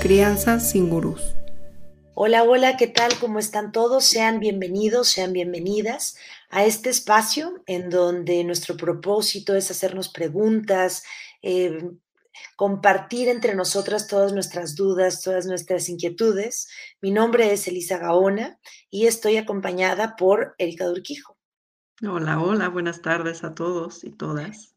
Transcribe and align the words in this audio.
Crianza 0.00 0.60
sin 0.60 0.88
gurús. 0.88 1.34
Hola, 2.14 2.44
hola, 2.44 2.76
¿qué 2.76 2.86
tal? 2.86 3.12
¿Cómo 3.18 3.38
están 3.38 3.72
todos? 3.72 4.04
Sean 4.04 4.40
bienvenidos, 4.40 5.08
sean 5.08 5.32
bienvenidas 5.32 6.16
a 6.50 6.64
este 6.64 6.90
espacio 6.90 7.62
en 7.66 7.90
donde 7.90 8.44
nuestro 8.44 8.76
propósito 8.76 9.54
es 9.54 9.70
hacernos 9.70 10.08
preguntas, 10.08 11.02
eh, 11.42 11.90
compartir 12.56 13.28
entre 13.28 13.54
nosotras 13.54 14.06
todas 14.06 14.32
nuestras 14.32 14.74
dudas, 14.74 15.20
todas 15.20 15.46
nuestras 15.46 15.88
inquietudes. 15.88 16.68
Mi 17.00 17.10
nombre 17.10 17.52
es 17.52 17.68
Elisa 17.68 17.98
Gaona 17.98 18.58
y 18.90 19.06
estoy 19.06 19.36
acompañada 19.36 20.16
por 20.16 20.54
Erika 20.58 20.86
Durquijo. 20.86 21.36
Hola, 22.04 22.40
hola, 22.40 22.68
buenas 22.68 23.00
tardes 23.00 23.44
a 23.44 23.54
todos 23.54 24.02
y 24.02 24.10
todas. 24.10 24.74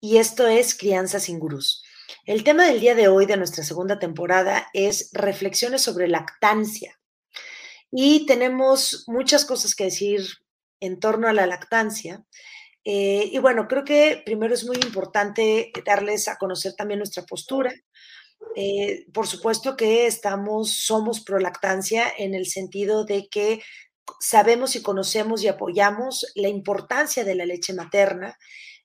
Y 0.00 0.18
esto 0.18 0.46
es 0.46 0.76
Crianza 0.76 1.18
sin 1.18 1.40
Gurús. 1.40 1.82
El 2.26 2.44
tema 2.44 2.64
del 2.64 2.78
día 2.78 2.94
de 2.94 3.08
hoy 3.08 3.26
de 3.26 3.36
nuestra 3.36 3.64
segunda 3.64 3.98
temporada 3.98 4.68
es 4.72 5.10
reflexiones 5.12 5.82
sobre 5.82 6.06
lactancia. 6.06 7.00
Y 7.90 8.24
tenemos 8.24 9.02
muchas 9.08 9.44
cosas 9.44 9.74
que 9.74 9.84
decir 9.84 10.22
en 10.78 11.00
torno 11.00 11.26
a 11.26 11.32
la 11.32 11.48
lactancia. 11.48 12.24
Eh, 12.84 13.28
y 13.32 13.38
bueno, 13.38 13.66
creo 13.66 13.82
que 13.82 14.22
primero 14.24 14.54
es 14.54 14.64
muy 14.64 14.76
importante 14.76 15.72
darles 15.84 16.28
a 16.28 16.36
conocer 16.36 16.74
también 16.74 16.98
nuestra 16.98 17.24
postura. 17.24 17.74
Eh, 18.54 19.06
por 19.12 19.26
supuesto 19.26 19.76
que 19.76 20.06
estamos, 20.06 20.70
somos 20.70 21.20
pro 21.20 21.40
lactancia 21.40 22.04
en 22.16 22.32
el 22.32 22.46
sentido 22.46 23.04
de 23.04 23.28
que 23.28 23.60
sabemos 24.18 24.74
y 24.76 24.82
conocemos 24.82 25.42
y 25.42 25.48
apoyamos 25.48 26.26
la 26.34 26.48
importancia 26.48 27.24
de 27.24 27.34
la 27.34 27.46
leche 27.46 27.72
materna 27.72 28.36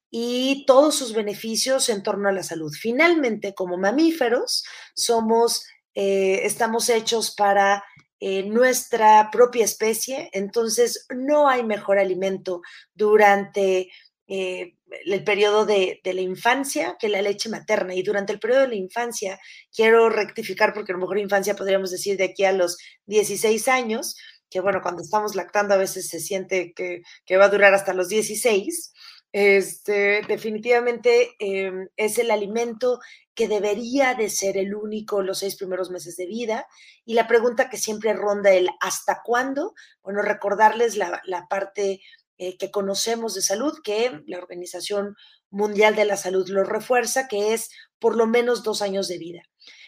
y 0.09 0.65
todos 0.65 0.95
sus 0.95 1.13
beneficios 1.13 1.89
en 1.89 2.03
torno 2.03 2.29
a 2.29 2.31
la 2.31 2.43
salud. 2.43 2.71
Finalmente, 2.71 3.53
como 3.53 3.77
mamíferos, 3.77 4.63
somos, 4.93 5.65
eh, 5.93 6.41
estamos 6.43 6.89
hechos 6.89 7.35
para 7.35 7.83
eh, 8.19 8.43
nuestra 8.43 9.29
propia 9.29 9.65
especie, 9.65 10.29
entonces 10.31 11.05
no 11.13 11.49
hay 11.49 11.63
mejor 11.65 11.99
alimento 11.99 12.61
durante 12.93 13.89
eh, 14.27 14.75
el 15.05 15.23
periodo 15.23 15.65
de, 15.65 15.99
de, 16.03 16.13
la 16.13 16.21
infancia 16.21 16.95
que 16.97 17.09
la 17.09 17.21
leche 17.21 17.49
materna. 17.49 17.93
Y 17.93 18.01
durante 18.01 18.31
el 18.31 18.39
periodo 18.39 18.61
de 18.61 18.69
la 18.69 18.75
infancia, 18.75 19.37
quiero 19.75 20.09
rectificar, 20.09 20.73
porque 20.73 20.93
a 20.93 20.95
lo 20.95 21.01
mejor 21.01 21.19
infancia 21.19 21.55
podríamos 21.55 21.91
decir 21.91 22.15
de 22.15 22.23
aquí 22.23 22.45
a 22.45 22.53
los 22.53 22.77
16 23.07 23.67
años, 23.67 24.15
que 24.49 24.59
bueno, 24.59 24.81
cuando 24.81 25.01
estamos 25.01 25.35
lactando 25.35 25.73
a 25.73 25.77
veces 25.77 26.07
se 26.09 26.19
siente 26.19 26.73
que, 26.73 27.01
que 27.25 27.37
va 27.37 27.45
a 27.45 27.49
durar 27.49 27.73
hasta 27.73 27.93
los 27.93 28.09
16. 28.09 28.93
Este, 29.31 30.21
definitivamente 30.29 31.35
em, 31.39 31.89
es 31.97 32.17
el 32.19 32.31
alimento 32.31 32.99
que 33.33 33.49
debería 33.49 34.13
de 34.15 34.29
ser 34.29 34.55
el 34.55 34.73
único 34.73 35.21
los 35.21 35.39
seis 35.39 35.57
primeros 35.57 35.91
meses 35.91 36.15
de 36.15 36.25
vida. 36.25 36.67
Y 37.03 37.15
la 37.15 37.27
pregunta 37.27 37.69
que 37.69 37.77
siempre 37.77 38.13
ronda 38.13 38.53
el 38.53 38.69
¿hasta 38.79 39.21
cuándo? 39.25 39.73
Bueno, 40.01 40.21
recordarles 40.21 40.95
la, 40.95 41.21
la 41.25 41.47
parte 41.47 41.99
eh, 42.37 42.57
que 42.57 42.71
conocemos 42.71 43.33
de 43.33 43.41
salud, 43.41 43.79
que 43.83 44.21
la 44.25 44.37
Organización 44.37 45.15
Mundial 45.49 45.95
de 45.95 46.05
la 46.05 46.17
Salud 46.17 46.47
lo 46.49 46.63
refuerza, 46.63 47.27
que 47.27 47.53
es 47.53 47.69
por 47.99 48.15
lo 48.15 48.27
menos 48.27 48.63
dos 48.63 48.81
años 48.81 49.07
de 49.07 49.17
vida. 49.17 49.41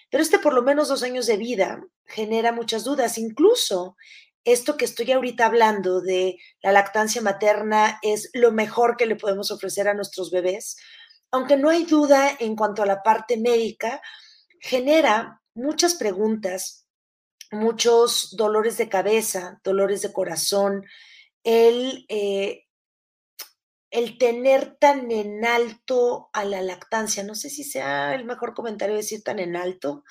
Pero 0.10 0.24
este 0.24 0.40
por 0.40 0.54
lo 0.54 0.62
menos 0.62 0.88
dos 0.88 1.04
años 1.04 1.26
de 1.26 1.38
vida 1.38 1.82
genera 2.06 2.52
muchas 2.52 2.84
dudas. 2.84 3.18
Incluso 3.18 3.98
esto 4.48 4.78
que 4.78 4.86
estoy 4.86 5.12
ahorita 5.12 5.46
hablando 5.46 6.00
de 6.00 6.38
la 6.62 6.72
lactancia 6.72 7.22
materna 7.22 8.00
es 8.02 8.30
lo 8.34 8.54
mejor 8.54 8.96
que 8.96 9.06
le 9.06 9.18
podemos 9.18 9.52
ofrecer 9.52 9.90
a 9.90 9.94
nuestros 9.94 10.32
bebés, 10.32 10.78
aunque 11.32 11.58
no 11.58 11.70
hay 11.70 11.84
duda 11.84 12.32
en 12.40 12.56
cuanto 12.56 12.82
a 12.82 12.86
la 12.86 13.04
parte 13.04 13.36
médica, 13.36 14.02
genera 14.62 15.42
muchas 15.54 15.96
preguntas, 15.96 16.88
muchos 17.52 18.38
dolores 18.38 18.78
de 18.78 18.88
cabeza, 18.88 19.60
dolores 19.66 20.02
de 20.02 20.14
corazón, 20.14 20.86
el, 21.44 22.06
eh, 22.08 22.68
el 23.92 24.18
tener 24.18 24.78
tan 24.78 25.12
en 25.12 25.44
alto 25.44 26.30
a 26.32 26.46
la 26.46 26.62
lactancia. 26.62 27.22
No 27.22 27.36
sé 27.36 27.50
si 27.50 27.66
sea 27.66 28.16
el 28.16 28.24
mejor 28.24 28.54
comentario 28.54 28.96
decir 28.96 29.24
tan 29.24 29.40
en 29.40 29.58
alto, 29.58 30.06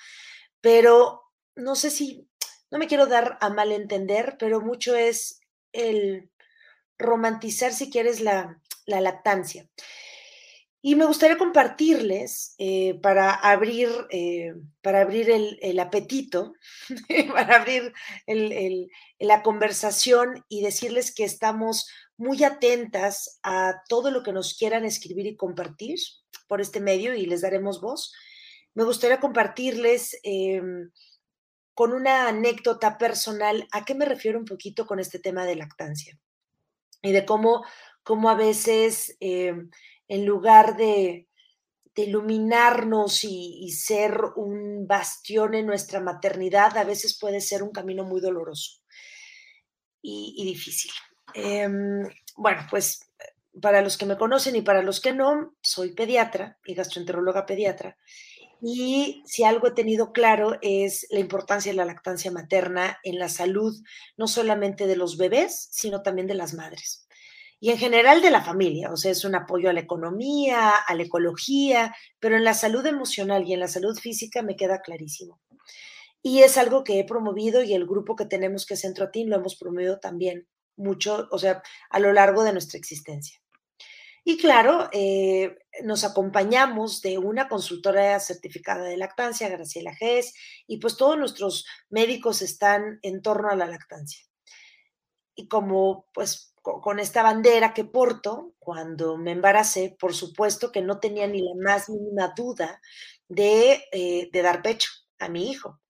pero 0.61 1.23
no 1.55 1.75
sé 1.75 1.91
si 1.91 2.29
no 2.71 2.78
me 2.78 2.87
quiero 2.87 3.06
dar 3.06 3.38
a 3.41 3.50
malentender, 3.50 4.37
pero 4.38 4.60
mucho 4.60 4.94
es 4.97 5.41
el 5.72 6.31
romantizar, 6.99 7.72
si 7.72 7.91
quieres, 7.91 8.21
la, 8.21 8.60
lactancia. 8.87 9.69
Y 10.81 10.94
me 10.94 11.06
gustaría 11.06 11.37
compartirles 11.37 12.54
eh, 12.59 12.94
para 13.03 13.32
abrir, 13.32 13.91
eh, 14.10 14.54
para 14.82 15.00
abrir 15.00 15.31
el, 15.31 15.81
apetito, 15.81 16.53
para 17.32 17.56
abrir 17.56 17.93
la 19.19 19.43
conversación 19.43 20.44
y 20.48 20.62
decirles 20.62 21.12
que 21.12 21.25
estamos 21.25 21.88
muy 22.16 22.44
atentas 22.44 23.41
a 23.43 23.83
todo 23.88 24.10
lo 24.10 24.22
que 24.22 24.33
nos 24.33 24.54
quieran 24.54 24.84
escribir 24.84 25.27
y 25.27 25.37
compartir 25.37 25.98
por 26.47 26.60
este 26.60 26.81
medio 26.81 27.15
y 27.15 27.27
les 27.27 27.41
daremos 27.41 27.81
voz. 27.81 28.12
Me 28.75 28.84
gustaría 28.84 29.21
compartirles 29.21 30.19
em, 30.22 30.91
con 31.77 31.93
una 31.93 32.27
anécdota 32.27 32.97
personal, 32.97 33.69
¿a 33.71 33.85
qué 33.85 33.95
me 33.95 34.07
refiero 34.07 34.39
un 34.39 34.47
poquito 34.47 34.87
con 34.87 34.99
este 34.99 35.19
tema 35.19 35.45
de 35.45 35.57
lactancia? 35.57 36.19
Y 37.03 37.13
de 37.13 37.27
cómo, 37.27 37.67
cómo 38.03 38.31
a 38.31 38.35
veces, 38.35 39.15
eh, 39.21 39.55
en 40.09 40.25
lugar 40.25 40.79
de, 40.79 41.29
iluminarnos 41.95 43.25
y, 43.25 43.71
ser 43.73 44.19
un 44.37 44.87
bastión 44.87 45.55
en 45.55 45.67
nuestra 45.67 46.01
maternidad, 46.01 46.79
a 46.79 46.85
veces 46.85 47.19
puede 47.19 47.43
ser 47.43 47.63
un 47.63 47.73
camino 47.73 48.05
muy 48.05 48.23
doloroso 48.23 48.81
y, 50.01 50.45
difícil. 50.47 50.93
Em, 51.35 52.09
bueno, 52.37 52.67
pues 52.71 53.01
para 53.61 53.83
los 53.83 53.99
que 53.99 54.07
me 54.07 54.17
conocen 54.17 54.57
y 54.57 54.63
para 54.63 54.83
los 54.83 55.01
que 55.01 55.13
no, 55.13 55.55
soy 55.63 55.93
pediatra 55.95 56.59
y 56.65 56.75
gastroenteróloga 56.75 57.45
pediatra. 57.45 57.99
Y 58.61 59.22
si 59.27 59.44
algo 59.44 59.69
he 59.69 59.72
tenido 59.72 60.12
claro 60.12 60.59
es 60.62 61.06
la 61.11 61.21
importancia 61.21 61.72
de 61.72 61.77
la 61.77 61.84
lactancia 61.84 62.31
materna 62.31 62.99
en 63.03 63.19
la 63.19 63.28
salud, 63.28 63.77
no 64.17 64.28
solamente 64.28 64.87
de 64.87 64.97
los 64.97 65.19
bebés, 65.19 65.69
sino 65.71 66.03
también 66.03 66.27
de 66.27 66.34
las 66.34 66.55
madres. 66.55 67.06
Y 67.59 67.71
en 67.71 67.78
general 67.78 68.21
de 68.21 68.31
la 68.31 68.43
familia, 68.43 68.93
o 68.93 68.97
sea, 68.97 69.11
es 69.11 69.25
un 69.25 69.34
apoyo 69.34 69.71
a 69.71 69.72
la 69.72 69.81
economía, 69.81 70.71
a 70.71 70.95
la 70.95 71.03
ecología, 71.03 71.95
pero 72.21 72.37
en 72.37 72.45
la 72.45 72.55
salud 72.55 72.84
emocional 72.84 73.45
y 73.47 73.55
en 73.55 73.61
la 73.61 73.69
salud 73.69 73.99
física 73.99 74.43
me 74.43 74.56
queda 74.56 74.83
clarísimo. 74.83 75.41
Y 76.22 76.43
es 76.43 76.59
algo 76.59 76.84
que 76.84 76.99
he 76.99 77.05
promovido 77.05 77.62
y 77.62 77.72
el 77.72 77.87
grupo 77.87 78.16
que 78.16 78.27
tenemos 78.27 78.66
que 78.66 78.77
Centro 78.77 79.06
Atín 79.06 79.31
lo 79.31 79.37
hemos 79.37 79.56
promovido 79.56 80.00
también 80.00 80.47
mucho, 80.77 81.28
o 81.31 81.39
sea, 81.39 81.62
a 81.89 81.99
lo 81.99 82.12
largo 82.12 82.45
de 82.45 82.53
nuestra 82.53 82.78
existencia. 82.78 83.41
Y 84.29 84.39
claro, 84.39 84.89
eh, 84.91 85.57
nos 85.85 86.03
acompañamos 86.03 87.01
de 87.01 87.17
una 87.17 87.49
consultora 87.49 88.19
certificada 88.19 88.83
de 88.83 88.97
lactancia, 88.97 89.49
Graciela 89.49 89.95
Gess, 89.95 90.35
y 90.67 90.79
pues 90.79 90.97
todos 90.97 91.17
nuestros 91.17 91.65
médicos 91.91 92.43
están 92.43 92.99
en 93.03 93.23
torno 93.23 93.51
a 93.51 93.55
la 93.55 93.67
lactancia. 93.69 94.27
Y 95.37 95.47
como 95.47 96.07
pues 96.13 96.53
con 96.61 96.99
esta 96.99 97.23
bandera 97.23 97.73
que 97.73 97.85
porto, 97.85 98.55
cuando 98.59 99.17
me 99.17 99.31
embaracé, 99.31 99.97
por 99.97 100.13
supuesto 100.13 100.73
que 100.73 100.83
no 100.83 100.99
tenía 100.99 101.29
ni 101.29 101.41
la 101.41 101.55
más 101.63 101.89
mínima 101.89 102.33
duda 102.37 102.81
de, 103.29 103.85
eh, 103.93 104.29
de 104.33 104.43
dar 104.43 104.61
pecho 104.61 104.91
a 105.21 105.29
mi 105.29 105.53
hijo. 105.53 105.81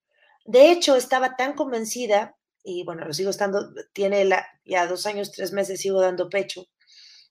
De 0.45 0.73
hecho, 0.73 0.95
estaba 0.95 1.37
tan 1.37 1.55
convencida, 1.55 2.37
y 2.63 2.85
bueno, 2.85 3.07
lo 3.07 3.15
sigo 3.15 3.31
estando, 3.31 3.71
tiene 3.95 4.29
ya 4.67 4.87
dos 4.87 5.07
años, 5.07 5.33
tres 5.33 5.55
meses, 5.55 5.81
sigo 5.81 6.03
dando 6.03 6.29
pecho, 6.29 6.67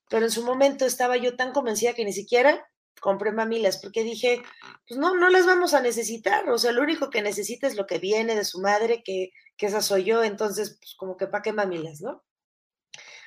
pero 0.10 0.26
en 0.26 0.32
su 0.32 0.44
momento 0.44 0.86
estaba 0.86 1.18
yo 1.18 1.36
tan 1.36 1.52
convencida 1.52 1.94
que 1.94 2.06
ni 2.06 2.14
siquiera 2.14 2.68
compré 3.02 3.32
mamilas, 3.32 3.80
porque 3.82 4.04
dije, 4.04 4.42
pues 4.88 5.00
no, 5.00 5.16
no 5.16 5.30
las 5.30 5.46
vamos 5.46 5.74
a 5.74 5.82
necesitar, 5.82 6.50
o 6.50 6.58
sea, 6.58 6.72
lo 6.72 6.82
único 6.82 7.10
que 7.10 7.22
necesita 7.22 7.68
es 7.68 7.76
lo 7.76 7.86
que 7.86 8.00
viene 8.00 8.36
de 8.36 8.46
su 8.46 8.62
madre, 8.62 9.04
que, 9.04 9.32
que 9.58 9.66
esa 9.68 9.82
soy 9.82 10.06
yo, 10.06 10.24
entonces, 10.24 10.78
pues 10.80 10.96
como 10.98 11.18
que 11.18 11.28
para 11.28 11.44
qué 11.44 11.54
mamilas, 11.54 12.02
¿no? 12.02 12.24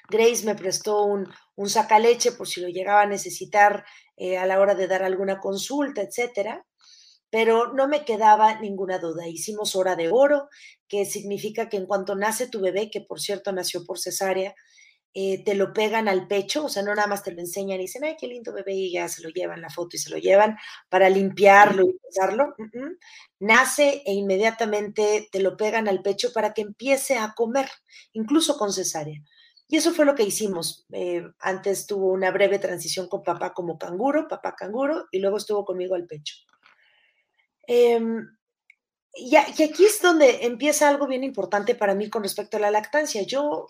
Grace 0.09 0.45
me 0.47 0.55
prestó 0.55 1.05
un, 1.05 1.29
un 1.55 1.69
sacaleche 1.69 2.33
por 2.33 2.49
si 2.49 2.61
lo 2.63 2.69
llegaba 2.69 3.03
a 3.03 3.07
necesitar 3.07 3.85
eh, 4.17 4.39
a 4.39 4.47
la 4.47 4.59
hora 4.59 4.75
de 4.75 4.89
dar 4.89 5.03
alguna 5.03 5.39
consulta, 5.39 6.01
etcétera, 6.01 6.65
pero 7.31 7.75
no 7.75 7.89
me 7.89 8.07
quedaba 8.07 8.59
ninguna 8.59 8.99
duda. 8.99 9.29
Hicimos 9.29 9.77
hora 9.77 9.97
de 9.97 10.11
oro, 10.11 10.49
que 10.89 11.05
significa 11.05 11.69
que 11.69 11.77
en 11.77 11.87
cuanto 11.87 12.15
nace 12.15 12.49
tu 12.49 12.61
bebé, 12.61 12.91
que 12.91 13.03
por 13.03 13.21
cierto 13.21 13.53
nació 13.53 13.85
por 13.85 13.99
cesárea, 13.99 14.55
eh, 15.15 15.43
te 15.45 15.55
lo 15.55 15.73
pegan 15.73 16.09
al 16.09 16.29
pecho, 16.29 16.67
o 16.67 16.69
sea, 16.69 16.83
no 16.83 16.95
nada 16.95 17.09
más 17.09 17.23
te 17.23 17.33
lo 17.33 17.41
enseñan 17.41 17.79
y 17.79 17.83
dicen, 17.83 18.05
ay, 18.05 18.17
qué 18.21 18.27
lindo 18.27 18.53
bebé, 18.53 18.75
y 18.75 18.93
ya 18.93 19.09
se 19.09 19.23
lo 19.23 19.31
llevan 19.31 19.63
la 19.63 19.71
foto 19.71 19.97
y 19.97 19.99
se 19.99 20.11
lo 20.11 20.19
llevan 20.19 20.57
para 20.89 21.09
limpiarlo 21.09 21.85
y 21.87 21.99
usarlo. 22.09 22.55
Nace 23.41 24.03
e 24.05 24.13
inmediatamente 24.13 25.29
te 25.33 25.41
lo 25.41 25.57
pegan 25.57 25.89
al 25.89 26.03
pecho 26.03 26.33
para 26.33 26.55
que 26.55 26.63
empiece 26.63 27.17
a 27.19 27.33
comer, 27.35 27.69
incluso 28.13 28.59
con 28.59 28.73
cesárea. 28.73 29.21
Y 29.69 29.77
eso 29.77 29.93
fue 29.93 30.07
lo 30.07 30.15
que 30.15 30.23
hicimos. 30.23 30.87
Eh, 30.93 31.23
antes 31.41 31.87
tuvo 31.87 32.13
una 32.13 32.31
breve 32.31 32.59
transición 32.59 33.07
con 33.09 33.23
papá 33.23 33.53
como 33.53 33.79
canguro, 33.79 34.27
papá 34.27 34.55
canguro, 34.57 35.07
y 35.11 35.19
luego 35.19 35.37
estuvo 35.37 35.65
conmigo 35.65 35.95
al 35.95 36.07
pecho. 36.07 36.37
Em, 37.67 38.27
y, 39.15 39.37
aquí 39.37 39.85
es 39.85 40.01
donde 40.01 40.47
empieza 40.47 40.89
algo 40.89 41.07
bien 41.07 41.23
importante 41.23 41.75
para 41.75 41.95
mí 41.95 42.09
con 42.09 42.23
respecto 42.23 42.57
a 42.57 42.61
la 42.61 42.71
lactancia. 42.71 43.23
Yo, 43.23 43.67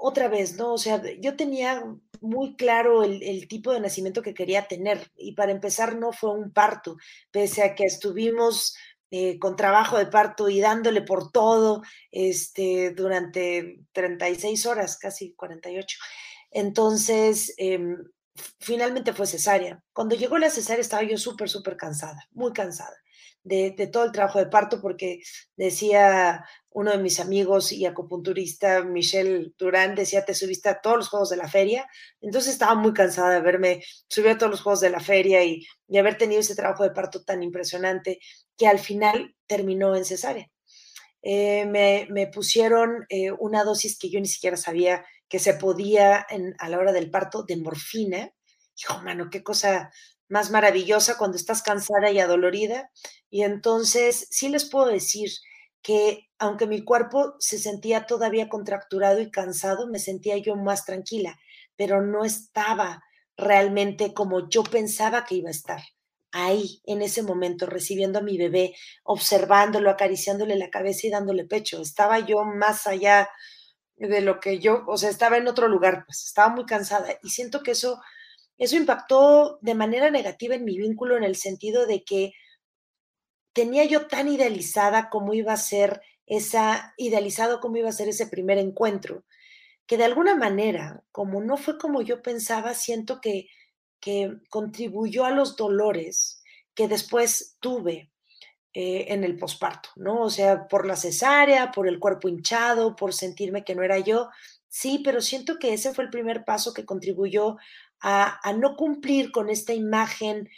otra 0.00 0.28
vez, 0.28 0.56
¿no? 0.56 0.74
O 0.74 0.78
sea, 0.78 1.02
yo 1.20 1.36
tenía 1.36 1.84
muy 2.20 2.56
claro 2.56 3.02
el, 3.04 3.22
el, 3.22 3.48
tipo 3.48 3.72
de 3.72 3.80
nacimiento 3.80 4.22
que 4.22 4.34
quería 4.34 4.66
tener 4.66 5.10
y 5.16 5.32
para 5.32 5.52
empezar 5.52 5.96
no 5.96 6.12
fue 6.12 6.32
un 6.32 6.52
parto, 6.52 6.96
pese 7.30 7.62
a 7.62 7.74
que 7.74 7.84
estuvimos 7.84 8.74
eh, 9.10 9.38
con 9.38 9.56
trabajo 9.56 9.96
de 9.96 10.06
parto 10.06 10.50
y 10.50 10.60
dándole 10.60 11.00
por 11.00 11.32
todo 11.32 11.82
este, 12.10 12.90
durante 12.90 13.80
36 13.92 14.66
horas, 14.66 14.98
casi 14.98 15.32
48. 15.32 15.98
Entonces, 16.50 17.54
eh, 17.56 17.80
finalmente 18.60 19.14
fue 19.14 19.26
cesárea. 19.26 19.82
Cuando 19.94 20.14
llegó 20.14 20.36
la 20.36 20.50
cesárea 20.50 20.82
estaba 20.82 21.02
yo 21.04 21.16
súper, 21.16 21.48
súper 21.48 21.76
cansada, 21.76 22.28
muy 22.32 22.52
cansada 22.52 22.94
de, 23.44 23.88
todo 23.92 24.04
el 24.04 24.12
trabajo 24.12 24.38
de 24.38 24.46
parto, 24.46 24.80
porque 24.80 25.20
decía 25.56 26.44
uno 26.70 26.92
de 26.92 26.98
mis 26.98 27.18
amigos 27.20 27.72
y 27.72 27.86
acupunturista, 27.86 28.82
Michelle 28.84 29.52
Durán, 29.58 29.94
decía, 29.94 30.24
te 30.24 30.34
subiste 30.34 30.68
a 30.68 30.80
todos 30.80 30.96
los 30.96 31.08
juegos 31.08 31.30
de 31.30 31.36
la 31.36 31.48
feria. 31.48 31.86
Entonces 32.20 32.52
estaba 32.52 32.74
muy 32.74 32.92
cansada 32.92 33.34
de 33.34 33.40
verme 33.40 33.82
subir 34.08 34.30
a 34.30 34.38
todos 34.38 34.50
los 34.50 34.62
juegos 34.62 34.80
de 34.80 34.90
la 34.90 35.00
feria 35.00 35.42
y, 35.44 35.66
y 35.88 35.98
haber 35.98 36.18
tenido 36.18 36.40
ese 36.40 36.54
trabajo 36.54 36.84
de 36.84 36.90
parto 36.90 37.24
tan 37.24 37.42
impresionante 37.42 38.20
que 38.56 38.66
al 38.66 38.78
final 38.78 39.34
terminó 39.46 39.96
en 39.96 40.04
cesárea. 40.04 40.48
Eh, 41.22 41.66
me, 41.66 42.06
me, 42.10 42.28
pusieron 42.28 43.04
eh, 43.08 43.32
una 43.32 43.64
dosis 43.64 43.98
que 43.98 44.08
yo 44.08 44.20
ni 44.20 44.28
siquiera 44.28 44.56
sabía 44.56 45.04
que 45.28 45.38
se 45.38 45.54
podía 45.54 46.24
en, 46.30 46.54
a 46.58 46.68
la 46.68 46.78
hora 46.78 46.92
del 46.92 47.10
parto 47.10 47.42
de 47.42 47.56
morfina. 47.56 48.30
Hijo, 48.80 49.02
mano, 49.02 49.28
qué 49.30 49.42
cosa 49.42 49.90
más 50.28 50.50
maravillosa 50.50 51.18
cuando 51.18 51.36
estás 51.36 51.62
cansada 51.62 52.10
y 52.10 52.20
adolorida. 52.20 52.90
Y 53.30 53.42
entonces 53.42 54.26
sí 54.30 54.48
les 54.48 54.64
puedo 54.64 54.86
decir 54.86 55.30
que 55.82 56.28
aunque 56.38 56.66
mi 56.66 56.82
cuerpo 56.84 57.34
se 57.38 57.58
sentía 57.58 58.06
todavía 58.06 58.48
contracturado 58.48 59.20
y 59.20 59.30
cansado, 59.30 59.88
me 59.88 59.98
sentía 59.98 60.36
yo 60.38 60.56
más 60.56 60.84
tranquila, 60.84 61.38
pero 61.76 62.02
no 62.02 62.24
estaba 62.24 63.02
realmente 63.36 64.12
como 64.14 64.48
yo 64.48 64.64
pensaba 64.64 65.24
que 65.24 65.36
iba 65.36 65.48
a 65.48 65.52
estar 65.52 65.80
ahí, 66.32 66.80
en 66.84 67.02
ese 67.02 67.22
momento, 67.22 67.66
recibiendo 67.66 68.18
a 68.18 68.22
mi 68.22 68.36
bebé, 68.36 68.74
observándolo, 69.04 69.90
acariciándole 69.90 70.56
la 70.56 70.70
cabeza 70.70 71.06
y 71.06 71.10
dándole 71.10 71.44
pecho. 71.44 71.80
Estaba 71.80 72.18
yo 72.20 72.44
más 72.44 72.86
allá 72.86 73.28
de 73.96 74.20
lo 74.20 74.40
que 74.40 74.58
yo, 74.60 74.84
o 74.86 74.96
sea, 74.96 75.10
estaba 75.10 75.38
en 75.38 75.48
otro 75.48 75.68
lugar, 75.68 76.04
pues 76.06 76.24
estaba 76.24 76.54
muy 76.54 76.66
cansada 76.66 77.08
y 77.22 77.30
siento 77.30 77.62
que 77.62 77.72
eso, 77.72 78.00
eso 78.58 78.76
impactó 78.76 79.58
de 79.62 79.74
manera 79.74 80.10
negativa 80.10 80.54
en 80.54 80.64
mi 80.64 80.76
vínculo 80.76 81.16
en 81.16 81.24
el 81.24 81.36
sentido 81.36 81.86
de 81.86 82.04
que 82.04 82.32
tenía 83.52 83.84
yo 83.84 84.06
tan 84.06 84.28
idealizada 84.28 85.08
cómo 85.10 85.34
iba 85.34 85.52
a 85.52 85.56
ser 85.56 86.02
esa, 86.26 86.94
idealizado 86.96 87.60
cómo 87.60 87.78
iba 87.78 87.88
a 87.88 87.92
ser 87.92 88.08
ese 88.08 88.26
primer 88.26 88.58
encuentro, 88.58 89.24
que 89.86 89.96
de 89.96 90.04
alguna 90.04 90.34
manera, 90.34 91.02
como 91.12 91.40
no 91.40 91.56
fue 91.56 91.78
como 91.78 92.02
yo 92.02 92.22
pensaba, 92.22 92.74
siento 92.74 93.20
que 93.20 93.48
que 94.00 94.38
contribuyó 94.48 95.24
a 95.24 95.30
los 95.30 95.56
dolores 95.56 96.42
que 96.74 96.88
después 96.88 97.56
tuve 97.60 98.10
eh, 98.72 99.06
en 99.08 99.24
el 99.24 99.36
posparto, 99.36 99.90
¿no? 99.96 100.22
O 100.22 100.30
sea, 100.30 100.68
por 100.68 100.86
la 100.86 100.96
cesárea, 100.96 101.72
por 101.72 101.88
el 101.88 101.98
cuerpo 101.98 102.28
hinchado, 102.28 102.94
por 102.94 103.12
sentirme 103.12 103.64
que 103.64 103.74
no 103.74 103.82
era 103.82 103.98
yo. 103.98 104.28
Sí, 104.68 105.00
pero 105.04 105.20
siento 105.20 105.58
que 105.58 105.72
ese 105.72 105.94
fue 105.94 106.04
el 106.04 106.10
primer 106.10 106.44
paso 106.44 106.72
que 106.74 106.84
contribuyó 106.84 107.56
a, 108.00 108.38
a 108.42 108.52
no 108.52 108.76
cumplir 108.76 109.30
con 109.30 109.50
esta 109.50 109.72
imagen 109.72 110.48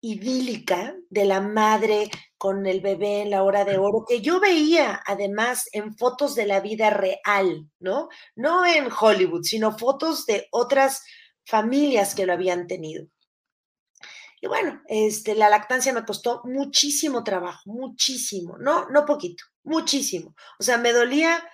idílica 0.00 0.96
de 1.10 1.24
la 1.26 1.40
madre 1.40 2.10
con 2.38 2.66
el 2.66 2.80
bebé 2.80 3.22
en 3.22 3.30
la 3.30 3.42
hora 3.42 3.64
de 3.64 3.76
oro, 3.76 4.04
que 4.08 4.22
yo 4.22 4.40
veía 4.40 5.02
además 5.06 5.68
en 5.72 5.94
fotos 5.96 6.34
de 6.34 6.46
la 6.46 6.60
vida 6.60 6.88
real, 6.88 7.68
¿no? 7.78 8.08
No 8.34 8.64
en 8.64 8.88
Hollywood, 8.90 9.42
sino 9.42 9.76
fotos 9.76 10.24
de 10.24 10.48
otras 10.50 11.02
familias 11.44 12.14
que 12.14 12.24
lo 12.24 12.32
habían 12.32 12.66
tenido. 12.66 13.06
Y 14.40 14.46
bueno, 14.46 14.80
este, 14.88 15.34
la 15.34 15.50
lactancia 15.50 15.92
me 15.92 16.04
costó 16.04 16.40
muchísimo 16.44 17.22
trabajo, 17.22 17.60
muchísimo, 17.66 18.56
no, 18.58 18.88
no 18.88 19.04
poquito, 19.04 19.44
muchísimo. 19.64 20.34
O 20.58 20.62
sea, 20.62 20.78
me 20.78 20.92
dolía 20.92 21.46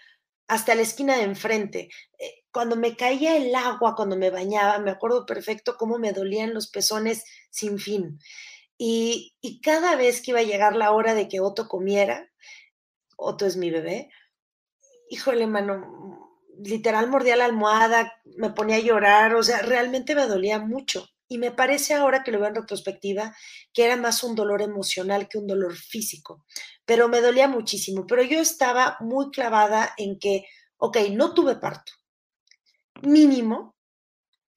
hasta 0.47 0.77
la 0.77 0.83
esquina 0.83 1.17
de 1.17 1.25
enfrente. 1.25 1.89
Eh, 2.19 2.45
cuando 2.57 2.75
me 2.75 2.97
caía 2.97 3.37
el 3.37 3.55
agua, 3.55 3.95
cuando 3.95 4.17
me 4.17 4.31
bañaba, 4.31 4.79
me 4.79 4.91
acuerdo 4.91 5.27
perfecto 5.27 5.77
cómo 5.77 5.99
me 5.99 6.15
dolían 6.15 6.55
los 6.55 6.69
pezones 6.69 7.23
sin 7.51 7.79
fin. 7.79 8.19
Y, 8.79 9.35
y 9.43 9.61
cada 9.61 9.95
vez 9.95 10.23
que 10.23 10.31
iba 10.31 10.41
a 10.41 10.43
llegar 10.43 10.75
la 10.75 10.93
hora 10.93 11.13
de 11.13 11.29
que 11.29 11.41
Otto 11.41 11.69
comiera, 11.69 12.33
Otto 13.19 13.45
es 13.45 13.59
mi 13.59 13.71
bebé, 13.71 14.09
híjole, 15.11 15.47
mano, 15.47 16.33
literal 16.65 17.11
mordía 17.11 17.37
la 17.37 17.45
almohada, 17.45 18.23
me 18.39 18.49
ponía 18.49 18.77
a 18.77 18.81
llorar, 18.81 19.35
o 19.35 19.43
sea, 19.43 19.61
realmente 19.61 20.15
me 20.15 20.27
dolía 20.27 20.59
mucho. 20.59 21.07
Y 21.29 21.37
me 21.37 21.51
parece 21.51 21.93
ahora 21.93 22.23
que 22.23 22.33
lo 22.33 22.39
veo 22.41 22.49
en 22.49 22.55
retrospectiva 22.55 23.37
que 23.75 23.85
era 23.85 23.99
más 23.99 24.25
un 24.25 24.35
dolor 24.35 24.63
emocional 24.63 25.29
que 25.29 25.37
un 25.37 25.47
dolor 25.47 25.77
físico, 25.77 26.47
pero 26.87 27.11
me 27.11 27.21
dolía 27.21 27.49
muchísimo. 27.49 28.07
Pero 28.07 28.23
yo 28.23 28.41
estaba 28.41 28.97
muy 29.01 29.31
clavada 29.31 29.93
en 29.99 30.19
que, 30.19 30.47
ok, 30.79 30.97
no 31.11 31.35
tuve 31.35 31.57
parto, 31.57 31.93
mínimo 33.03 33.75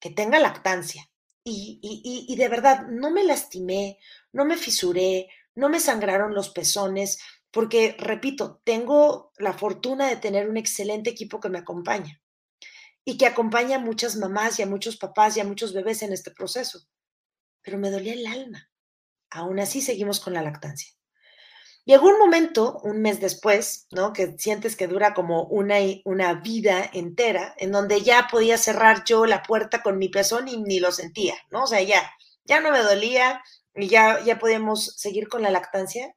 que 0.00 0.10
tenga 0.10 0.38
lactancia. 0.38 1.06
Y, 1.44 1.80
y, 1.82 2.32
y 2.32 2.36
de 2.36 2.48
verdad, 2.48 2.86
no 2.88 3.10
me 3.10 3.24
lastimé, 3.24 3.98
no 4.32 4.44
me 4.44 4.56
fisuré, 4.56 5.28
no 5.54 5.68
me 5.68 5.80
sangraron 5.80 6.34
los 6.34 6.50
pezones, 6.50 7.18
porque, 7.50 7.96
repito, 7.98 8.60
tengo 8.64 9.32
la 9.38 9.52
fortuna 9.52 10.08
de 10.08 10.16
tener 10.16 10.48
un 10.48 10.56
excelente 10.56 11.10
equipo 11.10 11.40
que 11.40 11.48
me 11.48 11.58
acompaña 11.58 12.20
y 13.04 13.18
que 13.18 13.26
acompaña 13.26 13.76
a 13.76 13.80
muchas 13.80 14.16
mamás 14.16 14.58
y 14.58 14.62
a 14.62 14.66
muchos 14.66 14.96
papás 14.96 15.36
y 15.36 15.40
a 15.40 15.44
muchos 15.44 15.72
bebés 15.72 16.02
en 16.02 16.12
este 16.12 16.30
proceso. 16.30 16.86
Pero 17.62 17.78
me 17.78 17.90
dolía 17.90 18.12
el 18.12 18.26
alma. 18.26 18.70
Aún 19.30 19.58
así 19.58 19.80
seguimos 19.80 20.20
con 20.20 20.34
la 20.34 20.42
lactancia. 20.42 20.92
Llegó 21.90 22.08
un 22.08 22.18
momento, 22.18 22.78
un 22.84 23.02
mes 23.02 23.20
después, 23.20 23.88
¿no? 23.90 24.12
Que 24.12 24.38
sientes 24.38 24.76
que 24.76 24.86
dura 24.86 25.12
como 25.12 25.44
una, 25.44 25.76
una 26.04 26.34
vida 26.34 26.88
entera, 26.92 27.54
en 27.58 27.72
donde 27.72 28.02
ya 28.02 28.28
podía 28.30 28.58
cerrar 28.58 29.02
yo 29.04 29.26
la 29.26 29.42
puerta 29.42 29.82
con 29.82 29.98
mi 29.98 30.08
pezón 30.08 30.46
y 30.46 30.56
ni 30.56 30.78
lo 30.78 30.92
sentía, 30.92 31.34
¿no? 31.50 31.64
O 31.64 31.66
sea, 31.66 31.82
ya, 31.82 32.12
ya 32.44 32.60
no 32.60 32.70
me 32.70 32.78
dolía 32.78 33.42
y 33.74 33.88
ya, 33.88 34.22
ya 34.24 34.38
podíamos 34.38 34.94
seguir 34.96 35.28
con 35.28 35.42
la 35.42 35.50
lactancia 35.50 36.14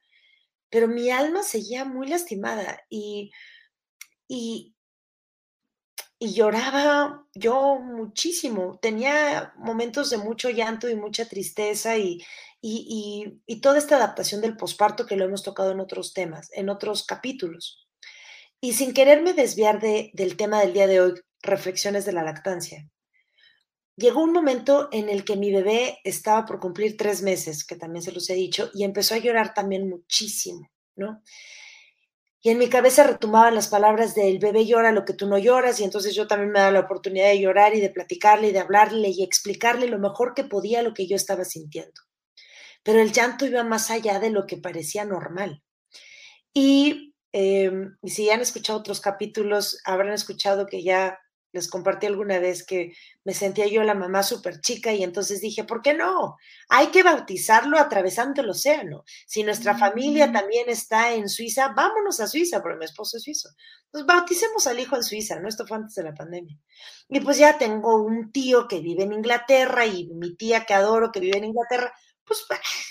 pero 0.73 0.87
mi 0.87 1.11
alma 1.11 1.43
seguía 1.43 1.85
muy 1.85 2.07
lastimada 2.07 2.81
y, 2.89 3.29
y, 4.27 4.72
y 6.23 6.33
lloraba 6.33 7.27
yo 7.33 7.79
muchísimo. 7.79 8.79
Tenía 8.81 9.53
momentos 9.57 10.09
de 10.09 10.17
mucho 10.17 10.49
llanto 10.49 10.87
y 10.89 10.95
mucha 10.95 11.27
tristeza 11.27 11.97
y, 11.97 12.23
y, 12.61 13.41
y, 13.45 13.59
toda 13.59 13.77
esta 13.77 13.97
adaptación 13.97 14.39
del 14.39 14.55
posparto 14.55 15.05
que 15.05 15.17
lo 15.17 15.25
hemos 15.25 15.43
tocado 15.43 15.71
en 15.71 15.81
otros 15.81 16.13
temas, 16.13 16.49
en 16.53 16.69
otros 16.69 17.05
capítulos. 17.05 17.85
Y 18.61 18.71
sin 18.71 18.93
quererme 18.93 19.33
desviar 19.33 19.81
de, 19.81 20.11
del 20.13 20.37
tema 20.37 20.61
del 20.61 20.71
día 20.71 20.87
de 20.87 21.01
hoy, 21.01 21.13
reflexiones 21.41 22.05
de 22.05 22.13
la 22.13 22.23
lactancia, 22.23 22.89
llegó 23.97 24.23
un 24.23 24.31
momento 24.31 24.87
en 24.93 25.09
el 25.09 25.25
que 25.25 25.35
mi 25.35 25.51
bebé 25.51 25.99
estaba 26.05 26.45
por 26.45 26.61
cumplir 26.61 26.95
tres 26.95 27.21
meses, 27.21 27.65
que 27.65 27.75
también 27.75 28.01
se 28.01 28.13
los 28.13 28.29
he 28.29 28.35
dicho, 28.35 28.71
y 28.73 28.85
empezó 28.85 29.15
a 29.15 29.17
llorar 29.17 29.53
también 29.53 29.89
muchísimo, 29.89 30.69
¿no? 30.95 31.21
Y 32.45 32.49
en 32.49 32.57
mi 32.57 32.67
cabeza 32.67 33.05
retumaban 33.07 33.55
las 33.55 33.69
palabras 33.69 34.15
del 34.15 34.37
bebé 34.37 34.65
llora 34.65 34.91
lo 34.91 35.05
que 35.05 35.13
tú 35.13 35.27
no 35.27 35.37
lloras, 35.37 35.79
y 35.79 35.85
entonces 35.85 36.13
yo 36.13 36.27
también 36.27 36.51
me 36.51 36.59
daba 36.59 36.71
la 36.71 36.81
oportunidad 36.81 37.29
de 37.29 37.39
llorar 37.39 37.73
y 37.73 37.79
de 37.79 37.89
platicarle 37.89 38.49
y 38.49 38.51
de 38.51 38.59
hablarle 38.59 39.07
y 39.09 39.23
explicarle 39.23 39.87
lo 39.87 39.97
mejor 39.97 40.33
que 40.33 40.43
podía 40.43 40.81
lo 40.81 40.93
que 40.93 41.07
yo 41.07 41.15
estaba 41.15 41.45
sintiendo. 41.45 42.01
Pero 42.83 42.99
el 42.99 43.13
llanto 43.13 43.45
iba 43.45 43.63
más 43.63 43.89
allá 43.91 44.19
de 44.19 44.29
lo 44.29 44.45
que 44.45 44.57
parecía 44.57 45.05
normal. 45.05 45.63
Y, 46.53 47.15
em, 47.31 47.95
y 48.01 48.09
si 48.09 48.29
han 48.29 48.41
escuchado 48.41 48.79
otros 48.79 48.99
capítulos, 48.99 49.79
habrán 49.85 50.13
escuchado 50.13 50.67
que 50.67 50.83
ya 50.83 51.17
les 51.53 51.69
compartí 51.69 52.07
alguna 52.07 52.39
vez 52.39 52.65
que 52.65 52.93
me 53.23 53.33
sentía 53.33 53.67
yo 53.67 53.83
la 53.83 53.93
mamá 53.93 54.23
súper 54.23 54.59
chica 54.59 54.91
y 54.91 55.03
entonces 55.03 55.39
dije, 55.39 55.63
¿por 55.63 55.83
qué 55.83 55.93
no? 55.93 56.35
Hay 56.67 56.87
que 56.87 57.03
bautizarlo 57.03 57.77
atravesando 57.77 58.41
el 58.41 58.49
océano. 58.49 59.03
Si 59.27 59.43
nuestra 59.43 59.77
familia 59.77 60.27
mm. 60.27 60.33
también 60.33 60.69
está 60.69 61.13
en 61.13 61.29
Suiza, 61.29 61.69
vámonos 61.69 62.19
a 62.19 62.27
Suiza, 62.27 62.61
porque 62.61 62.79
mi 62.79 62.85
esposo 62.85 63.17
es 63.17 63.23
suizo. 63.23 63.49
Pues 63.91 64.03
bauticemos 64.05 64.65
al 64.65 64.79
hijo 64.79 64.95
en 64.95 65.03
Suiza, 65.03 65.39
¿no? 65.39 65.47
Esto 65.47 65.67
fue 65.67 65.77
antes 65.77 65.93
de 65.93 66.03
la 66.03 66.15
pandemia. 66.15 66.57
Y 67.07 67.19
pues 67.19 67.37
ya 67.37 67.59
tengo 67.59 68.03
un 68.03 68.31
tío 68.31 68.67
que 68.67 68.79
vive 68.79 69.03
en 69.03 69.13
Inglaterra 69.13 69.85
y 69.85 70.07
mi 70.07 70.35
tía 70.35 70.65
que 70.65 70.73
adoro 70.73 71.11
que 71.11 71.19
vive 71.19 71.37
en 71.37 71.45
Inglaterra, 71.45 71.93
pues, 72.25 72.45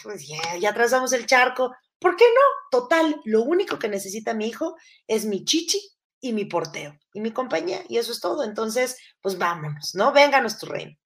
pues 0.05 0.29
ya, 0.29 0.57
ya 0.57 0.73
trazamos 0.73 1.13
el 1.13 1.27
charco. 1.27 1.73
¿Por 1.99 2.15
qué 2.15 2.25
no? 2.25 2.79
Total, 2.79 3.21
lo 3.25 3.43
único 3.43 3.81
que 3.81 3.89
necesita 3.89 4.35
mi 4.35 4.47
hijo 4.47 4.77
es 5.09 5.25
mi 5.25 5.45
chichi 5.45 5.81
y 6.23 6.33
mi 6.33 6.47
porteo 6.47 6.99
y 7.13 7.21
mi 7.21 7.33
compañía 7.33 7.83
y 7.89 7.99
eso 7.99 8.13
es 8.13 8.21
todo. 8.21 8.45
Entonces, 8.45 8.97
pues 9.21 9.37
vámonos, 9.37 9.95
¿no? 9.95 10.13
Vénganos 10.13 10.59
tu 10.59 10.65
reino. 10.65 10.97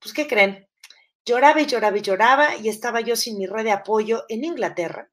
Pues, 0.00 0.14
¿qué 0.14 0.28
creen? 0.28 0.68
Lloraba 1.24 1.60
y 1.60 1.66
lloraba 1.66 1.98
y 1.98 2.02
lloraba 2.02 2.56
y 2.56 2.68
estaba 2.68 3.00
yo 3.00 3.16
sin 3.16 3.38
mi 3.38 3.46
red 3.46 3.64
de 3.64 3.72
apoyo 3.72 4.24
en 4.28 4.44
Inglaterra 4.44 5.08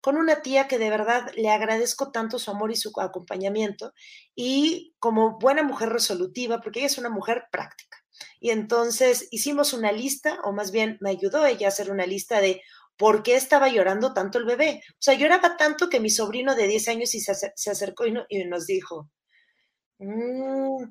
con 0.00 0.18
una 0.18 0.40
tía 0.40 0.68
que 0.68 0.78
de 0.78 0.88
verdad 0.88 1.32
le 1.34 1.50
agradezco 1.50 2.12
tanto 2.12 2.38
su 2.38 2.52
amor 2.52 2.70
y 2.70 2.76
su 2.76 2.92
acompañamiento 3.00 3.92
y 4.36 4.94
como 5.00 5.36
buena 5.38 5.64
mujer 5.64 5.88
resolutiva, 5.88 6.60
porque 6.60 6.78
ella 6.78 6.86
es 6.86 6.98
una 6.98 7.10
mujer 7.10 7.46
práctica. 7.50 7.98
Y 8.38 8.50
entonces 8.50 9.26
hicimos 9.32 9.72
una 9.72 9.90
lista, 9.90 10.38
o 10.44 10.52
más 10.52 10.70
bien 10.70 10.96
me 11.00 11.10
ayudó 11.10 11.44
ella 11.44 11.66
a 11.66 11.70
hacer 11.70 11.90
una 11.90 12.06
lista 12.06 12.40
de 12.40 12.62
por 12.96 13.22
qué 13.22 13.36
estaba 13.36 13.68
llorando 13.68 14.14
tanto 14.14 14.38
el 14.38 14.44
bebé. 14.44 14.82
O 14.90 14.96
sea, 14.98 15.14
lloraba 15.14 15.56
tanto 15.56 15.88
que 15.88 16.00
mi 16.00 16.10
sobrino 16.10 16.54
de 16.54 16.66
10 16.68 16.88
años 16.88 17.14
y 17.14 17.20
se, 17.20 17.32
acercó 17.70 18.06
y, 18.06 18.14
y, 18.28 18.44
nos 18.44 18.66
dijo, 18.66 19.10
mm, 19.98 20.84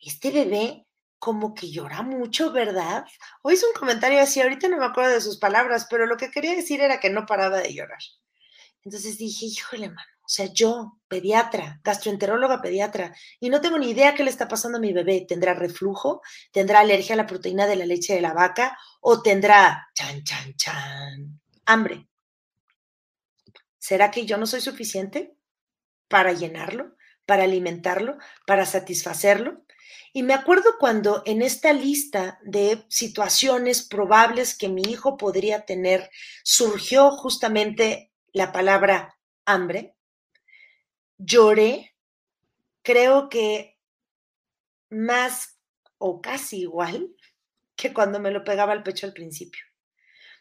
este 0.00 0.30
bebé 0.30 0.86
como 1.18 1.54
que 1.54 1.70
llora 1.70 2.02
mucho, 2.02 2.52
¿verdad? 2.52 3.04
O 3.42 3.50
hizo 3.50 3.66
un 3.66 3.74
comentario 3.74 4.20
así, 4.20 4.40
ahorita 4.40 4.68
no 4.68 4.78
me 4.78 4.86
acuerdo 4.86 5.12
de 5.12 5.20
sus 5.20 5.38
palabras, 5.38 5.86
pero 5.90 6.06
lo 6.06 6.16
que 6.16 6.30
quería 6.30 6.54
decir 6.54 6.80
era 6.80 7.00
que 7.00 7.10
no 7.10 7.26
paraba 7.26 7.58
de 7.58 7.74
llorar. 7.74 7.98
Entonces 8.84 9.18
dije, 9.18 9.46
híjole, 9.46 9.88
mano, 9.88 10.17
o 10.28 10.30
sea, 10.30 10.44
yo, 10.52 10.98
pediatra, 11.08 11.80
gastroenteróloga 11.82 12.60
pediatra, 12.60 13.14
y 13.40 13.48
no 13.48 13.62
tengo 13.62 13.78
ni 13.78 13.88
idea 13.88 14.14
qué 14.14 14.22
le 14.22 14.28
está 14.28 14.46
pasando 14.46 14.76
a 14.76 14.80
mi 14.80 14.92
bebé. 14.92 15.24
¿Tendrá 15.26 15.54
reflujo? 15.54 16.20
¿Tendrá 16.52 16.80
alergia 16.80 17.14
a 17.14 17.16
la 17.16 17.26
proteína 17.26 17.66
de 17.66 17.76
la 17.76 17.86
leche 17.86 18.14
de 18.14 18.20
la 18.20 18.34
vaca? 18.34 18.76
¿O 19.00 19.22
tendrá, 19.22 19.88
chan, 19.94 20.22
chan, 20.24 20.54
chan, 20.54 21.40
hambre? 21.64 22.08
¿Será 23.78 24.10
que 24.10 24.26
yo 24.26 24.36
no 24.36 24.44
soy 24.46 24.60
suficiente 24.60 25.34
para 26.08 26.34
llenarlo, 26.34 26.94
para 27.24 27.44
alimentarlo, 27.44 28.18
para 28.46 28.66
satisfacerlo? 28.66 29.64
Y 30.12 30.24
me 30.24 30.34
acuerdo 30.34 30.76
cuando 30.78 31.22
en 31.24 31.40
esta 31.40 31.72
lista 31.72 32.38
de 32.42 32.84
situaciones 32.90 33.82
probables 33.82 34.54
que 34.54 34.68
mi 34.68 34.82
hijo 34.82 35.16
podría 35.16 35.64
tener 35.64 36.10
surgió 36.42 37.12
justamente 37.12 38.12
la 38.34 38.52
palabra 38.52 39.16
hambre, 39.46 39.94
lloré, 41.18 41.94
creo 42.82 43.28
que 43.28 43.78
más 44.88 45.58
o 45.98 46.20
casi 46.22 46.60
igual 46.60 47.14
que 47.76 47.92
cuando 47.92 48.20
me 48.20 48.30
lo 48.30 48.44
pegaba 48.44 48.72
al 48.72 48.82
pecho 48.82 49.06
al 49.06 49.12
principio. 49.12 49.62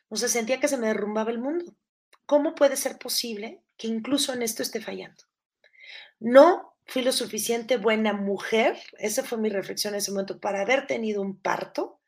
O 0.09 0.15
sea, 0.15 0.29
sentía 0.29 0.59
que 0.59 0.67
se 0.67 0.77
me 0.77 0.87
derrumbaba 0.87 1.31
el 1.31 1.39
mundo. 1.39 1.75
¿Cómo 2.25 2.55
puede 2.55 2.77
ser 2.77 2.97
posible 2.97 3.63
que 3.77 3.87
incluso 3.87 4.33
en 4.33 4.41
esto 4.41 4.63
esté 4.63 4.81
fallando? 4.81 5.23
No 6.19 6.75
fui 6.85 7.01
lo 7.01 7.11
suficiente 7.11 7.77
buena 7.77 8.13
mujer, 8.13 8.77
esa 8.97 9.23
fue 9.23 9.37
mi 9.37 9.49
reflexión 9.49 9.93
en 9.93 9.99
ese 9.99 10.11
momento, 10.11 10.39
para 10.39 10.61
haber 10.61 10.87
tenido 10.87 11.21
un 11.21 11.39
parto, 11.39 11.99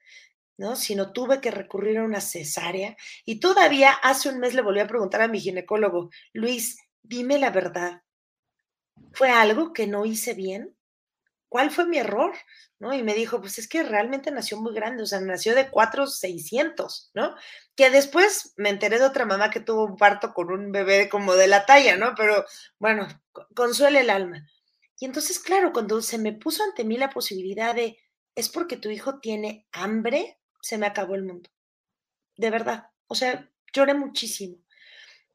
¿no? 0.57 0.75
Sino 0.75 1.11
tuve 1.11 1.41
que 1.41 1.51
recurrir 1.51 1.97
a 1.97 2.03
una 2.03 2.21
cesárea. 2.21 2.95
Y 3.25 3.39
todavía 3.39 3.91
hace 3.91 4.29
un 4.29 4.39
mes 4.39 4.53
le 4.53 4.61
volví 4.61 4.79
a 4.79 4.87
preguntar 4.87 5.21
a 5.21 5.27
mi 5.27 5.39
ginecólogo, 5.39 6.09
Luis, 6.33 6.77
dime 7.01 7.37
la 7.39 7.49
verdad, 7.49 8.01
¿fue 9.13 9.29
algo 9.29 9.73
que 9.73 9.87
no 9.87 10.05
hice 10.05 10.33
bien? 10.33 10.75
¿Cuál 11.49 11.71
fue 11.71 11.85
mi 11.87 11.97
error? 11.97 12.33
¿No? 12.79 12.93
Y 12.93 13.03
me 13.03 13.13
dijo, 13.13 13.41
pues 13.41 13.59
es 13.59 13.67
que 13.67 13.83
realmente 13.83 14.31
nació 14.31 14.57
muy 14.61 14.73
grande, 14.73 15.03
o 15.03 15.05
sea, 15.05 15.19
nació 15.19 15.55
de 15.55 15.69
4,600, 15.69 17.11
¿no? 17.13 17.35
Que 17.75 17.89
después 17.89 18.53
me 18.55 18.69
enteré 18.69 18.99
de 18.99 19.05
otra 19.05 19.25
mamá 19.25 19.49
que 19.49 19.59
tuvo 19.59 19.85
un 19.85 19.97
parto 19.97 20.33
con 20.33 20.51
un 20.51 20.71
bebé 20.71 21.09
como 21.09 21.33
de 21.35 21.47
la 21.47 21.65
talla, 21.65 21.97
¿no? 21.97 22.13
Pero 22.15 22.45
bueno, 22.77 23.07
consuele 23.55 24.01
el 24.01 24.09
alma. 24.09 24.47
Y 24.99 25.05
entonces, 25.05 25.39
claro, 25.39 25.73
cuando 25.73 26.01
se 26.01 26.17
me 26.17 26.33
puso 26.33 26.63
ante 26.63 26.83
mí 26.83 26.97
la 26.97 27.09
posibilidad 27.09 27.73
de, 27.73 27.97
es 28.35 28.49
porque 28.49 28.77
tu 28.77 28.89
hijo 28.89 29.19
tiene 29.19 29.67
hambre, 29.71 30.39
se 30.61 30.77
me 30.77 30.85
acabó 30.85 31.15
el 31.15 31.23
mundo. 31.23 31.49
De 32.37 32.49
verdad. 32.49 32.89
O 33.07 33.15
sea, 33.15 33.49
lloré 33.73 33.93
muchísimo. 33.93 34.57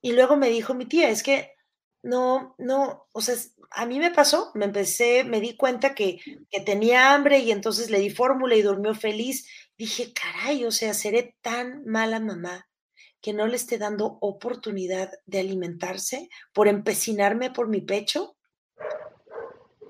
Y 0.00 0.12
luego 0.12 0.36
me 0.36 0.48
dijo 0.48 0.74
mi 0.74 0.86
tía, 0.86 1.08
es 1.10 1.22
que 1.22 1.53
no, 2.04 2.54
no, 2.58 3.08
o 3.12 3.20
sea, 3.22 3.34
a 3.70 3.86
mí 3.86 3.98
me 3.98 4.10
pasó, 4.10 4.52
me 4.54 4.66
empecé, 4.66 5.24
me 5.24 5.40
di 5.40 5.56
cuenta 5.56 5.94
que, 5.94 6.20
que 6.50 6.60
tenía 6.60 7.14
hambre 7.14 7.38
y 7.38 7.50
entonces 7.50 7.90
le 7.90 7.98
di 7.98 8.10
fórmula 8.10 8.54
y 8.54 8.62
durmió 8.62 8.94
feliz. 8.94 9.48
Dije, 9.78 10.12
caray, 10.12 10.64
o 10.66 10.70
sea, 10.70 10.92
seré 10.94 11.36
tan 11.40 11.84
mala 11.86 12.20
mamá 12.20 12.68
que 13.22 13.32
no 13.32 13.46
le 13.46 13.56
esté 13.56 13.78
dando 13.78 14.18
oportunidad 14.20 15.10
de 15.24 15.40
alimentarse 15.40 16.28
por 16.52 16.68
empecinarme 16.68 17.50
por 17.50 17.68
mi 17.68 17.80
pecho 17.80 18.36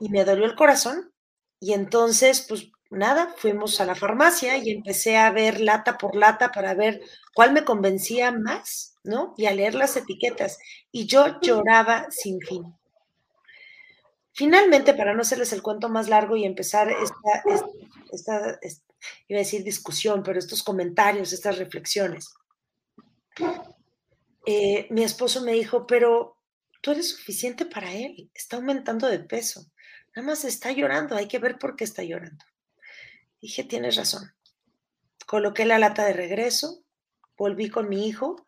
y 0.01 0.09
me 0.09 0.25
dolió 0.25 0.45
el 0.45 0.55
corazón. 0.55 1.13
Y 1.59 1.73
entonces, 1.73 2.47
pues 2.49 2.71
nada, 2.91 3.35
fuimos 3.37 3.81
a 3.81 3.87
la 3.87 3.97
farmacia 3.97 4.57
y 4.59 4.71
empecé 4.71 5.17
a 5.17 5.33
ver 5.33 5.61
lata 5.61 5.99
por 5.99 6.15
lata 6.15 6.53
para 6.53 6.75
ver 6.75 7.01
cuál 7.35 7.53
me 7.53 7.65
convencía 7.65 8.31
más, 8.31 8.94
¿no? 9.05 9.35
Y 9.37 9.47
a 9.47 9.53
leer 9.53 9.75
las 9.75 9.97
etiquetas. 9.97 10.59
Y 10.91 11.07
yo 11.07 11.41
lloraba 11.41 12.11
sin 12.11 12.41
fin. 12.41 12.75
Finalmente, 14.33 14.95
para 14.95 15.15
no 15.15 15.21
hacerles 15.21 15.53
el 15.53 15.63
cuento 15.63 15.89
más 15.89 16.09
largo 16.09 16.37
y 16.37 16.45
empezar 16.45 16.91
esta, 16.91 17.45
esta, 18.11 18.61
iba 19.29 19.39
a 19.39 19.45
decir 19.45 19.63
discusión, 19.63 20.25
pero 20.25 20.41
estos 20.41 20.65
comentarios, 20.65 21.33
estas 21.33 21.59
reflexiones, 21.59 22.35
eh, 24.47 24.89
mi 24.91 25.05
esposo 25.05 25.43
me 25.43 25.53
dijo, 25.53 25.87
pero 25.87 26.39
tú 26.81 26.91
eres 26.91 27.11
suficiente 27.11 27.65
para 27.65 27.93
él, 27.93 28.31
está 28.35 28.57
aumentando 28.57 29.07
de 29.07 29.21
peso. 29.21 29.67
Nada 30.17 30.27
más 30.27 30.45
está 30.45 30.73
llorando, 30.73 31.15
hay 31.15 31.29
que 31.29 31.39
ver 31.39 31.59
por 31.59 31.77
qué 31.77 31.85
está 31.85 32.03
llorando. 32.03 32.45
Dije, 33.41 33.63
tienes 33.63 33.97
razón. 33.97 34.35
Coloqué 35.27 35.65
la 35.65 35.79
lata 35.79 36.05
de 36.05 36.13
regreso, 36.13 36.83
volví 37.37 37.69
con 37.69 37.89
mi 37.89 38.09
hijo 38.09 38.47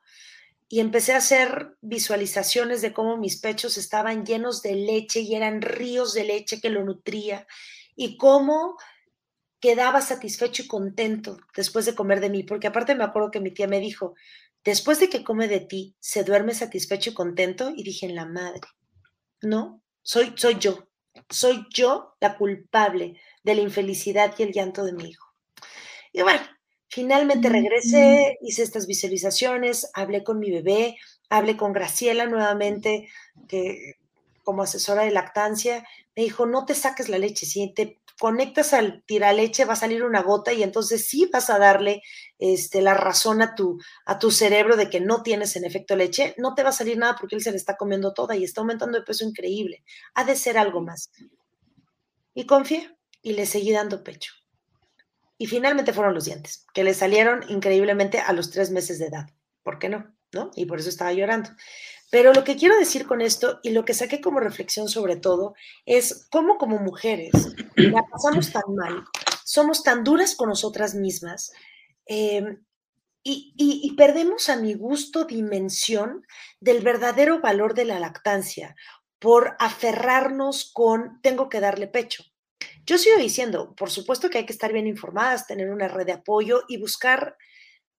y 0.68 0.80
empecé 0.80 1.12
a 1.12 1.18
hacer 1.18 1.76
visualizaciones 1.80 2.82
de 2.82 2.92
cómo 2.92 3.16
mis 3.16 3.40
pechos 3.40 3.76
estaban 3.76 4.26
llenos 4.26 4.62
de 4.62 4.74
leche 4.74 5.20
y 5.20 5.34
eran 5.34 5.62
ríos 5.62 6.12
de 6.12 6.24
leche 6.24 6.60
que 6.60 6.70
lo 6.70 6.84
nutría 6.84 7.46
y 7.94 8.16
cómo 8.16 8.76
quedaba 9.60 10.00
satisfecho 10.00 10.62
y 10.62 10.66
contento 10.66 11.38
después 11.54 11.86
de 11.86 11.94
comer 11.94 12.20
de 12.20 12.30
mí, 12.30 12.42
porque 12.42 12.66
aparte 12.66 12.94
me 12.94 13.04
acuerdo 13.04 13.30
que 13.30 13.40
mi 13.40 13.52
tía 13.52 13.68
me 13.68 13.80
dijo, 13.80 14.14
después 14.64 15.00
de 15.00 15.08
que 15.08 15.24
come 15.24 15.48
de 15.48 15.60
ti, 15.60 15.96
se 16.00 16.24
duerme 16.24 16.54
satisfecho 16.54 17.10
y 17.10 17.14
contento 17.14 17.72
y 17.74 17.82
dije, 17.82 18.06
en 18.06 18.16
la 18.16 18.26
madre, 18.26 18.60
no, 19.42 19.82
soy, 20.02 20.34
soy 20.36 20.58
yo, 20.58 20.88
soy 21.30 21.66
yo 21.72 22.16
la 22.20 22.36
culpable 22.36 23.20
de 23.42 23.54
la 23.54 23.62
infelicidad 23.62 24.34
y 24.36 24.42
el 24.42 24.52
llanto 24.52 24.84
de 24.84 24.92
mi 24.92 25.10
hijo. 25.10 25.26
Y 26.12 26.22
bueno, 26.22 26.40
finalmente 26.96 27.50
regresé, 27.50 28.38
hice 28.40 28.62
estas 28.62 28.86
visualizaciones, 28.86 29.90
hablé 29.92 30.24
con 30.24 30.38
mi 30.38 30.50
bebé, 30.50 30.96
hablé 31.28 31.54
con 31.54 31.74
Graciela 31.74 32.24
nuevamente, 32.24 33.10
que 33.48 33.96
como 34.42 34.62
asesora 34.62 35.02
de 35.02 35.10
lactancia, 35.10 35.86
me 36.16 36.22
dijo, 36.22 36.46
no 36.46 36.64
te 36.64 36.74
saques 36.74 37.10
la 37.10 37.18
leche, 37.18 37.44
si 37.44 37.70
te 37.74 37.98
conectas 38.18 38.72
al 38.72 39.04
leche 39.06 39.66
va 39.66 39.74
a 39.74 39.76
salir 39.84 40.04
una 40.04 40.22
gota 40.22 40.54
y 40.54 40.62
entonces 40.62 41.06
sí 41.06 41.28
vas 41.30 41.50
a 41.50 41.58
darle 41.58 42.00
este, 42.38 42.80
la 42.80 42.94
razón 42.94 43.42
a 43.42 43.54
tu, 43.54 43.78
a 44.06 44.18
tu 44.18 44.30
cerebro 44.30 44.78
de 44.78 44.88
que 44.88 45.00
no 45.00 45.22
tienes 45.22 45.54
en 45.56 45.66
efecto 45.66 45.96
leche, 45.96 46.34
no 46.38 46.54
te 46.54 46.62
va 46.62 46.70
a 46.70 46.80
salir 46.80 46.96
nada 46.96 47.16
porque 47.20 47.34
él 47.34 47.42
se 47.42 47.50
le 47.50 47.58
está 47.58 47.76
comiendo 47.76 48.14
toda 48.14 48.36
y 48.36 48.44
está 48.44 48.62
aumentando 48.62 48.98
de 48.98 49.04
peso 49.04 49.22
increíble. 49.22 49.84
Ha 50.14 50.24
de 50.24 50.34
ser 50.34 50.56
algo 50.56 50.80
más. 50.80 51.10
Y 52.32 52.46
confié 52.46 52.90
y 53.20 53.34
le 53.34 53.44
seguí 53.44 53.72
dando 53.72 54.02
pecho. 54.02 54.32
Y 55.38 55.46
finalmente 55.46 55.92
fueron 55.92 56.14
los 56.14 56.24
dientes, 56.24 56.66
que 56.72 56.84
le 56.84 56.94
salieron 56.94 57.44
increíblemente 57.48 58.20
a 58.20 58.32
los 58.32 58.50
tres 58.50 58.70
meses 58.70 58.98
de 58.98 59.06
edad. 59.06 59.26
¿Por 59.62 59.78
qué 59.78 59.88
no? 59.88 60.14
¿No? 60.32 60.50
Y 60.54 60.66
por 60.66 60.78
eso 60.78 60.88
estaba 60.88 61.12
llorando. 61.12 61.50
Pero 62.10 62.32
lo 62.32 62.44
que 62.44 62.56
quiero 62.56 62.78
decir 62.78 63.06
con 63.06 63.20
esto 63.20 63.60
y 63.62 63.70
lo 63.70 63.84
que 63.84 63.94
saqué 63.94 64.20
como 64.20 64.40
reflexión 64.40 64.88
sobre 64.88 65.16
todo 65.16 65.54
es 65.84 66.28
cómo 66.30 66.56
como 66.56 66.78
mujeres 66.78 67.32
la 67.74 68.02
pasamos 68.04 68.52
tan 68.52 68.74
mal, 68.74 69.04
somos 69.44 69.82
tan 69.82 70.04
duras 70.04 70.36
con 70.36 70.48
nosotras 70.48 70.94
mismas 70.94 71.52
em, 72.06 72.64
y, 73.24 73.52
y, 73.56 73.96
perdemos 73.96 74.48
a 74.48 74.54
mi 74.54 74.74
gusto 74.74 75.24
dimensión 75.24 76.24
del 76.60 76.80
verdadero 76.80 77.40
valor 77.40 77.74
de 77.74 77.84
la 77.84 77.98
lactancia 77.98 78.76
por 79.18 79.56
aferrarnos 79.58 80.70
con 80.72 81.20
tengo 81.22 81.48
que 81.48 81.58
darle 81.58 81.88
pecho. 81.88 82.22
Yo 82.86 82.98
sigo 82.98 83.18
diciendo, 83.18 83.74
por 83.74 83.90
supuesto 83.90 84.30
que 84.30 84.38
hay 84.38 84.46
que 84.46 84.52
estar 84.52 84.72
bien 84.72 84.86
informadas, 84.86 85.46
tener 85.46 85.70
una 85.70 85.88
red 85.88 86.06
de 86.06 86.12
apoyo 86.12 86.62
y 86.68 86.78
buscar 86.78 87.36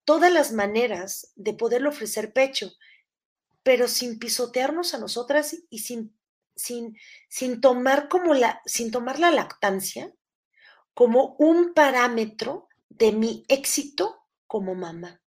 todas 0.05 0.31
las 0.31 0.53
maneras 0.53 1.33
de 1.35 1.53
poderle 1.53 1.89
ofrecer 1.89 2.31
pecho 2.33 2.71
pero 3.67 3.89
sin 3.89 4.17
pisotearnos 4.17 4.93
a 4.93 4.97
nosotras 4.97 5.53
y 5.69 5.79
sin, 5.79 6.17
sin, 6.55 6.95
sin, 7.27 7.59
tomar 7.59 8.07
como 8.07 8.33
la, 8.33 8.61
sin 8.65 8.91
tomar 8.91 9.19
la 9.19 9.29
lactancia 9.29 10.13
como 10.93 11.35
un 11.37 11.73
parámetro 11.73 12.69
de 12.87 13.11
mi 13.11 13.43
éxito 13.49 14.23
como 14.47 14.73
mamá. 14.73 15.21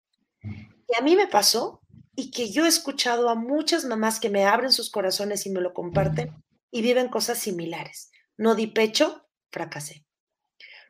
Y 0.42 0.98
a 0.98 1.00
mí 1.00 1.16
me 1.16 1.28
pasó 1.28 1.80
y 2.14 2.30
que 2.30 2.50
yo 2.50 2.66
he 2.66 2.68
escuchado 2.68 3.30
a 3.30 3.34
muchas 3.34 3.86
mamás 3.86 4.20
que 4.20 4.28
me 4.28 4.44
abren 4.44 4.70
sus 4.70 4.90
corazones 4.90 5.46
y 5.46 5.50
me 5.50 5.62
lo 5.62 5.72
comparten 5.72 6.44
y 6.70 6.82
viven 6.82 7.08
cosas 7.08 7.38
similares. 7.38 8.10
No 8.36 8.54
di 8.54 8.66
pecho, 8.66 9.25
fracasé. 9.50 10.04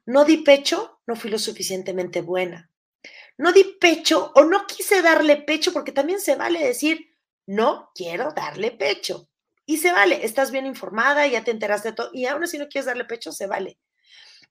No 0.06 0.25
di 0.25 0.38
pecho, 0.38 1.00
no 1.06 1.16
fui 1.16 1.30
lo 1.30 1.38
suficientemente 1.38 2.22
buena. 2.22 2.70
No 3.38 3.52
di 3.52 3.76
pecho 3.80 4.32
o 4.34 4.44
no 4.44 4.66
quise 4.66 5.02
darle 5.02 5.36
pecho 5.36 5.72
porque 5.72 5.92
también 5.92 6.20
se 6.20 6.36
vale 6.36 6.64
decir, 6.64 7.16
no 7.46 7.90
quiero 7.94 8.32
darle 8.32 8.70
pecho. 8.70 9.28
Y 9.66 9.78
se 9.78 9.92
vale, 9.92 10.25
estás 10.25 10.52
bien 10.52 10.64
informada, 10.64 11.26
ya 11.26 11.42
te 11.42 11.50
enteraste 11.50 11.88
de 11.90 11.94
todo, 11.94 12.10
y 12.12 12.26
aún 12.26 12.44
así 12.44 12.56
no 12.56 12.68
quieres 12.68 12.86
darle 12.86 13.04
pecho, 13.04 13.32
se 13.32 13.48
vale. 13.48 13.78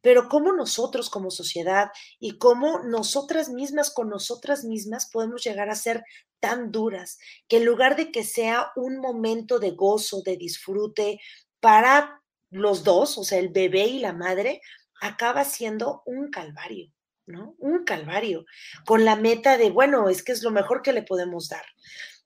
Pero 0.01 0.27
cómo 0.27 0.51
nosotros 0.51 1.09
como 1.09 1.31
sociedad 1.31 1.89
y 2.19 2.37
cómo 2.37 2.83
nosotras 2.83 3.49
mismas 3.49 3.91
con 3.91 4.09
nosotras 4.09 4.65
mismas 4.65 5.09
podemos 5.09 5.43
llegar 5.43 5.69
a 5.69 5.75
ser 5.75 6.03
tan 6.41 6.71
duras 6.71 7.17
que 7.47 7.57
en 7.57 7.65
lugar 7.65 7.95
de 7.95 8.11
que 8.11 8.23
sea 8.23 8.71
un 8.75 8.97
momento 8.97 9.57
de 9.57 9.71
gozo, 9.71 10.21
de 10.21 10.35
disfrute 10.35 11.19
para 11.59 12.21
los 12.55 12.83
dos, 12.83 13.17
o 13.17 13.23
sea, 13.23 13.39
el 13.39 13.49
bebé 13.49 13.85
y 13.85 13.99
la 13.99 14.13
madre, 14.13 14.61
acaba 15.01 15.43
siendo 15.43 16.01
un 16.05 16.29
calvario, 16.29 16.91
¿no? 17.25 17.55
Un 17.59 17.83
calvario, 17.83 18.45
con 18.85 19.05
la 19.05 19.15
meta 19.15 19.57
de, 19.57 19.69
bueno, 19.69 20.09
es 20.09 20.23
que 20.23 20.31
es 20.31 20.41
lo 20.41 20.51
mejor 20.51 20.81
que 20.81 20.93
le 20.93 21.03
podemos 21.03 21.49
dar. 21.49 21.65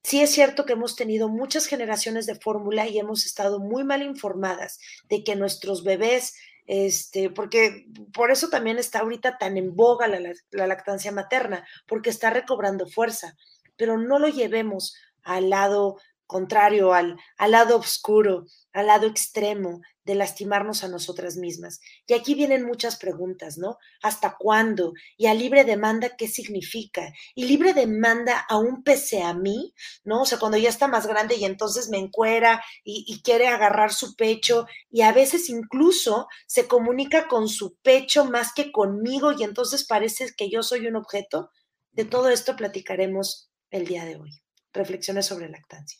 Sí 0.03 0.21
es 0.21 0.31
cierto 0.31 0.65
que 0.65 0.74
hemos 0.74 0.95
tenido 0.95 1.27
muchas 1.29 1.65
generaciones 1.65 2.25
de 2.25 2.36
fórmula 2.36 2.88
y 2.88 3.00
hemos 3.00 3.25
estado 3.25 3.59
muy 3.59 3.83
mal 3.83 4.01
informadas 4.01 4.79
de 5.09 5.24
que 5.24 5.36
nuestros 5.36 5.83
bebés, 5.83 6.36
este, 6.67 7.29
porque 7.31 7.88
por 8.13 8.31
eso 8.31 8.50
también 8.50 8.77
está 8.77 9.00
ahorita 9.00 9.38
tan 9.38 9.57
en 9.57 9.75
boga 9.75 10.07
la, 10.07 10.21
la 10.51 10.67
lactancia 10.67 11.12
materna, 11.12 11.67
porque 11.88 12.12
está 12.12 12.29
recobrando 12.29 12.88
fuerza, 12.88 13.36
pero 13.75 13.98
no 13.98 14.19
lo 14.19 14.27
llevemos 14.27 14.95
al 15.24 15.50
lado 15.50 15.98
contrario, 16.29 16.93
al, 16.93 17.17
al 17.38 17.51
lado 17.51 17.75
oscuro, 17.75 18.45
al 18.71 18.86
lado 18.86 19.07
extremo 19.07 19.81
de 20.05 20.13
lastimarnos 20.13 20.83
a 20.83 20.88
nosotras 20.88 21.38
mismas. 21.38 21.81
Y 22.05 22.13
aquí 22.13 22.36
vienen 22.36 22.65
muchas 22.65 22.98
preguntas, 22.98 23.57
¿no? 23.57 23.77
¿Hasta 24.03 24.38
cuándo? 24.38 24.93
¿Y 25.17 25.25
a 25.25 25.33
libre 25.33 25.63
demanda 25.63 26.15
qué 26.15 26.27
significa? 26.27 27.12
¿Y 27.33 27.45
libre 27.45 27.74
demanda 27.74 28.45
aún 28.48 28.83
pese 28.83 29.24
a 29.24 29.33
mí? 29.33 29.74
¿No? 30.03 30.21
O 30.21 30.25
sea, 30.25 30.38
cuando 30.38 30.59
ya 30.59 30.69
está 30.69 30.88
más 30.88 31.07
grande 31.07 31.36
y 31.36 31.45
entonces 31.45 31.89
me 31.89 31.98
encuera 31.98 32.63
y, 32.83 33.05
y 33.07 33.24
quiere 33.24 33.48
agarrar 33.48 33.91
su 33.91 34.15
pecho 34.15 34.67
y 34.91 35.01
a 35.01 35.12
veces 35.12 35.50
incluso 35.50 36.27
se 36.45 36.67
comunica 36.67 37.27
con 37.27 37.50
su 37.50 37.75
pecho 37.77 38.24
más 38.25 38.53
que 38.53 38.71
conmigo 38.71 39.31
y 39.31 39.43
entonces 39.43 39.83
parece 39.83 40.27
que 40.38 40.50
yo 40.51 40.62
soy 40.62 40.86
un 40.86 40.95
objeto. 40.95 41.50
De 41.91 42.05
todo 42.05 42.29
esto 42.29 42.55
platicaremos 42.55 43.50
el 43.71 43.88
día 43.88 44.05
de 44.05 44.15
hoy. 44.17 44.29
Reflexiones 44.74 45.25
sobre 45.25 45.50
lactancia. 45.50 46.00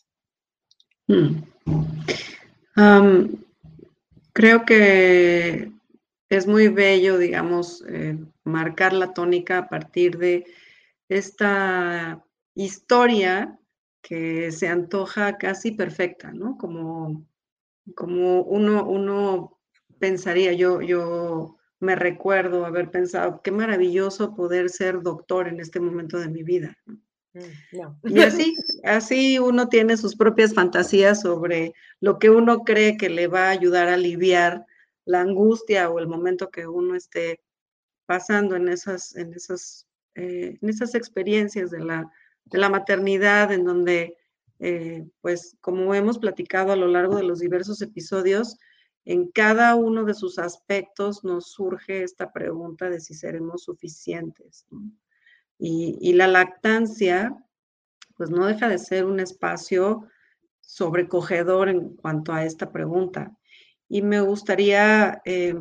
Um, 2.76 3.42
creo 4.32 4.64
que 4.64 5.72
es 6.28 6.46
muy 6.46 6.68
bello, 6.68 7.18
digamos, 7.18 7.84
eh, 7.88 8.16
marcar 8.44 8.92
la 8.92 9.12
tónica 9.12 9.58
a 9.58 9.68
partir 9.68 10.18
de 10.18 10.46
esta 11.08 12.24
historia 12.54 13.58
que 14.02 14.52
se 14.52 14.68
antoja 14.68 15.36
casi 15.36 15.72
perfecta, 15.72 16.32
¿no? 16.32 16.56
Como, 16.56 17.26
como 17.96 18.42
uno, 18.42 18.88
uno 18.88 19.58
pensaría, 19.98 20.52
yo, 20.52 20.80
yo 20.80 21.56
me 21.80 21.96
recuerdo 21.96 22.64
haber 22.64 22.90
pensado, 22.90 23.42
qué 23.42 23.50
maravilloso 23.50 24.34
poder 24.34 24.70
ser 24.70 25.02
doctor 25.02 25.48
en 25.48 25.60
este 25.60 25.80
momento 25.80 26.18
de 26.18 26.28
mi 26.28 26.44
vida. 26.44 26.76
¿no? 26.86 26.98
Mm, 27.32 28.08
y 28.08 28.20
así, 28.20 28.56
así 28.82 29.38
uno 29.38 29.68
tiene 29.68 29.96
sus 29.96 30.16
propias 30.16 30.52
fantasías 30.52 31.20
sobre 31.20 31.74
lo 32.00 32.18
que 32.18 32.30
uno 32.30 32.64
cree 32.64 32.96
que 32.96 33.08
le 33.08 33.28
va 33.28 33.46
a 33.46 33.50
ayudar 33.50 33.88
a 33.88 33.94
aliviar 33.94 34.66
la 35.04 35.20
angustia 35.20 35.90
o 35.90 35.98
el 35.98 36.08
momento 36.08 36.50
que 36.50 36.66
uno 36.66 36.94
esté 36.94 37.40
pasando 38.06 38.56
en 38.56 38.68
esas, 38.68 39.14
en 39.14 39.32
esas, 39.34 39.86
eh, 40.14 40.58
en 40.60 40.68
esas 40.68 40.94
experiencias 40.94 41.70
de 41.70 41.80
la, 41.80 42.10
de 42.44 42.58
la 42.58 42.68
maternidad, 42.68 43.52
en 43.52 43.64
donde, 43.64 44.16
eh, 44.58 45.06
pues, 45.20 45.56
como 45.60 45.94
hemos 45.94 46.18
platicado 46.18 46.72
a 46.72 46.76
lo 46.76 46.88
largo 46.88 47.16
de 47.16 47.22
los 47.22 47.38
diversos 47.38 47.80
episodios, 47.82 48.58
en 49.04 49.30
cada 49.30 49.74
uno 49.76 50.04
de 50.04 50.14
sus 50.14 50.38
aspectos 50.38 51.24
nos 51.24 51.52
surge 51.52 52.02
esta 52.02 52.32
pregunta 52.32 52.90
de 52.90 53.00
si 53.00 53.14
seremos 53.14 53.64
suficientes. 53.64 54.66
Y, 55.62 56.14
la 56.14 56.26
lactancia, 56.26 57.36
pues 58.16 58.30
no 58.30 58.46
deja 58.46 58.68
de 58.68 58.78
ser 58.78 59.04
un 59.04 59.20
espacio 59.20 60.08
sobrecogedor 60.60 61.68
en 61.68 61.96
cuanto 61.96 62.32
a 62.32 62.44
esta 62.44 62.72
pregunta. 62.72 63.36
Y 63.86 64.00
me 64.00 64.20
gustaría 64.22 65.20
eh, 65.26 65.54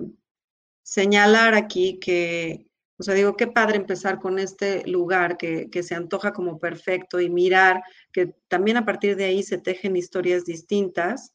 señalar 0.84 1.54
aquí 1.54 2.00
que, 2.00 2.68
o 2.98 3.04
sea, 3.04 3.14
digo, 3.14 3.36
qué 3.36 3.48
padre 3.48 3.76
empezar 3.76 4.20
con 4.20 4.40
este 4.40 4.88
lugar 4.88 5.38
que, 5.38 5.70
que, 5.70 5.84
se 5.84 5.96
antoja 5.96 6.32
como 6.32 6.60
perfecto 6.60 7.20
y 7.20 7.30
mirar 7.30 7.84
que 8.14 8.36
también 8.48 8.78
a 8.78 8.86
partir 8.86 9.18
de 9.18 9.26
ahí 9.26 9.44
se 9.44 9.58
tejen 9.58 9.98
historias 9.98 10.46
distintas. 10.46 11.34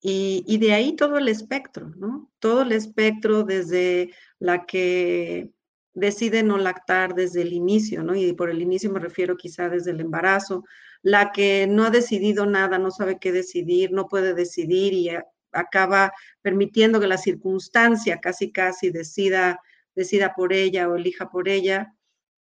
Y, 0.00 0.44
y 0.46 0.58
de 0.58 0.72
ahí 0.72 0.96
todo 0.96 1.18
el 1.18 1.28
espectro, 1.28 1.90
¿no? 1.96 2.32
Todo 2.38 2.62
el 2.62 2.72
espectro 2.72 3.44
desde 3.44 4.12
la 4.38 4.64
que 4.64 5.52
decide 5.94 6.42
no 6.42 6.58
lactar 6.58 7.14
desde 7.14 7.42
el 7.42 7.52
inicio, 7.52 8.02
¿no? 8.02 8.14
Y 8.14 8.32
por 8.32 8.50
el 8.50 8.62
inicio 8.62 8.90
me 8.90 9.00
refiero 9.00 9.36
quizá 9.36 9.68
desde 9.68 9.90
el 9.90 10.00
embarazo, 10.00 10.64
la 11.02 11.32
que 11.32 11.66
no 11.68 11.84
ha 11.84 11.90
decidido 11.90 12.46
nada, 12.46 12.78
no 12.78 12.90
sabe 12.90 13.18
qué 13.18 13.32
decidir, 13.32 13.92
no 13.92 14.08
puede 14.08 14.34
decidir 14.34 14.92
y 14.94 15.10
acaba 15.52 16.12
permitiendo 16.40 17.00
que 17.00 17.06
la 17.06 17.18
circunstancia 17.18 18.20
casi 18.20 18.50
casi 18.52 18.90
decida, 18.90 19.60
decida 19.94 20.34
por 20.34 20.52
ella 20.52 20.88
o 20.88 20.96
elija 20.96 21.28
por 21.28 21.48
ella, 21.48 21.94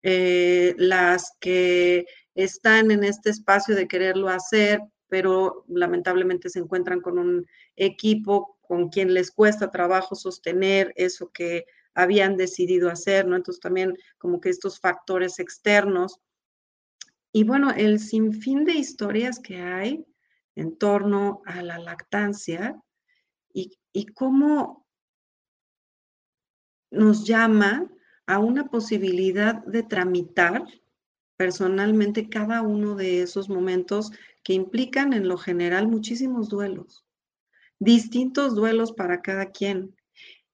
eh, 0.02 0.74
las 0.78 1.36
que 1.40 2.06
están 2.34 2.90
en 2.90 3.04
este 3.04 3.30
espacio 3.30 3.74
de 3.74 3.88
quererlo 3.88 4.28
hacer, 4.28 4.80
pero 5.08 5.64
lamentablemente 5.68 6.48
se 6.48 6.60
encuentran 6.60 7.00
con 7.00 7.18
un 7.18 7.46
equipo 7.76 8.56
con 8.62 8.88
quien 8.88 9.12
les 9.12 9.32
cuesta 9.32 9.70
trabajo 9.70 10.14
sostener 10.14 10.92
eso 10.94 11.30
que 11.32 11.64
habían 11.94 12.36
decidido 12.36 12.90
hacer, 12.90 13.26
¿no? 13.26 13.36
Entonces 13.36 13.60
también 13.60 13.96
como 14.18 14.40
que 14.40 14.48
estos 14.48 14.80
factores 14.80 15.38
externos. 15.38 16.20
Y 17.32 17.44
bueno, 17.44 17.70
el 17.70 18.00
sinfín 18.00 18.64
de 18.64 18.74
historias 18.74 19.38
que 19.38 19.60
hay 19.60 20.04
en 20.56 20.76
torno 20.76 21.42
a 21.46 21.62
la 21.62 21.78
lactancia 21.78 22.80
y, 23.52 23.78
y 23.92 24.06
cómo 24.06 24.86
nos 26.90 27.24
llama 27.24 27.88
a 28.26 28.38
una 28.38 28.68
posibilidad 28.68 29.64
de 29.64 29.82
tramitar 29.82 30.64
personalmente 31.36 32.28
cada 32.28 32.62
uno 32.62 32.94
de 32.96 33.22
esos 33.22 33.48
momentos 33.48 34.12
que 34.42 34.52
implican 34.52 35.12
en 35.12 35.28
lo 35.28 35.38
general 35.38 35.88
muchísimos 35.88 36.48
duelos, 36.48 37.04
distintos 37.78 38.54
duelos 38.54 38.92
para 38.92 39.22
cada 39.22 39.50
quien. 39.50 39.96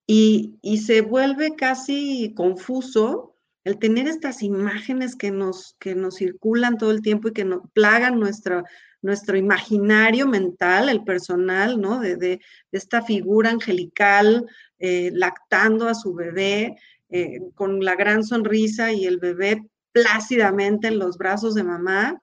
Y, 0.06 0.58
se 0.78 1.00
vuelve 1.00 1.56
casi 1.56 2.32
confuso 2.36 3.34
el 3.64 3.78
tener 3.78 4.06
estas 4.06 4.42
imágenes 4.42 5.16
que 5.16 5.32
nos, 5.32 5.74
que 5.80 5.96
nos 5.96 6.16
circulan 6.16 6.78
todo 6.78 6.92
el 6.92 7.02
tiempo 7.02 7.28
y 7.28 7.32
que 7.32 7.44
nos 7.44 7.62
plagan 7.72 8.20
nuestra, 8.20 8.62
nuestro 9.02 9.36
imaginario 9.36 10.28
mental, 10.28 10.88
el 10.88 11.02
personal, 11.02 11.80
¿no? 11.80 11.98
De, 11.98 12.40
esta 12.70 13.02
figura 13.02 13.50
angelical 13.50 14.46
eh, 14.78 15.10
lactando 15.12 15.88
a 15.88 15.94
su 15.94 16.14
bebé 16.14 16.76
eh, 17.08 17.40
con 17.54 17.84
la 17.84 17.96
gran 17.96 18.22
sonrisa 18.22 18.92
y 18.92 19.06
el 19.06 19.18
bebé 19.18 19.66
plácidamente 19.90 20.88
en 20.88 20.98
los 20.98 21.18
brazos 21.18 21.54
de 21.54 21.64
mamá, 21.64 22.22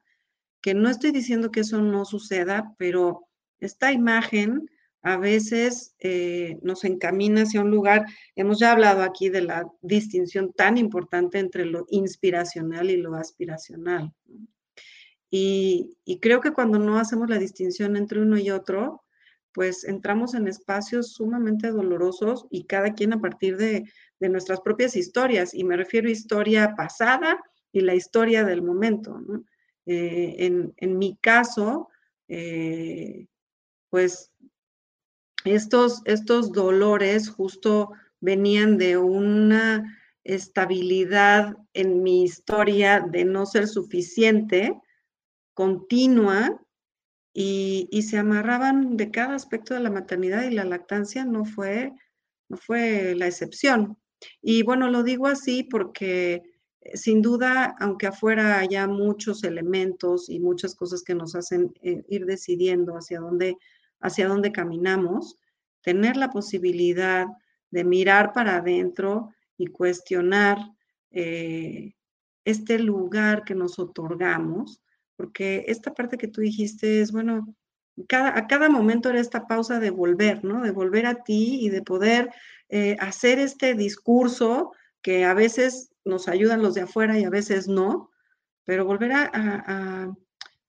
que 0.62 0.74
no 0.74 0.90
estoy 0.90 1.12
diciendo 1.12 1.52
que 1.52 1.62
eso 1.62 1.82
no 1.82 2.06
suceda, 2.06 2.74
pero 2.78 3.28
esta 3.60 3.92
imagen 3.92 4.70
a 5.04 5.18
veces 5.18 5.96
eh, 6.00 6.58
nos 6.62 6.86
encamina 6.86 7.42
hacia 7.42 7.62
un 7.62 7.70
lugar. 7.70 8.06
Hemos 8.36 8.60
ya 8.60 8.72
hablado 8.72 9.04
aquí 9.04 9.28
de 9.28 9.42
la 9.42 9.68
distinción 9.82 10.54
tan 10.54 10.78
importante 10.78 11.40
entre 11.40 11.66
lo 11.66 11.86
inspiracional 11.90 12.90
y 12.90 12.96
lo 12.96 13.16
aspiracional. 13.16 14.14
Y, 15.30 15.98
creo 16.22 16.40
que 16.40 16.52
cuando 16.52 16.80
no 16.80 17.00
hacemos 17.00 17.30
la 17.30 17.38
distinción 17.38 17.98
entre 17.98 18.22
uno 18.22 18.38
y 18.38 18.50
otro, 18.50 19.04
pues 19.52 19.84
entramos 19.84 20.36
en 20.36 20.48
espacios 20.48 21.14
sumamente 21.14 21.72
dolorosos 21.72 22.48
y 22.50 22.66
cada 22.66 22.94
quien 22.94 23.14
a 23.14 23.20
partir 23.20 23.58
de, 23.58 23.84
nuestras 24.22 24.62
propias 24.62 24.96
historias. 24.96 25.54
Y 25.54 25.66
me 25.66 25.76
refiero 25.76 26.08
a 26.08 26.12
historia 26.12 26.76
pasada 26.78 27.44
y 27.74 27.82
la 27.82 27.94
historia 27.94 28.46
del 28.46 28.62
momento. 28.62 29.20
Eh, 29.86 30.72
en, 30.78 30.98
mi 30.98 31.18
caso, 31.18 31.90
eh, 32.30 33.28
pues 33.90 34.33
estos, 35.46 36.02
estos 36.06 36.52
dolores 36.52 37.30
justo 37.30 37.92
venían 38.20 38.78
de 38.78 38.98
una 38.98 40.00
estabilidad 40.24 41.58
en 41.74 42.04
mi 42.04 42.24
historia 42.24 43.02
de 43.02 43.26
no 43.26 43.46
ser 43.46 43.68
suficiente, 43.68 44.80
continua, 45.54 46.64
y, 47.34 48.02
se 48.04 48.18
amarraban 48.18 48.96
de 48.96 49.10
cada 49.12 49.36
aspecto 49.36 49.74
de 49.74 49.80
la 49.80 49.90
maternidad 49.90 50.44
y 50.44 50.54
la 50.54 50.66
lactancia 50.66 51.26
no 51.26 51.46
fue, 51.46 51.92
no 52.48 52.58
fue 52.58 53.16
la 53.16 53.28
excepción. 53.28 53.98
Y 54.42 54.64
bueno, 54.64 54.90
lo 54.90 55.04
digo 55.04 55.28
así 55.28 55.64
porque 55.64 56.44
eh, 56.82 56.98
sin 56.98 57.22
duda, 57.22 57.76
aunque 57.80 58.08
afuera 58.08 58.60
haya 58.60 58.88
muchos 58.88 59.44
elementos 59.44 60.30
y 60.30 60.40
muchas 60.40 60.76
cosas 60.76 61.04
que 61.04 61.16
nos 61.16 61.36
hacen 61.36 61.74
eh, 61.82 62.04
ir 62.08 62.26
decidiendo 62.26 62.94
hacia 62.94 63.20
dónde, 63.20 63.58
hacia 64.04 64.28
dónde 64.28 64.52
caminamos, 64.52 65.38
tener 65.82 66.18
la 66.18 66.30
posibilidad 66.30 67.26
de 67.72 67.84
mirar 67.84 68.34
para 68.34 68.58
adentro 68.58 69.34
y 69.58 69.68
cuestionar 69.68 70.58
eh, 71.12 71.94
este 72.46 72.78
lugar 72.80 73.44
que 73.44 73.56
nos 73.56 73.80
otorgamos, 73.80 74.82
porque 75.16 75.66
esta 75.68 75.94
parte 75.94 76.18
que 76.18 76.28
tú 76.28 76.42
dijiste 76.42 77.02
es, 77.02 77.12
bueno, 77.12 77.56
cada, 78.08 78.38
a 78.38 78.48
cada 78.48 78.70
momento 78.70 79.10
era 79.10 79.20
esta 79.20 79.48
pausa 79.48 79.80
de 79.80 79.90
volver, 79.90 80.44
¿no? 80.44 80.62
De 80.62 80.72
volver 80.72 81.06
a 81.06 81.24
ti 81.24 81.60
y 81.62 81.70
de 81.70 81.82
poder 81.82 82.30
hacer 83.00 83.38
este 83.38 83.76
discurso 83.76 84.72
que 85.04 85.26
a 85.26 85.36
veces 85.36 85.92
nos 86.06 86.28
ayudan 86.28 86.62
los 86.62 86.74
de 86.74 86.82
afuera 86.82 87.20
y 87.20 87.24
a 87.24 87.30
veces 87.30 87.68
no, 87.68 88.10
pero 88.66 88.86
volver 88.86 89.12
a, 89.14 90.12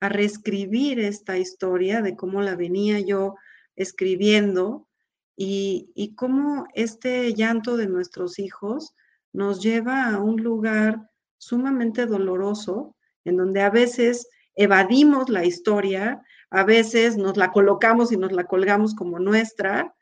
reescribir 0.09 1.01
esta 1.01 1.39
historia 1.39 2.03
de 2.03 2.17
cómo 2.17 2.43
la 2.43 2.57
venía 2.57 3.01
yo 3.01 3.37
escribiendo 3.77 4.89
y, 5.37 5.91
y, 5.95 6.15
cómo 6.15 6.67
este 6.75 7.35
llanto 7.35 7.77
de 7.77 7.89
nuestros 7.89 8.39
hijos 8.39 8.95
nos 9.33 9.61
lleva 9.61 10.07
a 10.07 10.21
un 10.21 10.43
lugar 10.43 11.11
sumamente 11.39 12.07
doloroso, 12.07 12.97
en 13.25 13.37
donde 13.37 13.63
a 13.63 13.71
veces 13.71 14.29
evadimos 14.55 15.29
la 15.29 15.45
historia, 15.45 16.23
a 16.51 16.65
veces 16.65 17.17
nos 17.17 17.37
la 17.37 17.51
colocamos 17.51 18.13
y 18.13 18.17
nos 18.17 18.33
la 18.33 18.45
colgamos 18.45 18.95
como 18.95 19.19
nuestra, 19.19 19.95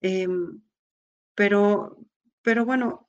em, 0.00 0.60
pero, 1.34 1.96
pero 2.42 2.64
bueno, 2.64 3.08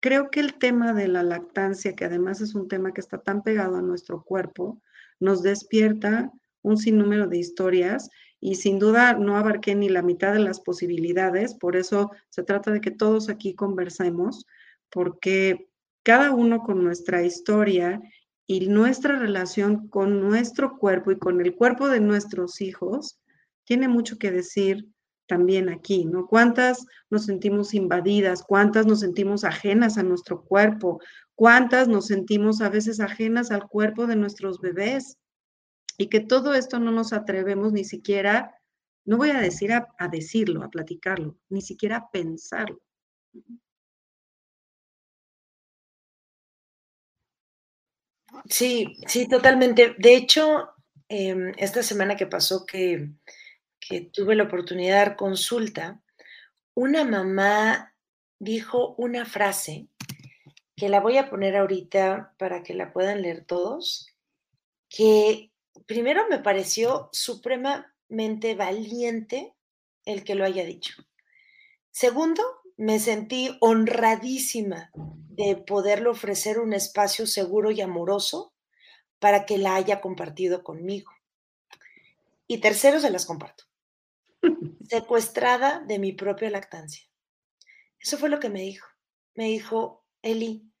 creo 0.00 0.30
que 0.30 0.40
el 0.40 0.58
tema 0.58 0.94
de 0.94 1.08
la 1.08 1.22
lactancia, 1.22 1.94
que 1.94 2.06
además 2.06 2.40
es 2.40 2.54
un 2.54 2.68
tema 2.68 2.92
que 2.92 3.00
está 3.00 3.18
tan 3.18 3.42
pegado 3.42 3.76
a 3.76 3.82
nuestro 3.82 4.22
cuerpo, 4.24 4.80
nos 5.22 5.42
despierta 5.42 6.32
un 6.62 6.76
sinnúmero 6.76 7.28
de 7.28 7.38
historias 7.38 8.10
y 8.40 8.56
sin 8.56 8.80
duda 8.80 9.14
no 9.14 9.36
abarqué 9.36 9.74
ni 9.76 9.88
la 9.88 10.02
mitad 10.02 10.32
de 10.32 10.40
las 10.40 10.60
posibilidades, 10.60 11.54
por 11.54 11.76
eso 11.76 12.10
se 12.28 12.42
trata 12.42 12.72
de 12.72 12.80
que 12.80 12.90
todos 12.90 13.28
aquí 13.28 13.54
conversemos, 13.54 14.46
porque 14.90 15.68
cada 16.02 16.32
uno 16.32 16.62
con 16.64 16.82
nuestra 16.82 17.22
historia 17.22 18.00
y 18.48 18.66
nuestra 18.66 19.16
relación 19.16 19.86
con 19.88 20.20
nuestro 20.20 20.76
cuerpo 20.76 21.12
y 21.12 21.18
con 21.18 21.40
el 21.40 21.54
cuerpo 21.54 21.88
de 21.88 22.00
nuestros 22.00 22.60
hijos 22.60 23.20
tiene 23.64 23.86
mucho 23.86 24.18
que 24.18 24.32
decir 24.32 24.88
también 25.28 25.68
aquí, 25.68 26.04
¿no? 26.04 26.26
¿Cuántas 26.26 26.84
nos 27.10 27.26
sentimos 27.26 27.74
invadidas? 27.74 28.42
¿Cuántas 28.42 28.86
nos 28.86 29.00
sentimos 29.00 29.44
ajenas 29.44 29.96
a 29.98 30.02
nuestro 30.02 30.42
cuerpo? 30.42 31.00
¿Cuántas 31.42 31.88
nos 31.88 32.06
sentimos 32.06 32.60
a 32.60 32.68
veces 32.68 33.00
ajenas 33.00 33.50
al 33.50 33.66
cuerpo 33.66 34.06
de 34.06 34.14
nuestros 34.14 34.60
bebés? 34.60 35.18
Y 35.98 36.08
que 36.08 36.20
todo 36.20 36.54
esto 36.54 36.78
no 36.78 36.92
nos 36.92 37.12
atrevemos 37.12 37.72
ni 37.72 37.82
siquiera, 37.82 38.54
no 39.04 39.16
voy 39.16 39.30
a 39.30 39.40
decir 39.40 39.72
a, 39.72 39.88
decirlo, 40.06 40.62
a 40.62 40.70
platicarlo, 40.70 41.36
ni 41.48 41.60
siquiera 41.60 41.96
a 41.96 42.10
pensarlo. 42.12 42.80
Sí, 48.48 48.94
sí, 49.08 49.26
totalmente. 49.28 49.96
De 49.98 50.14
hecho, 50.14 50.68
em, 51.08 51.52
esta 51.58 51.82
semana 51.82 52.14
que 52.14 52.28
pasó 52.28 52.64
que 52.64 53.10
que 53.80 54.02
tuve 54.02 54.36
la 54.36 54.44
oportunidad 54.44 54.92
de 54.92 54.98
dar 54.98 55.16
consulta, 55.16 56.00
una 56.72 57.02
mamá 57.04 57.96
dijo 58.38 58.94
una 58.96 59.24
frase 59.24 59.88
que 60.82 60.88
la 60.88 60.98
voy 60.98 61.16
a 61.16 61.30
poner 61.30 61.56
ahorita 61.56 62.34
para 62.38 62.64
que 62.64 62.74
la 62.74 62.92
puedan 62.92 63.22
leer 63.22 63.44
todos, 63.44 64.08
que 64.88 65.52
primero 65.86 66.26
me 66.28 66.40
pareció 66.40 67.08
supremamente 67.12 68.56
valiente 68.56 69.54
el 70.04 70.24
que 70.24 70.34
lo 70.34 70.44
haya 70.44 70.64
dicho. 70.64 70.94
Segundo, 71.92 72.42
me 72.76 72.98
sentí 72.98 73.56
honradísima 73.60 74.90
de 74.96 75.54
poderle 75.54 76.08
ofrecer 76.08 76.58
un 76.58 76.72
espacio 76.72 77.28
seguro 77.28 77.70
y 77.70 77.80
amoroso 77.80 78.52
para 79.20 79.46
que 79.46 79.58
la 79.58 79.76
haya 79.76 80.00
compartido 80.00 80.64
conmigo. 80.64 81.12
Y 82.48 82.58
tercero, 82.58 82.98
se 82.98 83.10
las 83.10 83.24
comparto 83.24 83.66
secuestrada 84.88 85.78
de 85.86 86.00
mi 86.00 86.12
propia 86.12 86.50
lactancia. 86.50 87.04
Eso 88.00 88.18
fue 88.18 88.28
lo 88.28 88.40
que 88.40 88.48
me 88.48 88.62
dijo. 88.62 88.88
Me 89.36 89.44
dijo, 89.44 90.04
Eli, 90.22 90.71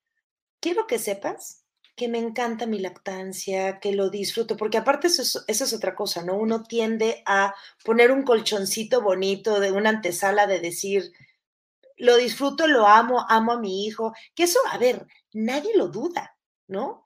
quiero 0.62 0.86
que 0.86 0.98
sepas 0.98 1.64
que 1.94 2.08
me 2.08 2.18
encanta 2.18 2.64
mi 2.64 2.78
lactancia, 2.78 3.78
que 3.78 3.92
lo 3.92 4.08
disfruto, 4.08 4.56
porque 4.56 4.78
aparte 4.78 5.08
eso, 5.08 5.44
es 5.46 5.72
otra 5.74 5.94
cosa, 5.94 6.24
¿no? 6.24 6.36
Uno 6.36 6.62
tiende 6.62 7.22
a 7.26 7.54
poner 7.84 8.10
un 8.10 8.22
colchoncito 8.22 9.02
bonito 9.02 9.60
de 9.60 9.72
una 9.72 9.90
antesala 9.90 10.46
de 10.46 10.60
decir, 10.60 11.12
lo 11.98 12.16
disfruto, 12.16 12.66
lo 12.66 12.86
amo, 12.86 13.26
amo 13.28 13.52
a 13.52 13.60
mi 13.60 13.84
hijo, 13.84 14.14
que 14.34 14.44
eso, 14.44 14.58
a 14.70 14.78
ver, 14.78 15.06
nadie 15.34 15.76
lo 15.76 15.88
duda, 15.88 16.34
¿no? 16.66 17.04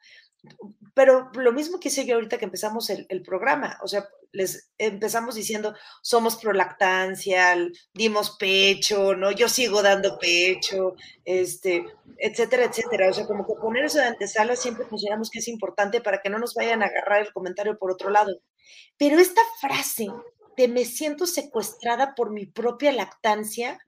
Pero 0.94 1.30
lo 1.34 1.52
mismo 1.52 1.80
que 1.80 1.88
hice 1.88 2.06
yo 2.06 2.14
ahorita 2.14 2.38
que 2.38 2.44
empezamos 2.44 2.88
el, 2.90 3.06
el 3.08 3.22
programa, 3.22 3.78
o 3.82 3.88
sea, 3.88 4.08
les 4.36 4.70
empezamos 4.76 5.34
diciendo, 5.34 5.74
somos 6.02 6.36
prolactancia, 6.36 7.56
dimos 7.94 8.36
pecho, 8.36 9.16
¿no? 9.16 9.30
Yo 9.30 9.48
sigo 9.48 9.82
dando 9.82 10.18
pecho, 10.18 10.94
este, 11.24 11.86
etcétera, 12.18 12.64
etcétera. 12.64 13.08
O 13.08 13.12
sea, 13.14 13.26
como 13.26 13.46
que 13.46 13.54
poner 13.54 13.86
eso 13.86 13.98
de 13.98 14.04
antesala 14.04 14.54
siempre 14.54 14.86
consideramos 14.86 15.30
que 15.30 15.38
es 15.38 15.48
importante 15.48 16.00
para 16.02 16.20
que 16.20 16.28
no 16.28 16.38
nos 16.38 16.54
vayan 16.54 16.82
a 16.82 16.86
agarrar 16.86 17.22
el 17.22 17.32
comentario 17.32 17.78
por 17.78 17.90
otro 17.90 18.10
lado. 18.10 18.38
Pero 18.98 19.18
esta 19.18 19.42
frase 19.60 20.06
de 20.56 20.68
me 20.68 20.84
siento 20.84 21.26
secuestrada 21.26 22.14
por 22.14 22.30
mi 22.30 22.46
propia 22.46 22.92
lactancia, 22.92 23.78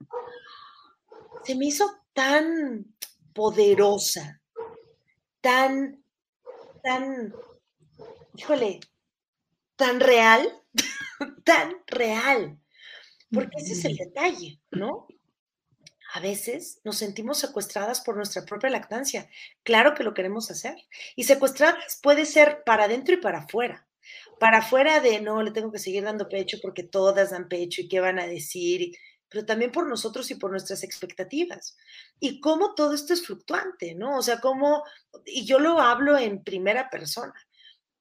se 1.43 1.55
me 1.55 1.67
hizo 1.67 1.89
tan 2.13 2.95
poderosa, 3.33 4.41
tan, 5.41 6.03
tan, 6.83 7.33
híjole, 8.35 8.79
tan 9.79 10.01
real, 10.01 10.61
tan 11.45 11.73
real. 11.87 12.59
Porque 13.31 13.57
ese 13.57 13.73
es 13.73 13.85
el 13.85 13.95
detalle, 13.95 14.59
¿no? 14.71 15.07
A 16.13 16.19
veces 16.19 16.81
nos 16.83 16.97
sentimos 16.97 17.37
secuestradas 17.39 18.01
por 18.01 18.17
nuestra 18.17 18.43
propia 18.43 18.69
lactancia. 18.69 19.29
Claro 19.63 19.93
que 19.93 20.03
lo 20.03 20.13
queremos 20.13 20.51
hacer. 20.51 20.75
Y 21.15 21.23
secuestradas 21.23 21.99
puede 22.03 22.25
ser 22.25 22.63
para 22.65 22.85
adentro 22.85 23.13
y 23.13 23.17
para 23.17 23.39
afuera. 23.39 23.87
Para 24.39 24.57
afuera 24.57 24.99
de, 24.99 25.21
no, 25.21 25.41
le 25.43 25.51
tengo 25.51 25.71
que 25.71 25.79
seguir 25.79 26.03
dando 26.03 26.27
pecho 26.27 26.57
porque 26.61 26.83
todas 26.83 27.29
dan 27.29 27.47
pecho 27.47 27.81
y 27.81 27.87
qué 27.87 27.99
van 27.99 28.19
a 28.19 28.27
decir, 28.27 28.91
pero 29.29 29.45
también 29.45 29.71
por 29.71 29.87
nosotros 29.87 30.29
y 30.31 30.35
por 30.35 30.51
nuestras 30.51 30.83
expectativas. 30.83 31.77
Y 32.19 32.41
cómo 32.41 32.73
todo 32.73 32.95
esto 32.95 33.13
es 33.13 33.25
fluctuante, 33.25 33.93
¿no? 33.95 34.17
O 34.17 34.23
sea, 34.23 34.39
cómo, 34.41 34.83
y 35.25 35.45
yo 35.45 35.59
lo 35.59 35.79
hablo 35.79 36.17
en 36.17 36.43
primera 36.43 36.89
persona 36.89 37.33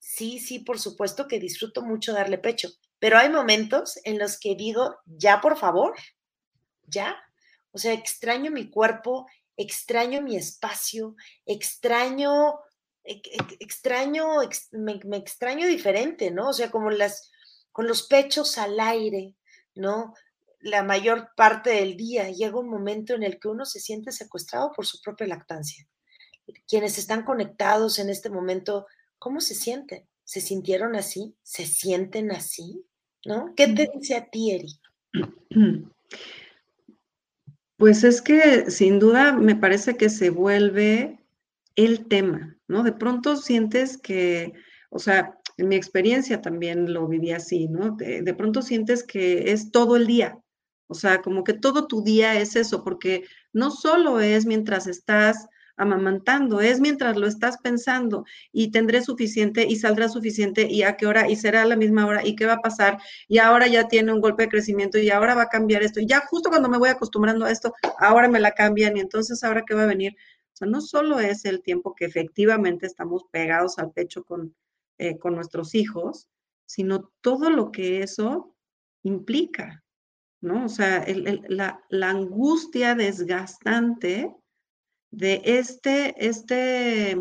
sí, 0.09 0.39
sí, 0.39 0.61
por 0.61 0.79
supuesto 0.79 1.29
que 1.29 1.39
disfruto 1.39 1.83
mucho 1.83 2.15
darle 2.15 2.39
pecho, 2.39 2.71
pero 2.99 3.19
hay 3.19 3.29
momentos 3.29 4.01
en 4.05 4.19
los 4.19 4.41
que 4.41 4.55
digo, 4.55 4.97
ya, 5.05 5.43
por 5.43 5.59
favor, 5.59 5.95
ya. 6.87 7.17
O 7.73 7.79
sea, 7.79 7.93
extraño 7.93 8.51
mi 8.51 8.71
cuerpo, 8.71 9.27
extraño 9.57 10.23
mi 10.23 10.35
espacio, 10.35 11.15
extraño, 11.45 12.59
extraño, 13.05 14.27
me, 14.73 14.99
me, 15.05 15.19
extraño 15.19 15.67
diferente, 15.67 16.31
¿no? 16.31 16.49
O 16.49 16.53
sea, 16.55 16.71
como 16.71 16.91
las, 16.91 17.31
con 17.71 17.87
los 17.87 18.05
pechos 18.05 18.57
al 18.57 18.81
aire, 18.81 19.37
¿no? 19.75 20.15
La 20.61 20.83
mayor 20.83 21.33
parte 21.37 21.71
del 21.71 21.99
día 21.99 22.31
llega 22.31 22.59
un 22.59 22.71
momento 22.71 23.15
en 23.15 23.25
el 23.25 23.39
que 23.39 23.49
uno 23.49 23.67
se 23.67 23.79
siente 23.79 24.11
secuestrado 24.11 24.73
por 24.73 24.87
su 24.87 25.03
propia 25.03 25.27
lactancia. 25.27 25.87
Quienes 26.67 26.97
están 26.97 27.25
conectados 27.25 27.99
en 27.99 28.09
este 28.09 28.31
momento 28.31 28.87
¿Cómo 29.19 29.41
se 29.41 29.55
sienten? 29.55 30.07
¿Se 30.25 30.41
sintieron 30.41 30.95
así? 30.97 31.35
¿Se 31.43 31.67
sienten 31.67 32.31
así? 32.31 32.85
¿No? 33.25 33.55
¿Qué 33.57 33.69
te 33.69 33.89
dice 33.95 34.17
a 34.17 34.29
ti, 34.29 34.53
Eri? 34.53 34.81
Pues 37.77 38.03
es 38.03 38.21
que 38.21 38.73
sin 38.73 38.99
duda 38.99 39.33
me 39.35 39.55
parece 39.55 39.97
que 39.97 40.11
se 40.11 40.31
vuelve 40.31 41.21
el 41.77 42.09
tema, 42.09 42.59
¿no? 42.67 42.83
De 42.83 42.91
pronto 42.91 43.37
sientes 43.37 43.97
que, 43.97 44.53
o 44.91 44.99
sea, 44.99 45.39
en 45.59 45.69
mi 45.69 45.77
experiencia 45.77 46.43
también 46.43 46.93
lo 46.93 47.07
viví 47.07 47.31
así, 47.31 47.69
¿no? 47.69 47.93
De, 47.93 48.23
de, 48.23 48.35
pronto 48.35 48.63
sientes 48.63 49.05
que 49.05 49.53
es 49.53 49.71
todo 49.71 49.95
el 49.95 50.09
día, 50.09 50.41
o 50.89 50.95
sea, 50.95 51.23
como 51.23 51.45
que 51.45 51.53
todo 51.53 51.87
tu 51.87 52.03
día 52.03 52.41
es 52.41 52.57
eso, 52.57 52.83
porque 52.83 53.23
no 53.53 53.71
solo 53.71 54.19
es 54.19 54.45
mientras 54.45 54.89
estás 54.89 55.47
amamantando, 55.79 56.61
es 56.61 56.81
mientras 56.81 57.17
lo 57.17 57.27
estás 57.27 57.59
pensando 57.59 58.25
y 58.53 58.71
tendré 58.71 59.03
suficiente 59.03 59.67
y 59.67 59.77
saldrá 59.77 60.09
suficiente 60.09 60.67
y 60.71 60.83
a 60.83 60.97
qué 60.97 61.07
hora 61.07 61.29
y 61.31 61.37
será 61.37 61.63
a 61.63 61.67
la 61.67 61.77
misma 61.77 62.07
hora 62.07 62.27
y 62.27 62.37
qué 62.37 62.47
va 62.47 62.55
a 62.55 62.61
pasar 62.61 62.99
y 63.29 63.39
ahora 63.39 63.67
ya 63.69 63.89
tiene 63.89 64.13
un 64.13 64.21
golpe 64.21 64.45
de 64.45 64.49
crecimiento 64.51 64.99
y 64.99 65.11
ahora 65.11 65.35
va 65.35 65.43
a 65.43 65.49
cambiar 65.49 65.83
esto 65.83 66.01
y 66.01 66.07
ya 66.07 66.21
justo 66.27 66.51
cuando 66.51 66.69
me 66.69 66.79
voy 66.79 66.91
acostumbrando 66.91 67.47
a 67.47 67.51
esto, 67.51 67.73
ahora 67.99 68.29
me 68.29 68.41
la 68.41 68.53
cambian 68.53 68.97
y 68.97 69.01
entonces 69.01 69.43
ahora 69.45 69.65
qué 69.67 69.75
va 69.75 69.85
a 69.85 69.87
venir. 69.87 70.13
O 70.13 70.57
sea, 70.59 70.69
no 70.69 70.81
solo 70.81 71.21
es 71.21 71.45
el 71.45 71.63
tiempo 71.63 71.95
que 71.95 72.05
efectivamente 72.05 72.87
estamos 72.87 73.25
pegados 73.31 73.79
al 73.79 73.93
pecho 73.93 74.25
con, 74.25 74.57
eh, 74.99 75.17
con 75.17 75.37
nuestros 75.37 75.75
hijos, 75.77 76.29
sino 76.67 77.13
todo 77.21 77.49
lo 77.51 77.71
que 77.71 78.03
eso 78.03 78.57
implica, 79.05 79.85
¿no? 80.41 80.65
O 80.65 80.69
sea, 80.69 81.05
la, 81.49 81.81
la, 81.89 82.11
angustia 82.11 82.95
desgastante 82.95 84.35
de 85.11 85.41
este, 85.45 86.15
este, 86.27 87.17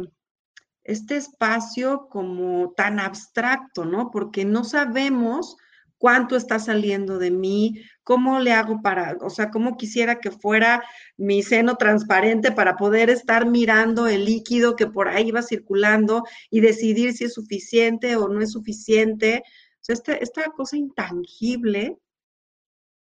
este 0.83 1.17
espacio 1.17 2.07
como 2.09 2.73
tan 2.75 2.99
abstracto, 2.99 3.85
¿no? 3.85 4.11
Porque 4.11 4.45
no 4.45 4.63
sabemos 4.63 5.57
cuánto 5.97 6.35
está 6.35 6.59
saliendo 6.59 7.17
de 7.17 7.31
mí, 7.31 7.81
cómo 8.03 8.39
le 8.39 8.53
hago 8.53 8.81
para, 8.81 9.17
o 9.21 9.29
sea, 9.29 9.49
cómo 9.49 9.77
quisiera 9.77 10.19
que 10.19 10.31
fuera 10.31 10.83
mi 11.17 11.41
seno 11.43 11.75
transparente 11.75 12.51
para 12.51 12.75
poder 12.75 13.09
estar 13.09 13.47
mirando 13.47 14.07
el 14.07 14.25
líquido 14.25 14.75
que 14.75 14.87
por 14.87 15.07
ahí 15.07 15.31
va 15.31 15.41
circulando 15.41 16.23
y 16.49 16.61
decidir 16.61 17.13
si 17.13 17.25
es 17.25 17.33
suficiente 17.33 18.15
o 18.15 18.27
no 18.27 18.41
es 18.41 18.51
suficiente. 18.51 19.43
Esta, 19.87 20.13
esta 20.13 20.43
cosa 20.51 20.77
intangible 20.77 21.97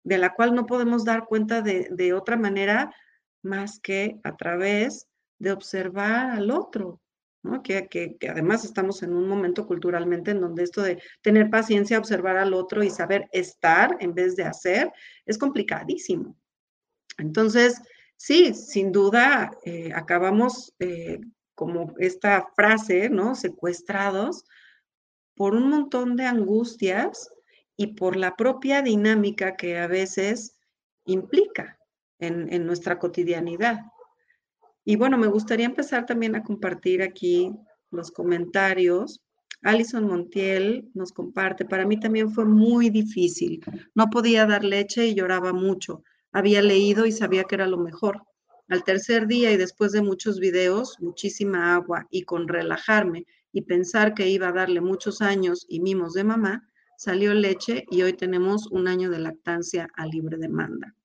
de 0.06 0.18
la 0.18 0.34
cual 0.34 0.54
no 0.54 0.66
podemos 0.66 1.04
dar 1.04 1.26
cuenta 1.26 1.62
de, 1.62 2.12
otra 2.14 2.36
manera 2.36 2.94
más 3.42 3.78
que 3.80 4.18
a 4.24 4.36
través 4.36 5.06
de 5.38 5.52
observar 5.52 6.30
al 6.30 6.50
otro, 6.50 7.00
¿no? 7.42 7.62
Que, 7.62 7.88
además 8.28 8.64
estamos 8.64 9.02
en 9.02 9.14
un 9.14 9.28
momento 9.28 9.66
culturalmente 9.66 10.32
en 10.32 10.40
donde 10.40 10.64
esto 10.64 10.82
de 10.82 11.00
tener 11.22 11.50
paciencia, 11.50 11.98
observar 11.98 12.36
al 12.36 12.54
otro 12.54 12.82
y 12.82 12.90
saber 12.90 13.28
estar 13.32 13.96
en 14.00 14.14
vez 14.14 14.36
de 14.36 14.44
hacer 14.44 14.92
es 15.24 15.38
complicadísimo. 15.38 16.36
Entonces, 17.18 17.80
sí, 18.16 18.52
sin 18.54 18.92
duda, 18.92 19.50
eh, 19.64 19.92
acabamos 19.94 20.74
eh, 20.78 21.20
como 21.54 21.94
esta 21.98 22.48
frase, 22.54 23.08
¿no? 23.08 23.34
Secuestrados 23.34 24.44
por 25.34 25.54
un 25.54 25.68
montón 25.70 26.16
de 26.16 26.24
angustias 26.24 27.30
y 27.76 27.88
por 27.88 28.16
la 28.16 28.36
propia 28.36 28.82
dinámica 28.82 29.56
que 29.56 29.78
a 29.78 29.86
veces 29.86 30.58
implica 31.04 31.78
en, 32.18 32.66
nuestra 32.66 32.98
cotidianidad. 32.98 33.80
Y 34.84 34.96
bueno, 34.96 35.18
me 35.18 35.26
gustaría 35.26 35.66
empezar 35.66 36.06
también 36.06 36.36
a 36.36 36.42
compartir 36.42 37.02
aquí 37.02 37.52
los 37.90 38.10
comentarios. 38.10 39.22
Alison 39.62 40.06
Montiel 40.06 40.88
nos 40.94 41.12
comparte, 41.12 41.64
para 41.64 41.86
mí 41.86 41.98
también 41.98 42.30
fue 42.30 42.44
muy 42.44 42.90
difícil. 42.90 43.64
No 43.94 44.10
podía 44.10 44.46
dar 44.46 44.64
leche 44.64 45.06
y 45.06 45.14
lloraba 45.14 45.52
mucho. 45.52 46.02
Había 46.32 46.62
leído 46.62 47.06
y 47.06 47.12
sabía 47.12 47.44
que 47.44 47.56
era 47.56 47.66
lo 47.66 47.78
mejor. 47.78 48.22
Al 48.68 48.82
tercer 48.82 49.26
día 49.28 49.52
y 49.52 49.56
después 49.56 49.92
de 49.92 50.02
muchos 50.02 50.40
videos, 50.40 50.96
muchísima 51.00 51.76
agua 51.76 52.06
y 52.10 52.22
con 52.22 52.48
relajarme 52.48 53.24
y 53.52 53.62
pensar 53.62 54.12
que 54.12 54.28
iba 54.28 54.48
a 54.48 54.52
darle 54.52 54.80
muchos 54.80 55.22
años 55.22 55.64
y 55.68 55.80
mimos 55.80 56.14
de 56.14 56.24
mamá, 56.24 56.68
salió 56.98 57.32
leche 57.32 57.84
y 57.90 58.02
hoy 58.02 58.14
tenemos 58.14 58.66
un 58.66 58.88
año 58.88 59.08
de 59.08 59.20
lactancia 59.20 59.88
a 59.94 60.06
libre 60.06 60.36
demanda. 60.36 60.95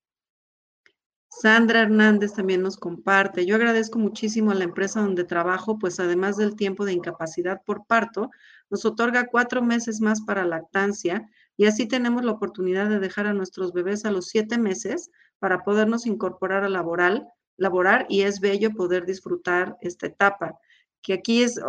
Sandra 1.42 1.82
Hernández 1.82 2.34
también 2.34 2.62
nos 2.62 2.78
comparte. 2.78 3.48
Yo 3.48 3.56
agradezco 3.56 3.98
muchísimo 3.98 4.52
a 4.52 4.54
la 4.54 4.64
empresa 4.64 5.02
donde 5.02 5.24
trabajo, 5.24 5.80
pues 5.80 6.00
además 6.00 6.38
del 6.38 6.56
tiempo 6.56 6.86
de 6.86 6.94
incapacidad 6.94 7.64
por 7.66 7.88
parto, 7.88 8.30
nos 8.70 8.86
otorga 8.86 9.26
cuatro 9.26 9.64
meses 9.64 10.02
más 10.02 10.22
para 10.22 10.46
lactancia 10.46 11.28
y 11.58 11.66
así 11.66 11.88
tenemos 11.88 12.24
la 12.24 12.34
oportunidad 12.34 12.90
de 12.90 13.00
dejar 13.00 13.26
a 13.26 13.34
nuestros 13.34 13.74
bebés 13.74 14.06
a 14.06 14.12
los 14.12 14.28
siete 14.28 14.60
meses 14.60 15.10
para 15.40 15.64
podernos 15.64 16.06
incorporar 16.06 16.64
a 16.64 16.70
laboral, 16.70 17.28
laborar 17.58 18.06
y 18.08 18.22
es 18.22 18.40
bello 18.40 18.70
poder 18.76 19.08
disfrutar 19.08 19.78
esta 19.82 20.06
etapa, 20.06 20.60
que 21.02 21.14
aquí 21.14 21.42
es, 21.42 21.60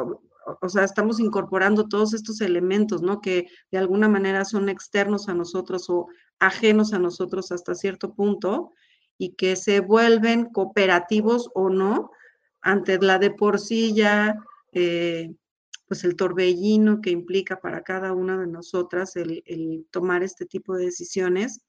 o 0.60 0.68
sea, 0.68 0.84
estamos 0.84 1.18
incorporando 1.18 1.88
todos 1.88 2.12
estos 2.12 2.42
elementos, 2.42 3.00
¿no? 3.00 3.22
Que 3.22 3.46
de 3.70 3.78
alguna 3.78 4.10
manera 4.10 4.44
son 4.44 4.68
externos 4.68 5.30
a 5.30 5.34
nosotros 5.34 5.88
o 5.88 6.08
ajenos 6.40 6.92
a 6.92 6.98
nosotros 6.98 7.50
hasta 7.52 7.74
cierto 7.74 8.12
punto 8.12 8.72
y 9.22 9.34
que 9.34 9.54
se 9.54 9.78
vuelven 9.78 10.46
cooperativos 10.46 11.48
o 11.54 11.70
no 11.70 12.10
ante 12.60 12.98
la 12.98 13.20
de 13.20 13.30
por 13.30 13.60
sí 13.60 13.94
ya, 13.94 14.34
eh, 14.72 15.32
pues 15.86 16.02
el 16.02 16.16
torbellino 16.16 17.00
que 17.00 17.10
implica 17.10 17.60
para 17.60 17.84
cada 17.84 18.14
una 18.14 18.36
de 18.36 18.48
nosotras 18.48 19.14
el, 19.14 19.86
tomar 19.92 20.24
este 20.24 20.44
tipo 20.44 20.76
de 20.76 20.86
decisiones. 20.86 21.60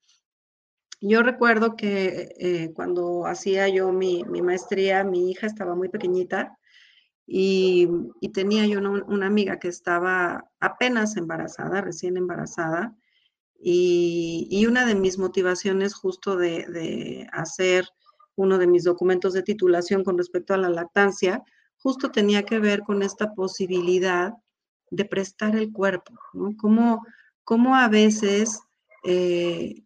Yo 0.99 1.21
recuerdo 1.21 1.75
que 1.75 2.33
eh, 2.39 2.71
cuando 2.73 3.27
hacía 3.27 3.67
yo 3.69 3.91
mi, 3.91 4.23
mi 4.23 4.41
maestría, 4.41 5.03
mi 5.03 5.29
hija 5.29 5.45
estaba 5.45 5.75
muy 5.75 5.89
pequeñita 5.89 6.57
y, 7.27 7.87
tenía 8.33 8.65
yo 8.65 8.79
una, 8.79 9.27
amiga 9.27 9.59
que 9.59 9.67
estaba 9.67 10.49
apenas 10.59 11.17
embarazada, 11.17 11.81
recién 11.81 12.17
embarazada, 12.17 12.95
y, 13.65 14.65
una 14.67 14.85
de 14.85 14.95
mis 14.95 15.17
motivaciones 15.17 15.93
justo 15.93 16.35
de, 16.35 17.27
hacer 17.31 17.87
uno 18.35 18.57
de 18.57 18.67
mis 18.67 18.83
documentos 18.83 19.33
de 19.33 19.43
titulación 19.43 20.03
con 20.03 20.17
respecto 20.17 20.53
a 20.53 20.57
la 20.57 20.69
lactancia, 20.69 21.43
justo 21.77 22.11
tenía 22.11 22.43
que 22.43 22.59
ver 22.59 22.81
con 22.81 23.03
esta 23.03 23.33
posibilidad 23.33 24.33
de 24.91 25.05
prestar 25.05 25.55
el 25.55 25.71
cuerpo, 25.71 26.13
¿no? 26.33 26.55
Cómo, 27.45 27.75
a 27.75 27.87
veces 27.87 28.59
eh, 29.05 29.83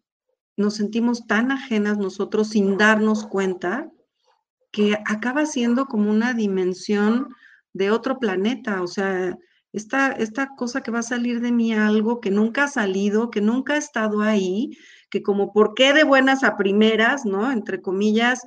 nos 0.56 0.74
sentimos 0.74 1.26
tan 1.26 1.52
ajenas 1.52 1.98
nosotros 1.98 2.48
sin 2.48 2.78
darnos 2.78 3.26
cuenta 3.26 3.90
que 4.72 4.98
acaba 5.06 5.46
siendo 5.46 5.86
como 5.86 6.10
una 6.10 6.34
dimensión 6.34 7.28
de 7.72 7.90
otro 7.90 8.18
planeta, 8.18 8.82
o 8.82 8.88
sea, 8.88 9.38
esta, 9.78 10.12
esta 10.12 10.54
cosa 10.56 10.82
que 10.82 10.90
va 10.90 10.98
a 10.98 11.02
salir 11.14 11.40
de 11.40 11.52
mí 11.52 11.72
algo 11.72 12.20
que 12.20 12.30
nunca 12.30 12.64
ha 12.64 12.68
salido, 12.68 13.30
que 13.30 13.40
nunca 13.40 13.74
ha 13.74 13.78
estado 13.78 14.20
ahí, 14.20 14.76
que 15.10 15.22
como 15.22 15.52
por 15.52 15.74
qué 15.74 15.94
de 15.94 16.04
buenas 16.04 16.44
a 16.44 16.56
primeras, 16.56 17.24
¿no? 17.24 17.50
Entre 17.50 17.80
comillas, 17.80 18.42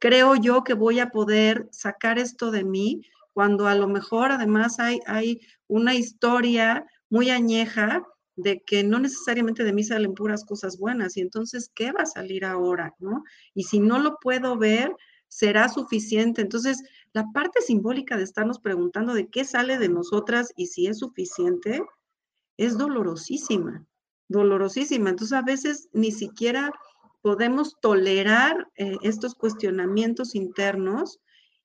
creo 0.00 0.34
yo 0.34 0.64
que 0.64 0.74
voy 0.74 1.00
a 1.00 1.10
poder 1.10 1.68
sacar 1.70 2.18
esto 2.18 2.50
de 2.50 2.64
mí 2.64 3.02
cuando 3.32 3.66
a 3.66 3.74
lo 3.74 3.88
mejor 3.88 4.32
además 4.32 4.80
hay, 4.80 5.00
hay 5.06 5.40
una 5.68 5.94
historia 5.94 6.84
muy 7.10 7.30
añeja 7.30 8.02
de 8.36 8.62
que 8.66 8.82
no 8.82 8.98
necesariamente 8.98 9.64
de 9.64 9.72
mí 9.72 9.84
salen 9.84 10.14
puras 10.14 10.44
cosas 10.44 10.78
buenas 10.78 11.16
y 11.16 11.20
entonces, 11.20 11.70
¿qué 11.74 11.92
va 11.92 12.02
a 12.02 12.06
salir 12.06 12.44
ahora? 12.44 12.94
¿no? 12.98 13.22
Y 13.54 13.64
si 13.64 13.80
no 13.80 13.98
lo 13.98 14.16
puedo 14.20 14.56
ver, 14.56 14.94
será 15.28 15.68
suficiente. 15.68 16.42
Entonces, 16.42 16.82
la 17.14 17.30
parte 17.32 17.62
simbólica 17.62 18.16
de 18.16 18.24
estarnos 18.24 18.58
preguntando 18.58 19.14
de 19.14 19.28
qué 19.28 19.44
sale 19.44 19.78
de 19.78 19.88
nosotras 19.88 20.52
y 20.56 20.66
si 20.66 20.88
es 20.88 20.98
suficiente, 20.98 21.80
es 22.56 22.76
dolorosísima, 22.76 23.86
dolorosísima. 24.28 25.10
Entonces, 25.10 25.38
a 25.38 25.42
veces 25.42 25.88
ni 25.92 26.10
siquiera 26.10 26.72
podemos 27.22 27.76
tolerar 27.80 28.68
eh, 28.76 28.96
estos 29.02 29.36
cuestionamientos 29.36 30.34
internos 30.34 31.20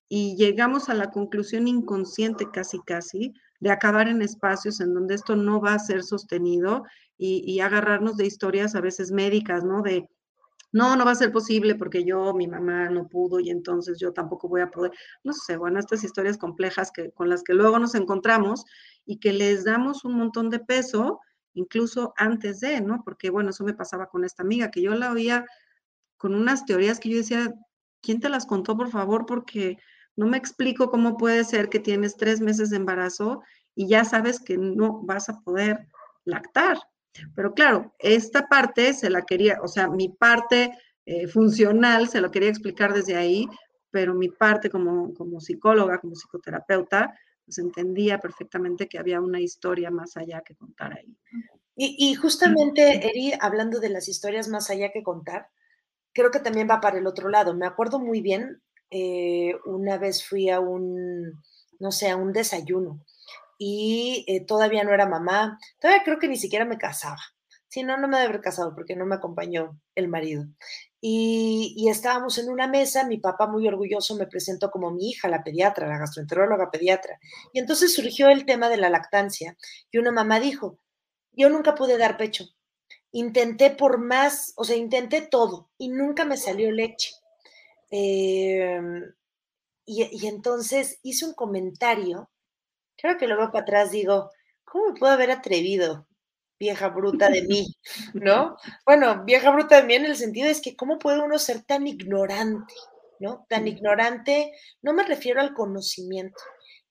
y 0.07 0.35
llegamos 0.37 0.87
a 0.87 0.93
la 0.93 1.09
conclusión 1.09 1.67
inconsciente 1.67 2.49
casi 2.51 2.79
casi 2.85 3.33
de 3.59 3.71
acabar 3.71 4.07
en 4.07 4.21
espacios 4.21 4.79
en 4.79 4.93
donde 4.93 5.15
esto 5.15 5.35
no 5.35 5.59
va 5.59 5.73
a 5.73 5.79
ser 5.79 6.03
sostenido 6.03 6.83
y, 7.17 7.43
y 7.51 7.59
agarrarnos 7.59 8.17
de 8.17 8.27
historias 8.27 8.75
a 8.75 8.81
veces 8.81 9.11
médicas, 9.11 9.63
¿no? 9.63 9.81
De 9.81 10.07
no, 10.71 10.95
no 10.95 11.05
va 11.05 11.11
a 11.11 11.15
ser 11.15 11.31
posible 11.31 11.75
porque 11.75 12.03
yo, 12.03 12.33
mi 12.33 12.47
mamá 12.47 12.89
no 12.89 13.07
pudo 13.07 13.39
y 13.39 13.49
entonces 13.49 13.97
yo 13.99 14.13
tampoco 14.13 14.47
voy 14.47 14.61
a 14.61 14.69
poder. 14.69 14.91
No 15.23 15.33
sé, 15.33 15.57
bueno, 15.57 15.79
estas 15.79 16.03
historias 16.03 16.37
complejas 16.37 16.91
que, 16.91 17.11
con 17.11 17.29
las 17.29 17.43
que 17.43 17.53
luego 17.53 17.79
nos 17.79 17.95
encontramos 17.95 18.65
y 19.05 19.19
que 19.19 19.33
les 19.33 19.63
damos 19.63 20.05
un 20.05 20.13
montón 20.15 20.49
de 20.49 20.59
peso, 20.59 21.19
incluso 21.53 22.13
antes 22.17 22.59
de, 22.59 22.81
¿no? 22.81 23.01
Porque, 23.03 23.29
bueno, 23.29 23.49
eso 23.49 23.63
me 23.63 23.73
pasaba 23.73 24.07
con 24.07 24.23
esta 24.23 24.43
amiga, 24.43 24.69
que 24.71 24.81
yo 24.81 24.93
la 24.93 25.11
oía 25.11 25.45
con 26.17 26.35
unas 26.35 26.65
teorías 26.65 26.99
que 26.99 27.09
yo 27.09 27.17
decía, 27.17 27.53
¿quién 28.01 28.19
te 28.19 28.29
las 28.29 28.45
contó, 28.45 28.77
por 28.77 28.89
favor? 28.89 29.25
Porque 29.25 29.77
no 30.15 30.27
me 30.27 30.37
explico 30.37 30.91
cómo 30.91 31.17
puede 31.17 31.43
ser 31.45 31.69
que 31.69 31.79
tienes 31.79 32.17
tres 32.17 32.41
meses 32.41 32.69
de 32.69 32.77
embarazo 32.77 33.41
y 33.73 33.87
ya 33.87 34.03
sabes 34.03 34.39
que 34.39 34.57
no 34.57 35.01
vas 35.03 35.29
a 35.29 35.39
poder 35.39 35.87
lactar. 36.25 36.77
Pero 37.35 37.53
claro, 37.53 37.93
esta 37.99 38.47
parte 38.47 38.93
se 38.93 39.09
la 39.09 39.23
quería, 39.23 39.59
o 39.61 39.67
sea, 39.67 39.87
mi 39.87 40.09
parte 40.09 40.71
eh, 41.05 41.27
funcional 41.27 42.07
se 42.07 42.21
lo 42.21 42.31
quería 42.31 42.49
explicar 42.49 42.93
desde 42.93 43.15
ahí, 43.15 43.47
pero 43.91 44.13
mi 44.13 44.29
parte 44.29 44.69
como, 44.69 45.13
como 45.13 45.39
psicóloga, 45.39 45.99
como 45.99 46.15
psicoterapeuta, 46.15 47.17
pues 47.45 47.57
entendía 47.57 48.19
perfectamente 48.19 48.87
que 48.87 48.99
había 48.99 49.19
una 49.19 49.39
historia 49.39 49.89
más 49.89 50.17
allá 50.17 50.41
que 50.45 50.55
contar 50.55 50.93
ahí. 50.93 51.17
Y, 51.81 52.13
justamente, 52.15 53.07
Eri, 53.07 53.31
hablando 53.39 53.79
de 53.79 53.87
las 53.87 54.09
historias 54.09 54.49
más 54.49 54.69
allá 54.69 54.91
que 54.91 55.01
contar, 55.01 55.47
creo 56.11 56.29
que 56.29 56.41
también 56.41 56.67
va 56.69 56.81
para 56.81 56.97
el 56.97 57.07
otro 57.07 57.29
lado. 57.29 57.55
Me 57.55 57.65
acuerdo 57.65 57.99
muy 57.99 58.19
bien 58.19 58.61
eh, 58.91 59.55
una 59.65 59.97
vez 59.97 60.27
fui 60.27 60.49
a 60.49 60.59
un, 60.59 61.41
no 61.79 61.91
sé, 61.93 62.09
a 62.09 62.17
un 62.17 62.33
desayuno 62.33 62.99
y 63.59 64.25
eh, 64.27 64.43
todavía 64.45 64.83
no 64.83 64.93
era 64.93 65.05
mamá, 65.05 65.59
todavía 65.79 66.03
creo 66.03 66.17
que 66.17 66.27
ni 66.27 66.37
siquiera 66.37 66.65
me 66.65 66.79
casaba. 66.79 67.19
Si 67.67 67.83
no, 67.83 67.97
no 67.97 68.07
me 68.07 68.17
debe 68.17 68.29
haber 68.29 68.41
casado 68.41 68.73
porque 68.73 68.95
no 68.95 69.05
me 69.05 69.15
acompañó 69.15 69.79
el 69.93 70.07
marido. 70.07 70.47
Y, 71.01 71.87
estábamos 71.89 72.37
en 72.39 72.49
una 72.49 72.67
mesa, 72.67 73.05
mi 73.05 73.17
papá 73.17 73.47
muy 73.47 73.67
orgulloso 73.67 74.15
me 74.15 74.25
presentó 74.25 74.71
como 74.71 74.91
mi 74.91 75.09
hija, 75.09 75.27
la 75.27 75.43
pediatra, 75.43 75.87
la 75.87 75.99
gastroenteróloga 75.99 76.71
pediatra. 76.71 77.19
Y 77.53 77.59
entonces 77.59 77.93
surgió 77.93 78.29
el 78.29 78.45
tema 78.45 78.69
de 78.69 78.77
la 78.77 78.89
lactancia 78.89 79.55
y 79.91 79.99
una 79.99 80.11
mamá 80.11 80.39
dijo, 80.39 80.79
yo 81.31 81.49
nunca 81.49 81.75
pude 81.75 81.97
dar 81.97 82.17
pecho. 82.17 82.45
Intenté 83.11 83.69
por 83.71 83.99
más, 83.99 84.53
o 84.55 84.63
sea, 84.63 84.75
intenté 84.75 85.21
todo 85.21 85.69
y 85.77 85.89
nunca 85.89 86.25
me 86.25 86.37
salió 86.37 86.71
leche. 86.71 87.11
Em, 87.91 89.03
y, 89.85 90.27
entonces 90.27 90.99
hice 91.01 91.25
un 91.25 91.33
comentario, 91.33 92.29
creo 93.01 93.17
que 93.17 93.27
luego 93.27 93.51
para 93.51 93.63
atrás 93.63 93.91
digo, 93.91 94.31
¿cómo 94.63 94.89
me 94.89 94.99
puedo 94.99 95.13
haber 95.13 95.31
atrevido? 95.31 96.07
vieja 96.59 96.89
bruta 96.89 97.29
de 97.29 97.43
mí, 97.43 97.75
¿no? 98.13 98.57
Bueno, 98.85 99.23
vieja 99.23 99.49
bruta 99.51 99.77
de 99.77 99.87
mí 99.87 99.95
en 99.95 100.05
el 100.05 100.15
sentido 100.15 100.49
es 100.49 100.61
que 100.61 100.75
cómo 100.75 100.99
puede 100.99 101.21
uno 101.21 101.39
ser 101.39 101.63
tan 101.63 101.87
ignorante, 101.87 102.73
¿no? 103.19 103.45
Tan 103.49 103.67
ignorante, 103.67 104.51
no 104.81 104.93
me 104.93 105.03
refiero 105.03 105.39
al 105.39 105.53
conocimiento, 105.53 106.41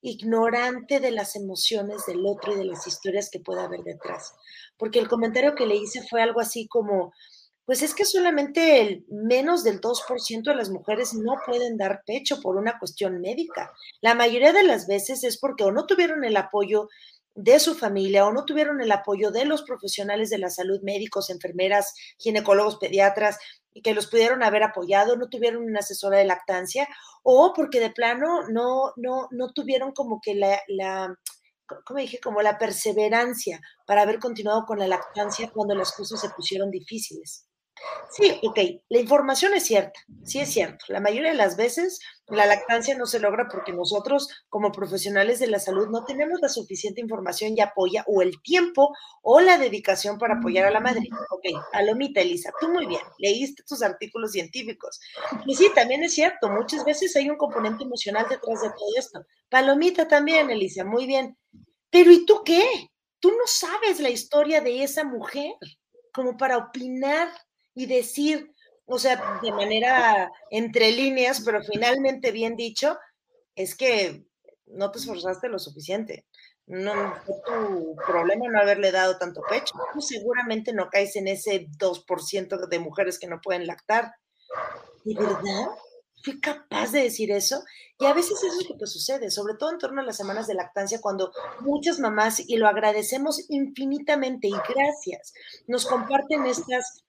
ignorante 0.01 0.99
de 0.99 1.11
las 1.11 1.35
emociones 1.35 2.05
del 2.07 2.25
otro 2.25 2.53
y 2.53 2.57
de 2.57 2.65
las 2.65 2.87
historias 2.87 3.29
que 3.29 3.39
puede 3.39 3.61
haber 3.61 3.81
detrás. 3.83 4.33
Porque 4.77 4.99
el 4.99 5.07
comentario 5.07 5.55
que 5.55 5.67
le 5.67 5.75
hice 5.75 6.01
fue 6.07 6.21
algo 6.21 6.39
así 6.39 6.67
como, 6.67 7.13
pues 7.69 7.83
es 7.83 7.93
que 7.93 8.03
solamente 8.03 8.81
el 8.81 9.05
menos 9.09 9.63
del 9.63 9.79
2% 9.79 10.43
de 10.43 10.55
las 10.55 10.71
mujeres 10.71 11.13
no 11.13 11.35
pueden 11.45 11.77
dar 11.77 12.01
pecho 12.03 12.41
por 12.41 12.55
una 12.55 12.79
cuestión 12.79 13.21
médica. 13.21 13.71
La 14.01 14.15
mayoría 14.15 14.51
de 14.53 14.63
las 14.63 14.87
veces 14.87 15.23
es 15.23 15.37
porque 15.37 15.65
o 15.65 15.71
no 15.71 15.85
tuvieron 15.85 16.23
el 16.23 16.35
apoyo 16.35 16.89
de 17.35 17.59
su 17.59 17.75
familia 17.75 18.25
o 18.25 18.33
no 18.33 18.45
tuvieron 18.45 18.81
el 18.81 18.91
apoyo 18.91 19.29
de 19.29 19.45
los 19.45 19.61
profesionales 19.61 20.31
de 20.31 20.39
la 20.39 20.49
salud, 20.49 20.81
médicos, 20.81 21.29
enfermeras, 21.29 21.93
ginecólogos, 22.17 22.77
pediatras, 22.77 23.37
que 23.83 23.93
los 23.93 24.07
pudieron 24.07 24.41
haber 24.41 24.63
apoyado, 24.63 25.15
no 25.15 25.29
tuvieron 25.29 25.61
una 25.61 25.81
asesora 25.81 26.17
de 26.17 26.25
lactancia, 26.25 26.87
o 27.21 27.53
porque 27.55 27.79
de 27.79 27.91
plano 27.91 28.47
no, 28.49 28.93
no, 28.95 29.27
no 29.29 29.53
tuvieron 29.53 29.91
como 29.91 30.19
que 30.21 30.33
la, 30.33 30.59
la 30.69 31.15
dije, 31.95 32.19
como 32.19 32.41
la 32.41 32.57
perseverancia 32.57 33.61
para 33.85 34.01
haber 34.01 34.17
continuado 34.17 34.65
con 34.65 34.79
la 34.79 34.87
lactancia 34.87 35.51
cuando 35.51 35.75
las 35.75 35.91
cosas 35.91 36.19
se 36.19 36.31
pusieron 36.31 36.71
difíciles. 36.71 37.45
Sí, 38.11 38.39
ok, 38.43 38.59
la 38.89 38.99
información 38.99 39.53
es 39.53 39.65
cierta, 39.65 39.99
sí 40.23 40.39
es 40.39 40.51
cierto. 40.51 40.85
La 40.87 40.99
mayoría 40.99 41.31
de 41.31 41.37
las 41.37 41.55
veces 41.55 41.99
la 42.27 42.45
lactancia 42.45 42.95
no 42.95 43.05
se 43.05 43.19
logra 43.19 43.47
porque 43.49 43.73
nosotros 43.73 44.29
como 44.49 44.71
profesionales 44.71 45.39
de 45.39 45.47
la 45.47 45.59
salud 45.59 45.87
no 45.89 46.05
tenemos 46.05 46.39
la 46.41 46.49
suficiente 46.49 47.01
información 47.01 47.55
y 47.55 47.61
apoya 47.61 48.03
o 48.07 48.21
el 48.21 48.41
tiempo 48.41 48.95
o 49.21 49.39
la 49.39 49.57
dedicación 49.57 50.17
para 50.17 50.35
apoyar 50.35 50.65
a 50.65 50.71
la 50.71 50.79
madre. 50.79 51.07
Ok, 51.31 51.45
Alomita, 51.73 52.21
Elisa, 52.21 52.51
tú 52.59 52.69
muy 52.69 52.85
bien, 52.85 53.01
leíste 53.17 53.63
tus 53.63 53.81
artículos 53.81 54.31
científicos. 54.31 54.99
Y 55.45 55.55
sí, 55.55 55.69
también 55.73 56.03
es 56.03 56.13
cierto, 56.13 56.49
muchas 56.49 56.85
veces 56.85 57.15
hay 57.15 57.29
un 57.29 57.37
componente 57.37 57.83
emocional 57.83 58.25
detrás 58.29 58.61
de 58.61 58.69
todo 58.69 58.89
esto. 58.97 59.25
Palomita 59.49 60.07
también, 60.07 60.49
Elisa, 60.49 60.83
muy 60.83 61.07
bien. 61.07 61.37
Pero 61.89 62.11
¿y 62.11 62.25
tú 62.25 62.41
qué? 62.45 62.63
Tú 63.19 63.29
no 63.29 63.45
sabes 63.45 63.99
la 63.99 64.09
historia 64.09 64.61
de 64.61 64.83
esa 64.83 65.03
mujer 65.03 65.53
como 66.13 66.37
para 66.37 66.57
opinar 66.57 67.29
y 67.79 67.85
decir, 67.85 68.53
o 68.85 68.99
sea, 68.99 69.39
de 69.41 69.53
manera 69.53 70.29
entre 70.51 70.91
líneas, 70.91 71.41
pero 71.45 71.63
finalmente 71.63 72.31
bien 72.31 72.57
dicho, 72.57 72.97
es 73.55 73.73
que 73.73 74.25
no 74.65 74.91
te 74.91 74.99
esforzaste 74.99 75.47
lo 75.47 75.59
suficiente. 75.59 76.25
No 76.67 77.15
fue 77.25 77.35
tu 77.45 77.95
problema 78.05 78.49
no 78.49 78.59
haberle 78.59 78.91
dado 78.91 79.17
tanto 79.17 79.41
pecho. 79.49 79.73
Seguramente 79.99 80.73
no 80.73 80.89
caes 80.89 81.15
en 81.15 81.29
ese 81.29 81.67
2% 81.79 82.67
de 82.67 82.79
mujeres 82.79 83.17
que 83.17 83.27
no 83.27 83.39
pueden 83.41 83.65
lactar. 83.65 84.11
¿De 85.05 85.15
verdad? 85.15 85.69
Fui 86.21 86.41
capaz 86.41 86.91
de 86.91 87.03
decir 87.03 87.31
eso. 87.31 87.63
Y 87.97 88.07
a 88.07 88.13
veces 88.13 88.43
eso 88.43 88.59
es 88.59 88.69
lo 88.69 88.77
que 88.77 88.87
sucede, 88.87 89.31
sobre 89.31 89.53
todo 89.53 89.71
en 89.71 89.77
torno 89.77 90.01
a 90.01 90.05
las 90.05 90.17
semanas 90.17 90.47
de 90.47 90.53
lactancia, 90.53 90.99
cuando 90.99 91.31
muchas 91.61 91.97
mamás, 91.99 92.41
y 92.45 92.57
lo 92.57 92.67
agradecemos 92.67 93.45
infinitamente 93.49 94.49
y 94.49 94.53
gracias, 94.73 95.33
nos 95.67 95.85
comparten 95.85 96.45
estas 96.45 97.05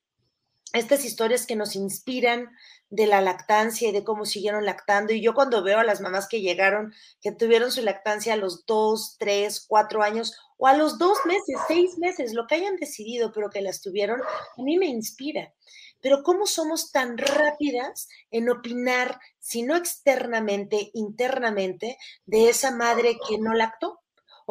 estas 0.73 1.05
historias 1.05 1.47
que 1.47 1.57
nos 1.57 1.75
inspiran 1.77 2.51
de 2.91 3.07
la 3.07 3.21
lactancia 3.21 3.89
y 3.89 3.93
de 3.93 4.05
cómo 4.05 4.25
siguieron 4.25 4.65
lactando. 4.65 5.13
Y 5.13 5.23
yo 5.23 5.35
cuando 5.35 5.63
veo 5.63 5.79
a 5.79 5.85
las 5.85 6.01
mamás 6.01 6.29
que 6.29 6.41
llegaron, 6.41 6.93
que 7.21 7.33
tuvieron 7.33 7.71
su 7.71 7.83
lactancia 7.83 8.35
a 8.35 8.37
los 8.37 8.67
dos, 8.67 9.17
tres, 9.19 9.65
cuatro 9.67 10.03
años 10.03 10.37
o 10.59 10.67
a 10.67 10.77
los 10.77 10.99
dos 10.99 11.19
meses, 11.25 11.57
seis 11.69 11.99
meses, 11.99 12.35
lo 12.35 12.47
que 12.47 12.57
hayan 12.57 12.77
decidido, 12.77 13.33
pero 13.33 13.49
que 13.49 13.63
las 13.63 13.81
tuvieron, 13.81 14.21
a 14.21 14.63
mí 14.63 14.77
me 14.77 14.87
inspira. 14.87 15.55
Pero 16.03 16.23
¿cómo 16.23 16.47
somos 16.47 16.93
tan 16.93 17.17
rápidas 17.17 18.09
en 18.31 18.51
opinar, 18.51 19.19
si 19.39 19.63
no 19.63 19.77
externamente, 19.77 20.91
internamente, 20.95 21.97
de 22.27 22.49
esa 22.49 22.71
madre 22.71 23.17
que 23.29 23.39
no 23.39 23.55
lactó? 23.55 24.01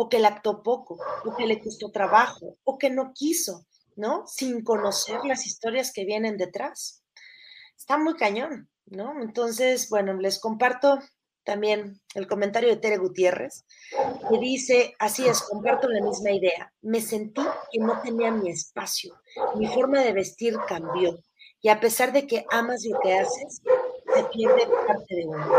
o 0.01 0.07
que 0.07 0.19
lactó 0.19 0.63
poco, 0.63 0.97
o 1.25 1.35
que 1.35 1.45
le 1.45 1.59
costó 1.59 1.91
trabajo, 1.91 2.55
o 2.63 2.77
que 2.77 2.89
no 2.89 3.11
quiso, 3.13 3.65
¿no? 3.99 4.25
Sin 4.25 4.63
conocer 4.63 5.19
las 5.25 5.45
historias 5.45 5.91
que 5.91 6.05
vienen 6.05 6.37
detrás. 6.37 7.03
Está 7.77 7.97
muy 7.97 8.15
cañón, 8.15 8.69
¿no? 8.85 9.21
Entonces, 9.21 9.89
bueno, 9.89 10.13
les 10.13 10.39
comparto 10.39 10.99
también 11.43 11.99
el 12.15 12.25
comentario 12.25 12.69
de 12.69 12.77
Tere 12.77 12.97
Gutiérrez, 12.97 13.65
que 14.29 14.39
dice, 14.39 14.95
así 14.99 15.27
es, 15.27 15.41
comparto 15.41 15.89
la 15.89 16.01
misma 16.01 16.31
idea. 16.31 16.71
Me 16.81 17.01
sentí 17.01 17.41
que 17.71 17.79
no 17.79 18.01
tenía 18.01 18.31
mi 18.31 18.49
espacio, 18.49 19.15
mi 19.55 19.67
forma 19.67 20.01
de 20.01 20.13
vestir 20.13 20.55
cambió, 20.67 21.19
y 21.61 21.67
a 21.67 21.79
pesar 21.81 22.13
de 22.13 22.25
que 22.25 22.45
amas 22.51 22.85
lo 22.89 22.99
que 23.01 23.15
haces, 23.15 23.61
se 24.15 24.23
pierde 24.25 24.65
parte 24.87 25.15
de 25.15 25.25
uno. 25.25 25.51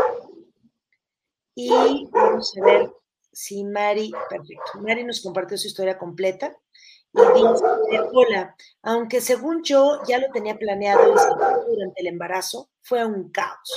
Y 1.53 2.07
vamos 2.11 2.53
a 2.57 2.65
ver 2.65 2.91
si 3.31 3.63
Mari, 3.63 4.11
perfecto, 4.29 4.79
Mari 4.81 5.03
nos 5.03 5.21
compartió 5.21 5.57
su 5.57 5.67
historia 5.67 5.97
completa 5.97 6.57
dice, 7.13 7.99
hola, 8.13 8.55
aunque 8.83 9.21
según 9.21 9.63
yo 9.63 10.01
ya 10.07 10.19
lo 10.19 10.31
tenía 10.31 10.57
planeado 10.57 11.13
durante 11.67 12.01
el 12.01 12.07
embarazo, 12.07 12.69
fue 12.81 13.05
un 13.05 13.31
caos. 13.31 13.71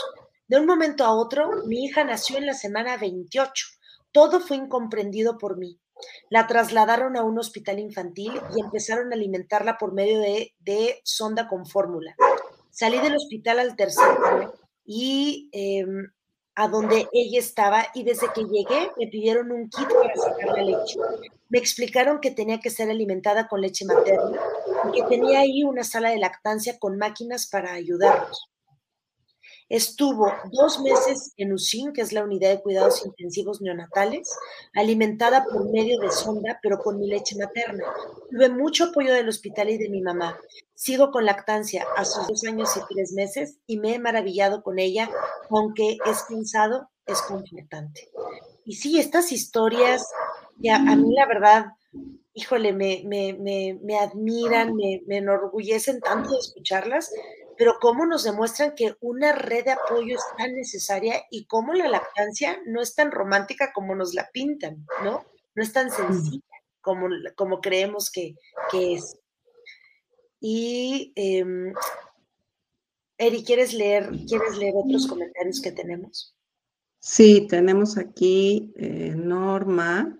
De 0.47 0.59
un 0.59 0.67
momento 0.67 1.05
a 1.05 1.15
otro, 1.15 1.65
mi 1.67 1.85
hija 1.85 2.05
nació 2.05 2.39
en 2.39 2.47
la 2.47 2.55
semana 2.55 2.97
28. 2.97 3.67
Todo 4.13 4.41
fue 4.41 4.57
incomprendido 4.57 5.39
por 5.39 5.57
mí. 5.57 5.81
La 6.29 6.47
trasladaron 6.47 7.17
a 7.17 7.23
un 7.23 7.39
hospital 7.39 7.79
infantil 7.79 8.33
y 8.55 8.61
empezaron 8.61 9.13
a 9.13 9.17
alimentarla 9.17 9.79
por 9.79 9.93
medio 9.93 10.21
de, 10.21 11.01
sonda 11.05 11.49
con 11.49 11.67
fórmula. 11.67 12.15
Salí 12.71 12.99
del 12.99 13.17
hospital 13.17 13.61
al 13.61 13.77
tercer 13.77 14.05
día 14.05 14.53
y 14.85 15.49
em, 15.53 16.13
a 16.57 16.69
donde 16.69 17.09
ella 17.13 17.39
estaba 17.39 17.87
y 17.95 18.05
desde 18.05 18.33
que 18.33 18.45
llegué 18.45 18.91
me 18.99 19.07
pidieron 19.07 19.51
un 19.51 19.69
kit 19.69 19.89
para 19.89 20.15
sacar 20.15 20.57
la 20.57 20.63
leche. 20.63 20.99
Me 21.55 21.61
explicaron 21.61 22.19
que 22.21 22.33
tenía 22.33 22.59
que 22.59 22.69
ser 22.69 22.91
alimentada 22.91 23.47
con 23.47 23.61
leche 23.61 23.85
materna 23.85 24.41
y 24.89 25.01
que 25.01 25.07
tenía 25.07 25.39
ahí 25.39 25.63
una 25.63 25.85
sala 25.85 26.11
de 26.11 26.19
lactancia 26.19 26.81
con 26.81 26.99
máquinas 26.99 27.47
para 27.47 27.75
ayudarnos. 27.75 28.51
Estuvo 29.69 30.33
dos 30.51 30.81
meses 30.81 31.33
en 31.37 31.53
USIN, 31.53 31.93
que 31.93 32.01
es 32.01 32.13
la 32.13 32.25
unidad 32.25 32.51
de 32.51 32.61
cuidados 32.61 33.07
intensivos 33.07 33.61
neonatales, 33.61 34.37
alimentada 34.75 35.45
por 35.45 35.71
medio 35.71 36.01
de 36.01 36.11
sonda, 36.11 36.59
pero 36.61 36.81
con 36.81 36.99
mi 36.99 37.07
leche 37.07 37.37
materna. 37.37 37.85
Tuve 38.33 38.49
mucho 38.49 38.87
apoyo 38.87 39.15
del 39.15 39.29
hospital 39.29 39.71
y 39.71 39.79
de 39.79 39.91
mi 39.91 40.03
mamá. 40.03 40.37
Sigo 40.75 41.13
con 41.13 41.25
lactancia 41.25 41.87
a 41.97 42.05
sus 42.05 42.27
dos 42.27 42.43
años 42.43 42.77
y 42.77 42.81
tres 42.93 43.13
meses 43.13 43.61
y 43.69 43.79
me 43.79 43.95
he 43.95 44.01
maravillado 44.01 44.65
con 44.65 44.81
ella, 44.81 45.09
aunque 45.51 45.99
es 46.05 46.25
cansado, 46.25 46.91
es 47.07 47.23
confortante. 47.23 48.11
Y 48.65 48.75
sí, 48.75 48.99
estas 48.99 49.31
historias, 49.31 50.07
que 50.63 50.71
a, 50.71 50.79
mí 50.79 51.15
la 51.15 51.27
verdad, 51.27 51.67
híjole, 52.33 52.73
me, 52.73 53.03
me, 53.05 53.99
admiran, 53.99 54.75
me, 54.75 55.03
me 55.07 55.19
enorgullecen 55.19 56.01
tanto 56.01 56.31
de 56.31 56.39
escucharlas, 56.39 57.13
pero 57.57 57.75
cómo 57.81 58.07
nos 58.07 58.25
demuestran 58.25 58.75
que 58.75 58.97
una 59.01 59.33
red 59.33 59.65
de 59.65 59.73
apoyo 59.73 60.17
es 60.17 60.25
tan 60.37 60.55
necesaria 60.55 61.23
y 61.31 61.47
cómo 61.47 61.73
la 61.75 61.89
lactancia 61.89 62.59
no 62.67 62.81
es 62.81 62.95
tan 62.95 63.13
romántica 63.13 63.73
como 63.73 63.95
nos 63.95 64.15
la 64.15 64.29
pintan, 64.33 64.87
¿no? 65.03 65.25
No 65.55 65.63
es 65.63 65.73
tan 65.73 65.91
sencilla 65.91 66.43
como, 66.85 67.09
como 67.37 67.61
creemos 67.61 68.11
que, 68.11 68.37
es. 68.73 69.19
Y, 70.41 71.13
eh, 71.17 71.73
Eri, 73.17 73.45
¿quieres 73.45 73.73
leer, 73.73 74.11
¿quieres 74.29 74.59
leer 74.59 74.75
otros 74.77 75.07
comentarios 75.07 75.61
que 75.61 75.73
tenemos? 75.73 76.37
Sí, 77.01 77.47
tenemos 77.49 77.97
aquí 77.97 78.73
eh, 78.77 79.15
Norma. 79.17 80.19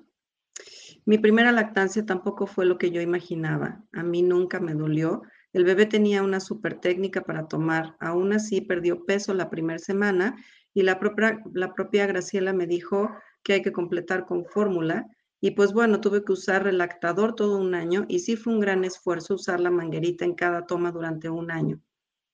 Mi 1.05 1.19
primera 1.19 1.53
lactancia 1.53 2.07
tampoco 2.07 2.47
fue 2.47 2.67
lo 2.67 2.79
que 2.79 2.91
yo 2.91 3.01
imaginaba. 3.01 3.85
A 3.93 4.03
mí 4.03 4.23
nunca 4.23 4.61
me 4.61 4.75
dolió 4.75 5.23
el 5.55 5.65
bebé 5.65 5.87
tenía 5.87 6.25
una 6.25 6.41
super 6.41 6.81
técnica 6.81 7.23
para 7.23 7.47
tomar, 7.47 7.97
aún 8.01 8.33
así 8.33 8.61
perdió 8.61 9.05
peso 9.07 9.35
la 9.35 9.51
primera 9.51 9.79
semana 9.79 10.37
y 10.75 10.83
la 10.83 10.99
propia, 10.99 11.41
la 11.53 11.73
propia 11.75 12.07
Graciela 12.07 12.53
me 12.53 12.67
dijo 12.67 13.09
que 13.45 13.53
hay 13.53 13.63
que 13.63 13.71
completar 13.71 14.27
con 14.27 14.45
fórmula 14.47 15.07
y 15.41 15.53
pues 15.53 15.73
bueno, 15.73 16.01
tuve 16.01 16.25
que 16.25 16.33
usar 16.33 16.65
relactador 16.65 17.37
todo 17.37 17.57
un 17.57 17.77
año 17.77 18.05
y 18.09 18.19
sí 18.19 18.35
fue 18.35 18.53
un 18.53 18.59
gran 18.59 18.83
esfuerzo 18.85 19.35
usar 19.35 19.61
la 19.61 19.71
manguerita 19.71 20.25
en 20.25 20.35
cada 20.35 20.67
toma 20.67 20.91
durante 20.91 21.31
un 21.31 21.53
año. 21.53 21.81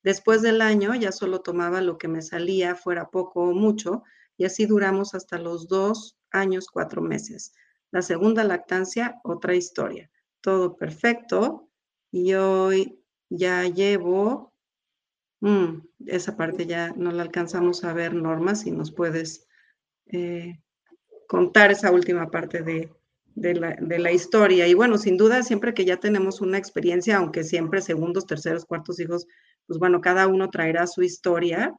Después 0.02 0.40
del 0.40 0.62
año 0.62 0.94
ya 0.94 1.12
solo 1.12 1.42
tomaba 1.42 1.82
lo 1.82 1.98
que 1.98 2.08
me 2.08 2.22
salía, 2.22 2.74
fuera 2.74 3.10
poco 3.10 3.42
o 3.42 3.52
mucho, 3.52 4.02
y 4.38 4.46
así 4.46 4.64
duramos 4.64 5.14
hasta 5.14 5.36
los 5.36 5.68
dos 5.68 6.16
años, 6.30 6.68
cuatro 6.72 7.02
meses. 7.02 7.52
La 7.90 8.02
segunda 8.02 8.44
lactancia, 8.44 9.20
otra 9.24 9.54
historia. 9.54 10.10
Todo 10.40 10.76
perfecto. 10.76 11.68
Y 12.12 12.34
hoy 12.34 13.00
ya 13.28 13.64
llevo, 13.64 14.52
mm, 15.40 15.80
esa 16.06 16.36
parte 16.36 16.66
ya 16.66 16.92
no 16.96 17.12
la 17.12 17.22
alcanzamos 17.22 17.84
a 17.84 17.92
ver, 17.92 18.14
Norma, 18.14 18.54
si 18.54 18.70
nos 18.70 18.92
puedes 18.92 19.46
eh, 20.06 20.60
contar 21.28 21.70
esa 21.70 21.92
última 21.92 22.30
parte 22.30 22.62
de, 22.62 22.92
de 23.34 23.54
la, 23.54 23.76
de 23.80 23.98
la, 23.98 24.12
historia. 24.12 24.66
Y 24.66 24.74
bueno, 24.74 24.98
sin 24.98 25.16
duda, 25.16 25.42
siempre 25.42 25.74
que 25.74 25.84
ya 25.84 25.98
tenemos 25.98 26.40
una 26.40 26.58
experiencia, 26.58 27.16
aunque 27.16 27.44
siempre 27.44 27.80
segundos, 27.80 28.26
terceros, 28.26 28.64
cuartos 28.64 28.98
hijos, 29.00 29.26
pues 29.66 29.78
bueno, 29.78 30.00
cada 30.00 30.26
uno 30.26 30.50
traerá 30.50 30.86
su 30.86 31.02
historia, 31.02 31.74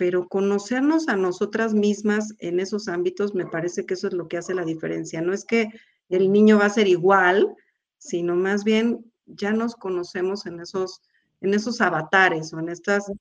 pero 0.00 0.28
conocernos 0.28 1.08
a 1.08 1.16
nosotras 1.16 1.74
mismas 1.74 2.34
en 2.38 2.58
esos 2.58 2.88
ámbitos, 2.88 3.34
me 3.34 3.44
parece 3.44 3.84
que 3.84 3.92
eso 3.92 4.06
es 4.06 4.14
lo 4.14 4.28
que 4.28 4.38
hace 4.38 4.54
la 4.54 4.64
diferencia. 4.64 5.20
No 5.20 5.34
es 5.34 5.44
que 5.44 5.68
el 6.08 6.32
niño 6.32 6.56
va 6.56 6.64
a 6.64 6.70
ser 6.70 6.88
igual, 6.88 7.54
sino 7.98 8.34
más 8.34 8.64
bien 8.64 9.04
ya 9.26 9.52
nos 9.52 9.76
conocemos 9.76 10.46
en 10.46 10.58
esos, 10.58 11.02
en 11.42 11.52
esos 11.52 11.82
avatares 11.82 12.54
o 12.54 12.60
en 12.60 12.70
estas 12.70 13.12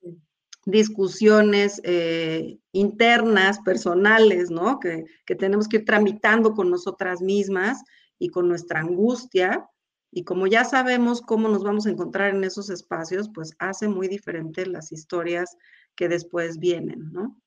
discusiones 0.65 1.81
eh, 1.83 2.57
internas, 2.71 3.59
personales, 3.59 4.49
¿no? 4.49 4.79
Que, 4.79 5.03
que, 5.25 5.35
tenemos 5.35 5.67
que 5.67 5.79
ir 5.79 5.85
tramitando 5.85 6.53
con 6.53 6.69
nosotras 6.69 7.21
mismas 7.21 7.83
y 8.19 8.29
con 8.29 8.47
nuestra 8.47 8.79
angustia. 8.79 9.67
Y 10.11 10.23
como 10.23 10.47
ya 10.47 10.63
sabemos 10.63 11.19
cómo 11.19 11.49
nos 11.49 11.61
vamos 11.61 11.87
a 11.87 11.89
encontrar 11.89 12.33
en 12.33 12.45
esos 12.45 12.69
espacios, 12.69 13.29
pues 13.35 13.53
hace 13.59 13.89
muy 13.89 14.07
diferente 14.07 14.65
las 14.65 14.93
historias 14.93 15.57
que 15.95 16.07
después 16.07 16.59
vienen, 16.59 17.11
¿no? 17.11 17.37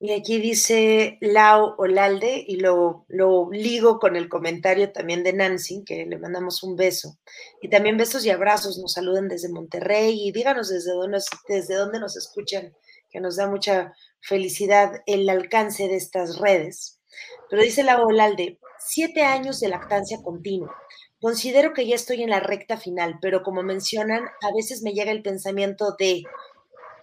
Y 0.00 0.12
aquí 0.12 0.38
dice 0.38 1.16
Lau 1.20 1.74
Olalde, 1.78 2.44
y 2.46 2.56
lo, 2.56 3.06
lo, 3.08 3.48
ligo 3.50 3.98
con 3.98 4.16
el 4.16 4.28
comentario 4.28 4.92
también 4.92 5.22
de 5.22 5.32
Nancy, 5.32 5.82
que 5.84 6.04
le 6.04 6.18
mandamos 6.18 6.62
un 6.62 6.76
beso. 6.76 7.16
Y 7.62 7.70
también 7.70 7.96
besos 7.96 8.26
y 8.26 8.30
abrazos, 8.30 8.78
nos 8.78 8.92
saluden 8.92 9.28
desde 9.28 9.48
Monterrey 9.48 10.20
y 10.20 10.32
díganos 10.32 10.68
desde 10.68 10.92
dónde, 10.92 11.20
desde 11.48 11.74
dónde 11.76 12.00
nos 12.00 12.16
escuchan, 12.16 12.74
que 13.10 13.20
nos 13.20 13.36
da 13.36 13.48
mucha 13.48 13.94
felicidad 14.20 15.00
el 15.06 15.28
alcance 15.30 15.88
de 15.88 15.96
estas 15.96 16.38
redes. 16.38 17.00
Pero 17.48 17.62
dice 17.62 17.82
Lau 17.82 18.06
Olalde, 18.06 18.58
siete 18.78 19.22
años 19.22 19.60
de 19.60 19.68
lactancia 19.68 20.18
continua. 20.22 20.74
Considero 21.20 21.72
que 21.72 21.86
ya 21.86 21.94
estoy 21.94 22.22
en 22.22 22.28
la 22.30 22.40
recta 22.40 22.76
final, 22.76 23.18
pero 23.22 23.42
como 23.42 23.62
mencionan, 23.62 24.24
a 24.42 24.52
veces 24.54 24.82
me 24.82 24.92
llega 24.92 25.12
el 25.12 25.22
pensamiento 25.22 25.96
de, 25.98 26.22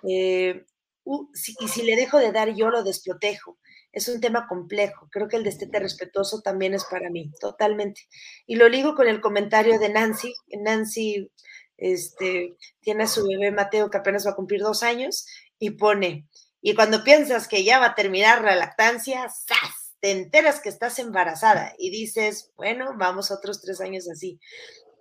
eh, 0.07 0.65
y 1.03 1.67
si 1.67 1.83
le 1.83 1.95
dejo 1.95 2.19
de 2.19 2.31
dar 2.31 2.53
yo 2.53 2.69
lo 2.69 2.83
desprotejo. 2.83 3.57
Es 3.91 4.07
un 4.07 4.21
tema 4.21 4.47
complejo. 4.47 5.09
Creo 5.11 5.27
que 5.27 5.35
el 5.35 5.43
destete 5.43 5.79
respetuoso 5.79 6.41
también 6.41 6.73
es 6.73 6.85
para 6.85 7.09
mí, 7.09 7.29
totalmente. 7.41 8.01
Y 8.45 8.55
lo 8.55 8.69
ligo 8.69 8.95
con 8.95 9.07
el 9.07 9.19
comentario 9.19 9.79
de 9.79 9.89
Nancy. 9.89 10.33
Nancy 10.59 11.29
este, 11.77 12.55
tiene 12.79 13.03
a 13.03 13.07
su 13.07 13.27
bebé 13.27 13.51
Mateo 13.51 13.89
que 13.89 13.97
apenas 13.97 14.25
va 14.25 14.31
a 14.31 14.35
cumplir 14.35 14.61
dos 14.61 14.83
años 14.83 15.25
y 15.59 15.71
pone, 15.71 16.27
y 16.61 16.75
cuando 16.75 17.03
piensas 17.03 17.47
que 17.47 17.63
ya 17.63 17.79
va 17.79 17.87
a 17.87 17.95
terminar 17.95 18.43
la 18.43 18.55
lactancia, 18.55 19.27
¡zas! 19.29 19.95
Te 19.99 20.11
enteras 20.11 20.59
que 20.61 20.69
estás 20.69 20.99
embarazada 20.99 21.73
y 21.77 21.89
dices, 21.89 22.51
bueno, 22.55 22.93
vamos 22.97 23.31
otros 23.31 23.61
tres 23.61 23.81
años 23.81 24.07
así. 24.09 24.39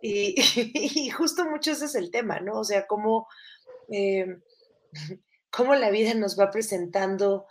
Y, 0.00 0.34
y 0.74 1.10
justo 1.10 1.44
mucho 1.44 1.72
ese 1.72 1.84
es 1.84 1.94
el 1.94 2.10
tema, 2.10 2.40
¿no? 2.40 2.60
O 2.60 2.64
sea, 2.64 2.86
cómo... 2.86 3.28
Eh, 3.92 4.26
cómo 5.50 5.74
la 5.74 5.90
vida 5.90 6.14
nos 6.14 6.38
va 6.38 6.50
presentando 6.50 7.46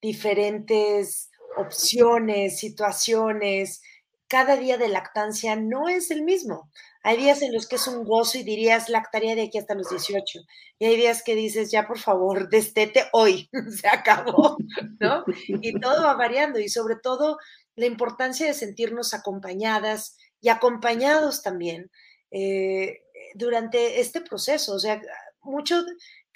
diferentes 0.00 1.30
opciones, 1.56 2.58
situaciones. 2.58 3.82
Cada 4.28 4.56
día 4.56 4.76
de 4.76 4.88
lactancia 4.88 5.56
no 5.56 5.88
es 5.88 6.10
el 6.10 6.22
mismo. 6.22 6.70
Hay 7.02 7.16
días 7.18 7.40
en 7.42 7.54
los 7.54 7.68
que 7.68 7.76
es 7.76 7.86
un 7.86 8.04
gozo 8.04 8.36
y 8.36 8.42
dirías 8.42 8.88
lactaría 8.88 9.36
de 9.36 9.42
aquí 9.42 9.58
hasta 9.58 9.76
los 9.76 9.88
18. 9.88 10.40
Y 10.80 10.86
hay 10.86 10.96
días 10.96 11.22
que 11.22 11.36
dices, 11.36 11.70
ya 11.70 11.86
por 11.86 11.98
favor, 11.98 12.48
destete 12.48 13.04
hoy, 13.12 13.48
se 13.80 13.86
acabó, 13.86 14.56
¿no? 14.98 15.24
Y 15.46 15.78
todo 15.78 16.02
va 16.02 16.14
variando 16.14 16.58
y 16.58 16.68
sobre 16.68 16.96
todo 16.96 17.38
la 17.76 17.86
importancia 17.86 18.46
de 18.46 18.54
sentirnos 18.54 19.14
acompañadas 19.14 20.16
y 20.40 20.48
acompañados 20.48 21.42
también 21.42 21.90
eh, 22.32 23.02
durante 23.34 24.00
este 24.00 24.20
proceso. 24.20 24.74
O 24.74 24.78
sea, 24.80 25.00
mucho 25.42 25.84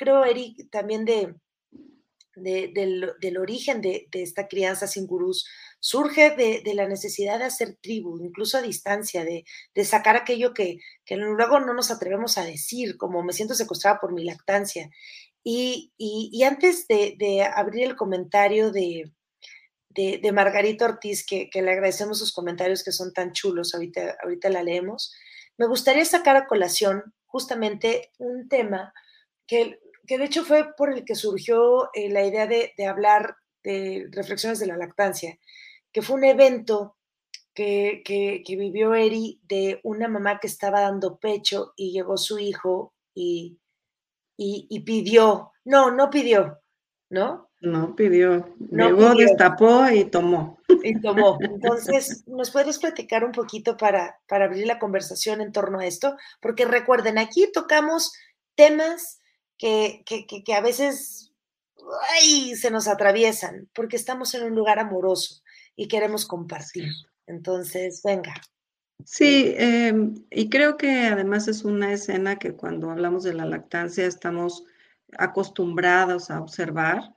creo, 0.01 0.25
Eric, 0.25 0.71
también 0.71 1.05
de, 1.05 1.35
del, 2.35 3.37
origen 3.39 3.83
de, 3.83 4.09
esta 4.13 4.49
crianza 4.49 4.87
sin 4.87 5.07
gurús, 5.07 5.47
surge 5.79 6.31
de, 6.31 6.75
la 6.75 6.89
necesidad 6.89 7.39
de 7.39 7.45
hacer 7.45 7.77
tribu, 7.83 8.19
incluso 8.19 8.57
a 8.57 8.63
distancia, 8.63 9.25
de, 9.25 9.45
sacar 9.85 10.17
aquello 10.17 10.55
que, 10.55 10.79
luego 11.11 11.61
no 11.61 11.75
nos 11.75 11.91
atrevemos 11.91 12.39
a 12.39 12.45
decir, 12.45 12.97
como 12.97 13.23
me 13.23 13.35
siento 13.35 13.55
secuestrada 13.55 14.01
por 14.01 14.15
mi 14.15 14.25
lactancia. 14.25 14.89
Y, 15.45 15.93
antes 16.45 16.89
de, 16.89 17.43
abrir 17.55 17.85
el 17.85 17.97
comentario 17.97 18.73
de, 18.73 19.13
de, 19.91 20.33
Margarita 20.33 20.87
Ortiz, 20.87 21.27
que, 21.27 21.51
le 21.53 21.73
agradecemos 21.73 22.19
sus 22.19 22.33
comentarios 22.33 22.83
que 22.83 22.93
son 22.93 23.13
tan 23.13 23.33
chulos, 23.33 23.75
ahorita, 23.75 24.17
ahorita 24.23 24.49
la 24.49 24.63
leemos, 24.63 25.13
me 25.59 25.67
gustaría 25.67 26.07
sacar 26.07 26.37
a 26.37 26.47
colación 26.47 27.13
justamente 27.27 28.13
un 28.17 28.49
tema 28.49 28.95
que 29.51 29.81
que 30.11 30.19
de 30.19 30.25
hecho 30.25 30.45
fue 30.45 30.75
por 30.77 30.93
el 30.93 31.05
que 31.05 31.15
surgió 31.15 31.89
eh, 31.95 32.11
la 32.11 32.27
idea 32.27 32.49
de, 32.49 32.75
hablar 32.85 33.37
de 33.63 34.09
reflexiones 34.11 34.59
de 34.59 34.67
la 34.67 34.77
lactancia, 34.77 35.39
que 35.93 36.03
fue 36.03 36.17
un 36.17 36.25
evento 36.25 36.97
que, 37.55 38.03
vivió 38.49 38.93
Eri 38.93 39.39
de 39.45 39.79
una 39.85 40.09
mamá 40.09 40.41
que 40.41 40.49
estaba 40.49 40.81
dando 40.81 41.21
pecho 41.21 41.75
y 41.77 41.93
llegó 41.93 42.17
su 42.17 42.41
hijo 42.41 42.93
y, 43.15 43.61
y, 44.37 44.81
pidió, 44.81 45.53
no, 45.65 45.93
no 45.93 46.11
pidió, 46.11 46.59
¿no? 47.09 47.49
No 47.61 47.95
pidió, 47.95 48.53
llegó, 48.59 49.15
destapó 49.15 49.89
y 49.91 50.07
tomó. 50.07 50.59
Y 50.83 51.01
tomó. 51.01 51.39
Entonces, 51.41 52.25
¿nos 52.27 52.51
puedes 52.51 52.81
platicar 52.81 53.23
un 53.23 53.31
poquito 53.31 53.77
para, 53.77 54.19
para 54.27 54.47
abrir 54.47 54.67
la 54.67 54.81
conversación 54.81 55.41
en 55.41 55.53
torno 55.53 55.79
a 55.79 55.87
esto? 55.87 56.17
Porque 56.41 56.65
recuerden, 56.65 57.17
aquí 57.17 57.49
tocamos 57.53 58.13
temas 58.57 59.20
que, 59.61 60.05
que, 60.45 60.55
a 60.55 60.63
veces 60.63 61.33
se 62.57 62.71
nos 62.71 62.89
atraviesan 62.89 63.69
porque 63.75 63.97
estamos 63.97 64.35
en 64.35 64.45
un 64.45 64.55
lugar 64.55 64.79
amoroso 64.79 65.43
y 65.77 65.87
queremos 65.87 66.27
compartir. 66.27 66.89
Entonces, 67.27 68.01
venga. 68.03 68.35
Sí, 69.05 69.55
em, 69.57 70.15
y 70.31 70.49
creo 70.49 70.77
que 70.77 71.09
además 71.09 71.47
es 71.47 71.65
una 71.65 71.93
escena 71.93 72.37
que 72.37 72.55
cuando 72.55 72.91
hablamos 72.91 73.23
de 73.23 73.35
la 73.35 73.45
lactancia 73.45 74.07
estamos 74.07 74.65
acostumbrados 75.19 76.31
a 76.31 76.41
observar, 76.41 77.15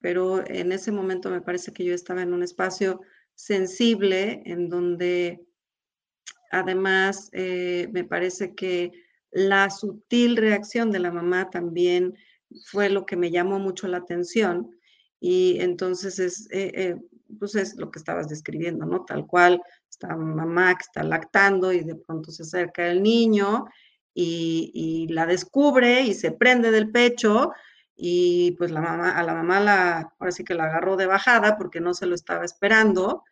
pero 0.00 0.44
en 0.46 0.72
ese 0.72 0.90
momento 0.90 1.30
me 1.30 1.40
parece 1.40 1.72
que 1.72 1.84
yo 1.84 1.94
estaba 1.94 2.22
en 2.22 2.32
un 2.32 2.42
espacio 2.42 3.02
sensible 3.34 4.42
en 4.46 4.68
donde 4.68 5.44
además 6.50 7.30
eh, 7.32 7.88
me 7.92 8.04
parece 8.04 8.54
que 8.54 9.03
la 9.34 9.68
sutil 9.68 10.36
reacción 10.36 10.92
de 10.92 11.00
la 11.00 11.10
mamá 11.10 11.50
también 11.50 12.16
fue 12.66 12.88
lo 12.88 13.04
que 13.04 13.16
me 13.16 13.32
llamó 13.32 13.58
mucho 13.58 13.88
la 13.88 13.98
atención 13.98 14.70
y 15.18 15.58
entonces 15.60 16.20
es, 16.20 16.48
eh, 16.52 16.70
eh, 16.74 16.96
pues 17.38 17.56
es 17.56 17.76
lo 17.76 17.90
que 17.90 17.98
estabas 17.98 18.28
describiendo, 18.28 18.86
¿no? 18.86 19.04
Tal 19.04 19.26
cual, 19.26 19.60
está 19.90 20.16
mamá 20.16 20.74
que 20.76 20.82
está 20.82 21.02
lactando 21.02 21.72
y 21.72 21.80
de 21.80 21.96
pronto 21.96 22.30
se 22.30 22.44
acerca 22.44 22.86
el 22.86 23.02
niño 23.02 23.66
y, 24.14 25.08
la 25.10 25.26
descubre 25.26 26.02
y 26.02 26.14
se 26.14 26.30
prende 26.30 26.70
del 26.70 26.90
pecho 26.90 27.50
y 27.96 28.52
pues 28.52 28.70
la 28.70 28.80
mamá, 28.80 29.18
a 29.18 29.22
la 29.24 29.34
mamá 29.34 29.60
la, 29.60 30.14
ahora 30.18 30.32
sí 30.32 30.44
que 30.44 30.54
la 30.54 30.64
agarró 30.64 30.96
de 30.96 31.06
bajada 31.06 31.56
porque 31.56 31.80
no 31.80 31.92
se 31.94 32.06
lo 32.06 32.14
estaba 32.14 32.44
esperando. 32.44 33.24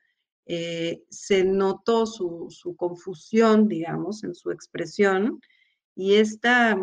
Eh, 0.47 1.05
se 1.11 1.45
notó 1.45 2.07
su, 2.07 2.49
su, 2.51 2.75
confusión, 2.75 3.69
digamos, 3.69 4.25
en 4.25 4.35
su 4.35 4.51
expresión 4.51 5.41
y 5.95 6.15
esta 6.15 6.83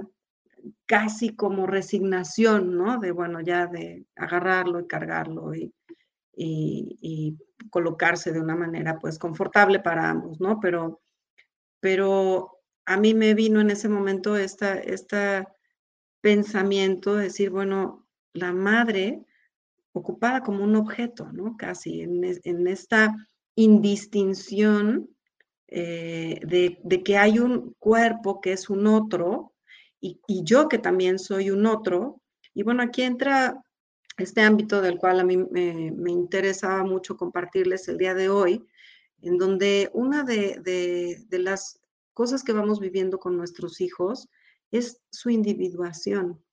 casi 0.85 1.35
como 1.35 1.67
resignación, 1.67 2.75
¿no? 2.75 2.99
De, 2.99 3.11
bueno, 3.11 3.41
ya 3.41 3.67
de 3.67 4.05
agarrarlo 4.15 4.79
y 4.79 4.87
cargarlo 4.87 5.53
y, 5.55 5.73
colocarse 7.69 8.31
de 8.31 8.39
una 8.39 8.55
manera, 8.55 8.97
pues, 8.99 9.19
confortable 9.19 9.79
para 9.79 10.09
ambos, 10.09 10.39
¿no? 10.39 10.59
Pero, 10.59 11.01
pero 11.79 12.59
a 12.85 12.97
mí 12.97 13.13
me 13.13 13.33
vino 13.33 13.59
en 13.59 13.69
ese 13.69 13.89
momento 13.89 14.37
este 14.37 14.93
esta 14.93 15.53
pensamiento 16.21 17.15
de 17.15 17.25
decir, 17.25 17.49
bueno, 17.49 18.07
la 18.33 18.53
madre 18.53 19.25
ocupada 19.93 20.41
como 20.41 20.63
un 20.63 20.75
objeto, 20.75 21.31
¿no? 21.31 21.55
Casi 21.57 22.01
en, 22.01 22.67
esta 22.67 23.15
indistinción 23.55 25.09
eh, 25.71 26.39
de, 26.47 27.03
que 27.03 27.17
hay 27.17 27.37
un 27.37 27.75
cuerpo 27.77 28.41
que 28.41 28.53
es 28.53 28.71
un 28.71 28.87
otro 28.87 29.53
y, 30.01 30.19
yo 30.43 30.67
que 30.67 30.79
también 30.79 31.19
soy 31.19 31.51
un 31.51 31.67
otro. 31.67 32.21
Y 32.55 32.63
bueno, 32.63 32.81
aquí 32.81 33.03
entra 33.03 33.63
este 34.17 34.41
ámbito 34.41 34.81
del 34.81 34.97
cual 34.97 35.19
a 35.19 35.23
mí 35.23 35.37
me, 35.37 36.11
interesaba 36.11 36.83
mucho 36.83 37.17
compartirles 37.17 37.87
el 37.87 37.97
día 37.97 38.15
de 38.15 38.29
hoy, 38.29 38.65
en 39.21 39.37
donde 39.37 39.91
una 39.93 40.23
de, 40.23 41.25
las 41.29 41.79
cosas 42.13 42.43
que 42.43 42.53
vamos 42.53 42.79
viviendo 42.79 43.19
con 43.19 43.37
nuestros 43.37 43.79
hijos 43.79 44.27
es 44.71 45.01
su 45.11 45.29
individuación. 45.29 46.43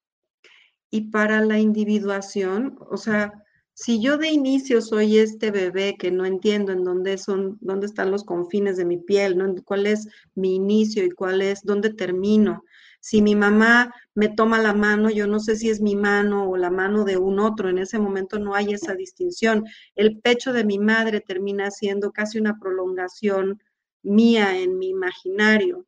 Y 0.90 1.10
para 1.10 1.40
la 1.40 1.58
individuación, 1.58 2.78
o 2.90 2.98
sea, 2.98 3.45
si 3.78 4.00
yo 4.00 4.16
de 4.16 4.30
inicio 4.30 4.80
soy 4.80 5.18
este 5.18 5.50
bebé 5.50 5.96
que 5.98 6.10
no 6.10 6.24
entiendo 6.24 6.72
en 6.72 6.82
dónde 6.82 7.18
son, 7.18 7.58
dónde 7.60 7.84
están 7.84 8.10
los 8.10 8.24
confines 8.24 8.78
de 8.78 8.86
mi 8.86 8.96
piel, 8.96 9.36
¿no? 9.36 9.54
cuál 9.66 9.86
es 9.86 10.08
mi 10.34 10.54
inicio 10.54 11.04
y 11.04 11.10
cuál 11.10 11.42
es, 11.42 11.62
dónde 11.62 11.92
termino, 11.92 12.64
si 13.00 13.20
mi 13.20 13.36
mamá 13.36 13.94
me 14.14 14.30
toma 14.30 14.62
la 14.62 14.72
mano, 14.72 15.10
yo 15.10 15.26
no 15.26 15.40
sé 15.40 15.56
si 15.56 15.68
es 15.68 15.82
mi 15.82 15.94
mano 15.94 16.48
o 16.48 16.56
la 16.56 16.70
mano 16.70 17.04
de 17.04 17.18
un 17.18 17.38
otro, 17.38 17.68
en 17.68 17.76
ese 17.76 17.98
momento 17.98 18.38
no 18.38 18.54
hay 18.54 18.72
esa 18.72 18.94
distinción. 18.94 19.64
El 19.94 20.20
pecho 20.20 20.54
de 20.54 20.64
mi 20.64 20.78
madre 20.78 21.20
termina 21.20 21.70
siendo 21.70 22.12
casi 22.12 22.38
una 22.38 22.58
prolongación 22.58 23.62
mía 24.02 24.58
en 24.58 24.78
mi 24.78 24.88
imaginario. 24.88 25.86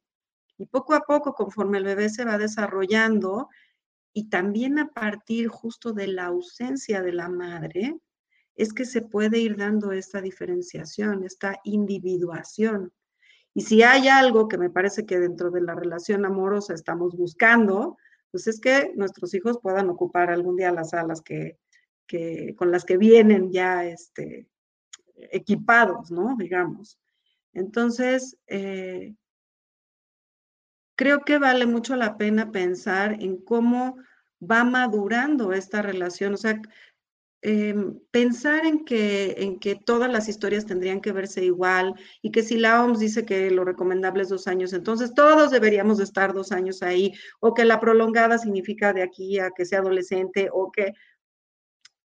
Y 0.59 0.67
poco 0.67 0.93
a 0.93 1.01
poco, 1.01 1.33
conforme 1.33 1.79
el 1.79 1.85
bebé 1.85 2.11
se 2.11 2.27
va 2.27 2.37
desarrollando, 2.37 3.49
y 4.19 4.25
también 4.25 4.81
a 4.81 4.89
partir 4.89 5.47
justo 5.47 5.93
de 5.93 6.09
la 6.09 6.25
ausencia 6.25 7.03
de 7.03 7.13
la 7.13 7.29
madre, 7.29 8.01
es 8.57 8.73
que 8.73 8.85
se 8.85 9.01
puede 9.01 9.39
ir 9.39 9.57
dando 9.57 9.93
esta 9.93 10.21
diferenciación, 10.21 11.23
esta 11.23 11.61
individuación. 11.63 12.93
Y 13.55 13.61
si 13.61 13.85
hay 13.85 14.09
algo 14.09 14.49
que 14.49 14.59
me 14.59 14.71
parece 14.71 15.07
que 15.07 15.21
dentro 15.21 15.53
de 15.53 15.61
la 15.61 15.77
relación 15.77 16.25
amorosa 16.25 16.75
estamos 16.75 17.17
buscando, 17.17 17.97
pues 18.33 18.49
es 18.49 18.61
que 18.61 18.93
nuestros 18.97 19.35
hijos 19.35 19.61
puedan 19.63 19.89
ocupar 19.89 20.31
algún 20.31 20.57
día 20.57 20.73
las 20.73 20.95
alas 20.95 21.23
que, 21.23 21.57
con 22.57 22.73
las 22.73 22.85
que 22.85 22.97
vienen 22.97 23.53
ya 23.53 23.85
este, 23.85 24.49
equipados, 25.15 26.11
¿no? 26.11 26.35
Digamos. 26.37 26.99
Entonces, 27.53 28.37
eh, 28.49 29.15
creo 30.99 31.21
que 31.25 31.39
vale 31.39 31.65
mucho 31.65 31.97
la 31.97 32.19
pena 32.19 32.53
pensar 32.53 33.23
en 33.23 33.39
cómo 33.39 33.97
va 34.39 34.65
madurando 34.65 35.55
esta 35.55 35.81
relación, 35.81 36.35
o 36.35 36.37
sea, 36.37 36.61
Em, 37.41 38.01
pensar 38.11 38.67
en 38.67 38.85
que, 38.85 39.37
en 39.39 39.61
que 39.61 39.77
todas 39.77 40.11
las 40.11 40.29
historias 40.29 40.67
tendrían 40.67 41.01
que 41.01 41.13
verse 41.13 41.45
igual 41.45 41.95
y 42.21 42.33
que 42.33 42.43
si 42.43 42.57
la 42.57 42.83
OMS 42.83 42.99
dice 42.99 43.25
que 43.25 43.49
lo 43.53 43.65
recomendable 43.65 44.25
es 44.25 44.29
dos 44.29 44.49
años, 44.49 44.73
entonces 44.73 45.15
todos 45.15 45.53
deberíamos 45.53 46.01
estar 46.01 46.35
dos 46.35 46.51
años 46.51 46.83
ahí, 46.83 47.13
o 47.39 47.55
que 47.55 47.65
la 47.65 47.79
prolongada 47.79 48.39
significa 48.39 48.93
de 48.93 49.03
aquí 49.03 49.39
a 49.39 49.51
que 49.51 49.65
sea 49.67 49.79
adolescente, 49.79 50.49
o 50.53 50.73
que 50.73 50.95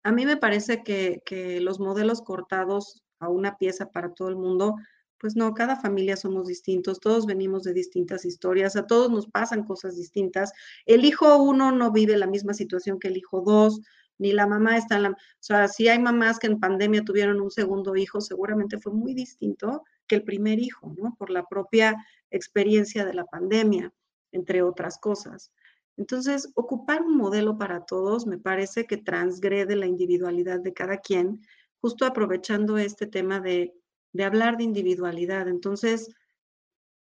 a 0.02 0.12
mí 0.12 0.26
me 0.26 0.36
parece 0.36 0.82
que, 0.82 1.22
que 1.24 1.60
los 1.60 1.80
modelos 1.80 2.20
cortados 2.20 3.02
a 3.18 3.30
una 3.30 3.56
pieza 3.56 3.90
para 3.90 4.12
todo 4.12 4.28
el 4.28 4.36
mundo, 4.36 4.76
pues 5.22 5.36
no, 5.36 5.54
cada 5.54 5.76
familia 5.76 6.16
somos 6.16 6.48
distintos, 6.48 6.98
todos 6.98 7.26
venimos 7.26 7.62
de 7.62 7.72
distintas 7.72 8.24
historias, 8.24 8.74
a 8.74 8.88
todos 8.88 9.08
nos 9.08 9.28
pasan 9.28 9.62
cosas 9.62 9.96
distintas. 9.96 10.52
El 10.84 11.04
hijo 11.04 11.40
uno 11.40 11.70
no 11.70 11.92
vive 11.92 12.16
la 12.16 12.26
misma 12.26 12.54
situación 12.54 12.98
que 12.98 13.06
el 13.06 13.16
hijo 13.16 13.40
dos, 13.40 13.80
ni 14.18 14.32
la 14.32 14.48
mamá 14.48 14.76
está 14.76 14.96
en 14.96 15.04
la... 15.04 15.10
O 15.10 15.16
sea, 15.38 15.68
si 15.68 15.86
hay 15.86 16.00
mamás 16.00 16.40
que 16.40 16.48
en 16.48 16.58
pandemia 16.58 17.04
tuvieron 17.04 17.40
un 17.40 17.52
segundo 17.52 17.94
hijo, 17.94 18.20
seguramente 18.20 18.78
fue 18.78 18.92
muy 18.92 19.14
distinto 19.14 19.84
que 20.08 20.16
el 20.16 20.24
primer 20.24 20.58
hijo, 20.58 20.92
¿no? 20.98 21.14
Por 21.16 21.30
la 21.30 21.46
propia 21.46 21.94
experiencia 22.32 23.04
de 23.04 23.14
la 23.14 23.24
pandemia, 23.24 23.92
entre 24.32 24.62
otras 24.64 24.98
cosas. 24.98 25.52
Entonces, 25.96 26.50
ocupar 26.56 27.02
un 27.02 27.16
modelo 27.16 27.56
para 27.58 27.84
todos 27.84 28.26
me 28.26 28.38
parece 28.38 28.86
que 28.86 28.96
transgrede 28.96 29.76
la 29.76 29.86
individualidad 29.86 30.58
de 30.58 30.72
cada 30.72 30.96
quien, 30.98 31.42
justo 31.80 32.06
aprovechando 32.06 32.76
este 32.76 33.06
tema 33.06 33.38
de, 33.38 33.72
de 34.12 34.24
hablar 34.24 34.56
de 34.56 34.64
individualidad. 34.64 35.48
Entonces, 35.48 36.14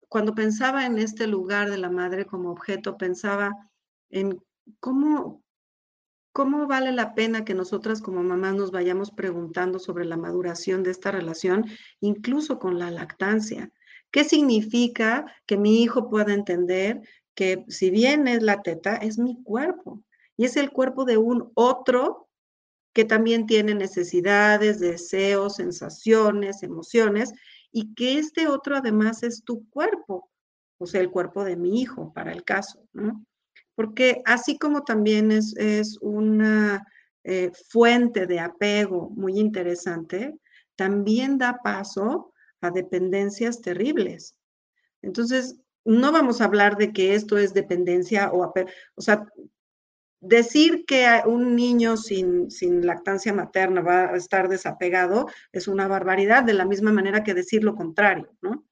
cuando 0.08 0.34
pensaba 0.34 0.86
en 0.86 0.98
este 0.98 1.26
lugar 1.26 1.70
de 1.70 1.78
la 1.78 1.90
madre 1.90 2.26
como 2.26 2.50
objeto, 2.50 2.96
pensaba 2.96 3.70
en 4.10 4.42
cómo, 4.80 5.42
¿cómo 6.32 6.66
vale 6.66 6.92
la 6.92 7.14
pena 7.14 7.44
que 7.44 7.54
nosotras 7.54 8.00
como 8.00 8.22
mamás 8.22 8.54
nos 8.54 8.70
vayamos 8.70 9.10
preguntando 9.10 9.78
sobre 9.78 10.04
la 10.04 10.16
maduración 10.16 10.82
de 10.82 10.90
esta 10.90 11.10
relación, 11.10 11.66
incluso 12.00 12.58
con 12.58 12.78
la 12.78 12.90
lactancia? 12.90 13.70
¿Qué 14.10 14.24
significa 14.24 15.26
que 15.46 15.58
mi 15.58 15.82
hijo 15.82 16.08
pueda 16.08 16.32
entender 16.32 17.02
que 17.34 17.64
si 17.68 17.90
bien 17.90 18.26
es 18.26 18.42
la 18.42 18.62
teta, 18.62 18.96
es 18.96 19.18
mi 19.18 19.42
cuerpo 19.42 20.02
y 20.36 20.46
es 20.46 20.56
el 20.56 20.70
cuerpo 20.70 21.04
de 21.04 21.18
un 21.18 21.52
otro 21.54 22.27
que 22.98 23.04
también 23.04 23.46
tiene 23.46 23.76
necesidades, 23.76 24.80
deseos, 24.80 25.54
sensaciones, 25.54 26.64
emociones, 26.64 27.32
y 27.70 27.94
que 27.94 28.18
este 28.18 28.48
otro 28.48 28.74
además 28.74 29.22
es 29.22 29.44
tu 29.44 29.70
cuerpo, 29.70 30.28
o 30.78 30.84
sea, 30.84 31.00
el 31.00 31.08
cuerpo 31.08 31.44
de 31.44 31.54
mi 31.54 31.80
hijo, 31.80 32.12
para 32.12 32.32
el 32.32 32.42
caso, 32.42 32.82
¿no? 32.92 33.24
porque 33.76 34.20
así 34.24 34.58
como 34.58 34.82
también 34.82 35.30
es, 35.30 35.96
una 36.00 36.84
eh, 37.22 37.52
fuente 37.68 38.26
de 38.26 38.40
apego 38.40 39.10
muy 39.10 39.38
interesante, 39.38 40.34
también 40.74 41.38
da 41.38 41.60
paso 41.62 42.32
a 42.60 42.72
dependencias 42.72 43.60
terribles. 43.60 44.34
Entonces, 45.02 45.60
no 45.84 46.10
vamos 46.10 46.40
a 46.40 46.46
hablar 46.46 46.76
de 46.76 46.92
que 46.92 47.14
esto 47.14 47.38
es 47.38 47.54
dependencia 47.54 48.32
o, 48.32 48.52
o 48.96 49.00
sea, 49.00 49.24
decir 50.20 50.84
que 50.86 51.06
un 51.26 51.54
niño 51.54 51.96
sin, 51.96 52.50
sin, 52.50 52.84
lactancia 52.84 53.32
materna 53.32 53.80
va 53.80 54.10
a 54.10 54.16
estar 54.16 54.48
desapegado 54.48 55.28
es 55.52 55.68
una 55.68 55.86
barbaridad, 55.86 56.42
de 56.42 56.54
la 56.54 56.64
misma 56.64 56.92
manera 56.92 57.22
que 57.22 57.34
decir 57.34 57.64
lo 57.64 57.74
contrario, 57.74 58.30
¿no? 58.42 58.64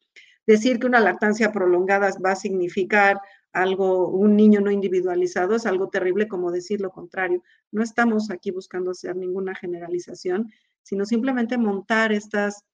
Decir 0.47 0.78
que 0.78 0.86
una 0.86 1.01
lactancia 1.01 1.53
prolongada 1.53 2.11
va 2.24 2.32
a 2.32 2.36
significar 2.36 3.20
algo, 3.53 4.09
un 4.09 4.36
niño 4.36 4.61
no 4.61 4.70
individualizado 4.70 5.57
es 5.57 5.66
algo 5.66 5.88
terrible 5.88 6.28
como 6.28 6.53
decir 6.53 6.80
lo 6.80 6.90
contrario. 6.90 7.42
No 7.72 7.82
estamos 7.82 8.30
aquí 8.30 8.51
buscando 8.51 8.90
hacer 8.90 9.16
ninguna 9.16 9.55
generalización, 9.55 10.53
sino 10.82 11.07
simplemente 11.07 11.57
montar 11.57 12.12
estas, 12.12 12.64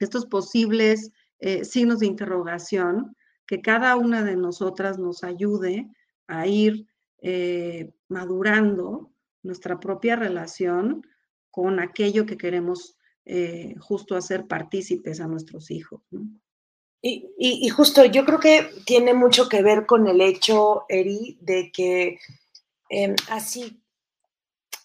estos 0.00 0.26
posibles 0.26 1.12
eh, 1.38 1.64
signos 1.64 2.00
de 2.00 2.06
interrogación 2.06 3.16
que 3.46 3.62
cada 3.62 3.96
una 3.96 4.24
de 4.24 4.36
nosotras 4.36 4.98
nos 4.98 5.22
ayude 5.22 5.88
a 6.26 6.46
ir 6.46 6.87
eh, 7.20 7.92
madurando 8.08 9.10
nuestra 9.42 9.80
propia 9.80 10.16
relación 10.16 11.06
con 11.50 11.80
aquello 11.80 12.26
que 12.26 12.36
queremos 12.36 12.96
eh, 13.24 13.74
justo 13.78 14.16
hacer 14.16 14.46
partícipes 14.46 15.20
a 15.20 15.26
nuestros 15.26 15.70
hijos. 15.70 16.00
Y, 17.02 17.68
justo 17.68 18.04
yo 18.04 18.24
creo 18.24 18.40
que 18.40 18.70
tiene 18.86 19.14
mucho 19.14 19.48
que 19.48 19.62
ver 19.62 19.86
con 19.86 20.08
el 20.08 20.20
hecho, 20.20 20.84
Eri, 20.88 21.38
de 21.40 21.70
que 21.72 22.18
em, 22.88 23.14
así, 23.28 23.82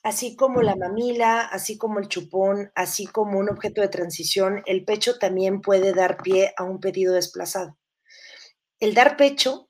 así 0.03 0.35
como 0.35 0.61
la 0.61 0.75
mamila, 0.75 1.39
así 1.39 1.77
como 1.77 1.99
el 1.99 2.07
chupón, 2.07 2.71
así 2.75 3.07
como 3.07 3.39
un 3.39 3.49
objeto 3.49 3.81
de 3.81 3.87
transición, 3.87 4.61
el 4.65 4.83
pecho 4.83 5.17
también 5.17 5.61
puede 5.61 5.93
dar 5.93 6.17
pie 6.21 6.53
a 6.57 6.63
un 6.63 6.79
pedido 6.79 7.13
desplazado. 7.13 7.77
El 8.79 8.93
dar 8.93 9.15
pecho 9.15 9.69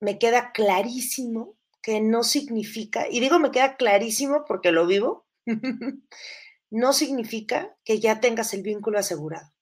me 0.00 0.18
queda 0.18 0.52
clarísimo 0.52 1.57
que 1.82 2.00
no 2.00 2.22
significa, 2.22 3.06
y 3.08 3.20
digo 3.20 3.38
me 3.38 3.50
queda 3.50 3.76
clarísimo 3.76 4.44
porque 4.46 4.72
lo 4.72 4.86
vivo, 4.86 5.26
no 6.70 6.92
significa 6.92 7.76
que 7.84 8.00
ya 8.00 8.20
tengas 8.20 8.54
el 8.54 8.62
vínculo 8.62 8.98
asegurado. 8.98 9.52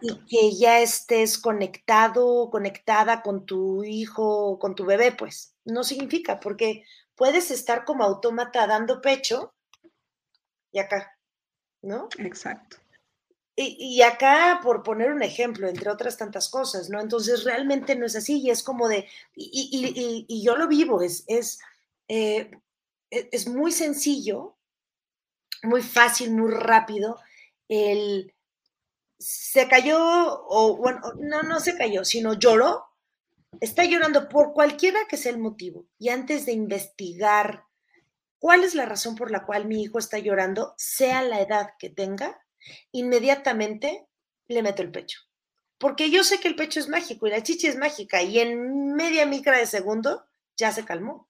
Y 0.00 0.24
que 0.26 0.56
ya 0.56 0.80
estés 0.80 1.38
conectado, 1.38 2.48
conectada 2.50 3.22
con 3.22 3.44
tu 3.44 3.84
hijo, 3.84 4.58
con 4.58 4.74
tu 4.74 4.86
bebé, 4.86 5.12
pues 5.12 5.54
no 5.64 5.84
significa, 5.84 6.40
porque 6.40 6.84
puedes 7.14 7.50
estar 7.50 7.84
como 7.84 8.04
autómata 8.04 8.66
dando 8.66 9.02
pecho 9.02 9.54
y 10.72 10.78
acá, 10.78 11.18
¿no? 11.82 12.08
Exacto. 12.18 12.78
Y, 13.58 14.02
acá, 14.02 14.60
por 14.62 14.82
poner 14.82 15.10
un 15.12 15.22
ejemplo, 15.22 15.66
entre 15.66 15.90
otras 15.90 16.18
tantas 16.18 16.50
cosas, 16.50 16.90
¿no? 16.90 17.00
Entonces, 17.00 17.42
realmente 17.44 17.96
no 17.96 18.04
es 18.04 18.14
así 18.14 18.38
y 18.38 18.50
es 18.50 18.62
como 18.62 18.86
de, 18.86 19.08
y, 19.34 20.42
yo 20.44 20.56
lo 20.56 20.68
vivo, 20.68 21.00
es, 21.00 21.24
es, 21.26 21.58
eh, 22.08 22.50
e, 23.10 23.28
es 23.32 23.48
muy 23.48 23.72
sencillo, 23.72 24.56
muy 25.62 25.82
fácil, 25.82 26.32
muy 26.32 26.50
rápido 26.50 27.18
el 27.68 28.32
se 29.18 29.66
cayó, 29.68 29.98
o 29.98 30.76
bueno, 30.76 31.00
no, 31.18 31.42
no 31.42 31.60
se 31.60 31.76
cayó, 31.76 32.04
sino 32.04 32.34
lloró, 32.34 32.84
está 33.60 33.84
llorando 33.84 34.28
por 34.28 34.52
cualquiera 34.52 35.00
que 35.08 35.16
sea 35.16 35.32
el 35.32 35.38
motivo. 35.38 35.86
Y 35.98 36.10
antes 36.10 36.46
de 36.46 36.52
investigar 36.52 37.64
cuál 38.38 38.64
es 38.64 38.74
la 38.74 38.86
razón 38.86 39.16
por 39.16 39.30
la 39.30 39.46
cual 39.46 39.66
mi 39.66 39.82
hijo 39.82 39.98
está 39.98 40.18
llorando, 40.18 40.74
sea 40.76 41.22
la 41.22 41.40
edad 41.40 41.70
que 41.78 41.88
tenga, 41.88 42.40
inmediatamente 42.92 44.06
le 44.48 44.62
meto 44.62 44.82
el 44.82 44.90
pecho. 44.90 45.20
Porque 45.78 46.10
yo 46.10 46.24
sé 46.24 46.40
que 46.40 46.48
el 46.48 46.56
pecho 46.56 46.80
es 46.80 46.88
mágico 46.88 47.26
y 47.26 47.30
la 47.30 47.42
chichi 47.42 47.66
es 47.66 47.76
mágica 47.76 48.22
y 48.22 48.38
en 48.38 48.94
media 48.94 49.26
micra 49.26 49.58
de 49.58 49.66
segundo 49.66 50.24
ya 50.56 50.72
se 50.72 50.84
calmó. 50.84 51.28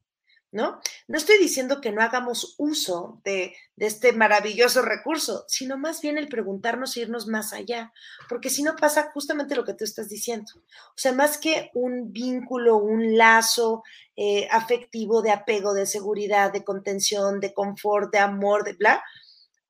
¿no? 0.52 0.80
No 1.06 1.18
estoy 1.18 1.38
diciendo 1.38 1.80
que 1.80 1.92
no 1.92 2.02
hagamos 2.02 2.54
uso 2.58 3.20
de, 3.24 3.54
este 3.76 4.12
maravilloso 4.12 4.80
recurso, 4.80 5.44
sino 5.48 5.76
más 5.76 6.00
bien 6.00 6.16
el 6.16 6.28
preguntarnos 6.28 6.96
e 6.96 7.00
irnos 7.00 7.26
más 7.26 7.52
allá, 7.52 7.92
porque 8.28 8.48
si 8.48 8.62
no 8.62 8.74
pasa 8.74 9.10
justamente 9.12 9.54
lo 9.54 9.64
que 9.64 9.74
tú 9.74 9.84
estás 9.84 10.08
diciendo. 10.08 10.50
O 10.56 10.96
sea, 10.96 11.12
más 11.12 11.36
que 11.36 11.70
un 11.74 12.12
vínculo, 12.12 12.78
un 12.78 13.18
lazo 13.18 13.82
eh, 14.16 14.48
afectivo 14.50 15.20
de 15.20 15.32
apego, 15.32 15.74
de 15.74 15.84
seguridad, 15.84 16.52
de 16.52 16.64
contención, 16.64 17.38
de 17.38 17.52
confort, 17.52 18.10
de 18.10 18.18
amor, 18.18 18.64
de 18.64 18.72
bla, 18.72 19.04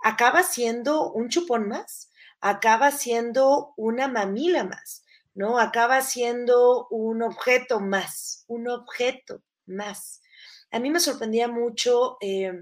acaba 0.06 0.42
siendo 0.42 1.12
un 1.12 1.28
chupón 1.28 1.68
más, 1.68 2.10
acaba 2.40 2.90
siendo 2.90 3.74
una 3.76 4.08
mamila 4.08 4.64
más. 4.64 5.02
¿no? 5.34 5.58
Acaba 5.58 6.00
siendo 6.00 6.88
un 6.88 7.22
objeto 7.22 7.78
más, 7.78 8.44
un 8.48 8.68
objeto 8.68 9.42
más 9.66 10.22
a 10.70 10.78
mí 10.78 10.90
me 10.90 11.00
sorprendía 11.00 11.48
mucho, 11.48 12.18
eh, 12.20 12.52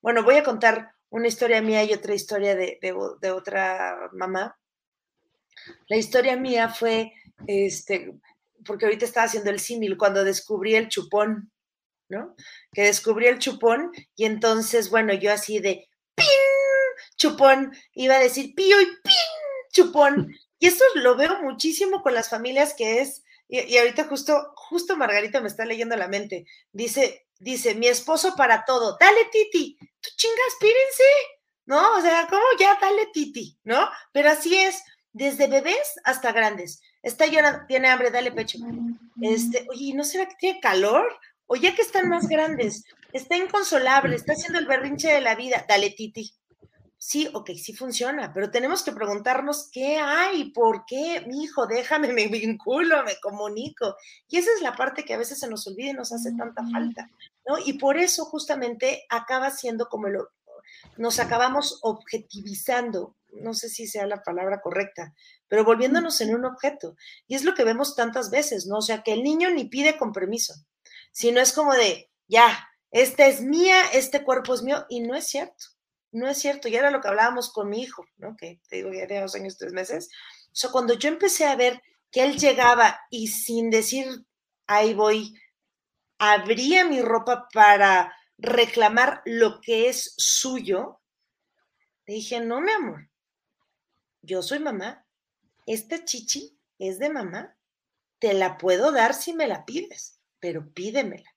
bueno, 0.00 0.22
voy 0.22 0.36
a 0.36 0.42
contar 0.42 0.92
una 1.10 1.28
historia 1.28 1.60
mía 1.60 1.84
y 1.84 1.92
otra 1.92 2.14
historia 2.14 2.54
de, 2.54 2.78
otra 3.32 4.10
mamá. 4.12 4.58
La 5.88 5.96
historia 5.96 6.36
mía 6.36 6.68
fue, 6.68 7.12
este, 7.46 8.14
porque 8.64 8.86
ahorita 8.86 9.04
estaba 9.04 9.26
haciendo 9.26 9.50
el 9.50 9.60
símil, 9.60 9.96
cuando 9.96 10.24
descubrí 10.24 10.76
el 10.76 10.88
chupón, 10.88 11.50
¿no? 12.08 12.34
Que 12.72 12.82
descubrí 12.82 13.26
el 13.26 13.38
chupón 13.38 13.92
y 14.16 14.24
entonces, 14.24 14.90
bueno, 14.90 15.12
yo 15.14 15.32
así 15.32 15.58
de. 15.58 15.88
Chupón, 17.18 17.76
iba 17.92 18.14
a 18.14 18.20
decir 18.20 18.54
pío 18.54 18.80
y 18.80 18.86
¡pin! 18.86 19.14
Chupón. 19.72 20.34
Y 20.58 20.68
esto 20.68 20.84
lo 20.94 21.16
veo 21.16 21.42
muchísimo 21.42 22.02
con 22.02 22.14
las 22.14 22.30
familias 22.30 22.74
que 22.74 23.00
es, 23.00 23.22
y, 23.48 23.76
ahorita 23.78 24.04
justo, 24.04 24.52
justo 24.54 24.96
Margarita 24.96 25.40
me 25.40 25.48
está 25.48 25.64
leyendo 25.64 25.96
la 25.96 26.08
mente, 26.08 26.46
dice, 26.72 27.26
dice, 27.38 27.74
mi 27.74 27.88
esposo 27.88 28.34
para 28.36 28.64
todo, 28.64 28.96
dale 29.00 29.24
Titi, 29.32 29.78
tú 29.78 30.10
chingas, 30.16 30.56
pírense, 30.60 31.04
¿no? 31.64 31.96
O 31.96 32.00
sea, 32.00 32.26
¿cómo 32.28 32.42
ya 32.58 32.78
dale 32.80 33.06
Titi, 33.12 33.58
¿no? 33.64 33.88
Pero 34.12 34.30
así 34.30 34.56
es, 34.56 34.82
desde 35.12 35.46
bebés 35.46 35.94
hasta 36.04 36.32
grandes. 36.32 36.82
Está 37.02 37.26
llorando, 37.26 37.64
tiene 37.66 37.88
hambre, 37.88 38.10
dale 38.10 38.32
pecho. 38.32 38.58
Este, 39.22 39.66
oye, 39.70 39.94
¿no 39.94 40.04
será 40.04 40.26
que 40.28 40.34
tiene 40.38 40.60
calor? 40.60 41.18
O 41.46 41.56
ya 41.56 41.74
que 41.74 41.82
están 41.82 42.08
más 42.10 42.28
grandes, 42.28 42.84
está 43.12 43.36
inconsolable, 43.36 44.14
está 44.14 44.34
haciendo 44.34 44.58
el 44.58 44.66
berrinche 44.66 45.08
de 45.08 45.22
la 45.22 45.34
vida, 45.34 45.64
dale 45.66 45.90
Titi 45.90 46.37
sí, 46.98 47.30
ok, 47.32 47.50
sí 47.52 47.72
funciona, 47.74 48.32
pero 48.34 48.50
tenemos 48.50 48.82
que 48.82 48.92
preguntarnos 48.92 49.70
qué 49.72 49.96
hay, 49.98 50.50
por 50.50 50.84
qué, 50.84 51.24
mi 51.26 51.44
hijo, 51.44 51.66
déjame, 51.66 52.12
me 52.12 52.26
vinculo, 52.26 53.04
me 53.04 53.18
comunico. 53.20 53.96
Y 54.28 54.38
esa 54.38 54.50
es 54.56 54.62
la 54.62 54.74
parte 54.74 55.04
que 55.04 55.14
a 55.14 55.18
veces 55.18 55.38
se 55.38 55.48
nos 55.48 55.66
olvida 55.66 55.90
y 55.90 55.94
nos 55.94 56.12
hace 56.12 56.32
tanta 56.32 56.62
falta, 56.70 57.08
¿no? 57.46 57.56
Y 57.64 57.74
por 57.74 57.96
eso 57.96 58.24
justamente 58.24 59.06
acaba 59.08 59.50
siendo 59.50 59.88
como 59.88 60.08
lo, 60.08 60.30
nos 60.96 61.20
acabamos 61.20 61.78
objetivizando, 61.82 63.16
no 63.32 63.54
sé 63.54 63.68
si 63.68 63.86
sea 63.86 64.06
la 64.06 64.22
palabra 64.22 64.60
correcta, 64.60 65.14
pero 65.46 65.64
volviéndonos 65.64 66.20
en 66.20 66.34
un 66.34 66.44
objeto. 66.44 66.96
Y 67.28 67.36
es 67.36 67.44
lo 67.44 67.54
que 67.54 67.64
vemos 67.64 67.94
tantas 67.94 68.30
veces, 68.30 68.66
¿no? 68.66 68.78
O 68.78 68.82
sea, 68.82 69.02
que 69.02 69.12
el 69.12 69.22
niño 69.22 69.50
ni 69.50 69.66
pide 69.66 69.96
con 69.96 70.12
permiso, 70.12 70.54
sino 71.12 71.40
es 71.40 71.52
como 71.52 71.74
de, 71.74 72.10
ya, 72.26 72.68
esta 72.90 73.26
es 73.26 73.40
mía, 73.40 73.76
este 73.92 74.24
cuerpo 74.24 74.54
es 74.54 74.62
mío, 74.62 74.84
y 74.88 75.00
no 75.00 75.14
es 75.14 75.26
cierto 75.28 75.77
no 76.12 76.28
es 76.28 76.38
cierto, 76.38 76.68
y 76.68 76.76
era 76.76 76.90
lo 76.90 77.00
que 77.00 77.08
hablábamos 77.08 77.52
con 77.52 77.68
mi 77.68 77.82
hijo, 77.82 78.04
¿no? 78.16 78.36
Que 78.36 78.60
te 78.68 78.76
digo, 78.76 78.92
ya 78.92 79.06
tenía 79.06 79.22
dos 79.22 79.34
años, 79.34 79.58
tres 79.58 79.72
meses. 79.72 80.08
O 80.46 80.54
sea, 80.54 80.70
cuando 80.70 80.94
yo 80.94 81.08
empecé 81.08 81.46
a 81.46 81.56
ver 81.56 81.82
que 82.10 82.22
él 82.22 82.38
llegaba 82.38 83.00
y 83.10 83.28
sin 83.28 83.70
decir, 83.70 84.06
ahí 84.66 84.94
voy, 84.94 85.34
abría 86.18 86.84
mi 86.84 87.02
ropa 87.02 87.48
para 87.52 88.14
reclamar 88.38 89.22
lo 89.24 89.60
que 89.60 89.88
es 89.88 90.14
suyo, 90.16 91.00
le 92.06 92.14
dije, 92.14 92.40
no, 92.40 92.60
mi 92.60 92.72
amor, 92.72 93.10
yo 94.22 94.42
soy 94.42 94.60
mamá, 94.60 95.04
esta 95.66 96.04
chichi 96.04 96.58
es 96.78 96.98
de 96.98 97.10
mamá, 97.10 97.56
te 98.18 98.32
la 98.32 98.56
puedo 98.56 98.92
dar 98.92 99.14
si 99.14 99.34
me 99.34 99.46
la 99.46 99.64
pides, 99.64 100.18
pero 100.40 100.72
pídemela. 100.72 101.30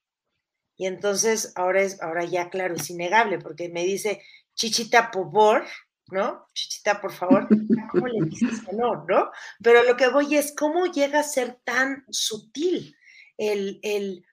Y 0.77 0.87
entonces 0.87 1.51
ahora 1.55 1.81
es, 1.81 2.01
ahora 2.01 2.23
ya 2.25 2.49
claro, 2.49 2.75
es 2.75 2.89
innegable, 2.89 3.39
porque 3.39 3.69
me 3.69 3.83
dice, 3.83 4.23
chichita, 4.55 5.11
por 5.11 5.31
favor, 5.31 5.65
¿no? 6.11 6.45
Chichita, 6.53 7.01
por 7.01 7.11
favor, 7.11 7.47
¿cómo 7.91 8.07
le 8.07 8.25
dices 8.25 8.61
no, 8.73 9.05
no? 9.07 9.31
Pero 9.63 9.83
lo 9.83 9.95
que 9.95 10.09
voy 10.09 10.35
es, 10.35 10.53
¿cómo 10.55 10.85
llega 10.87 11.19
a 11.19 11.23
ser 11.23 11.59
tan 11.63 12.05
sutil 12.09 12.95
el, 13.37 13.79
el, 13.81 14.25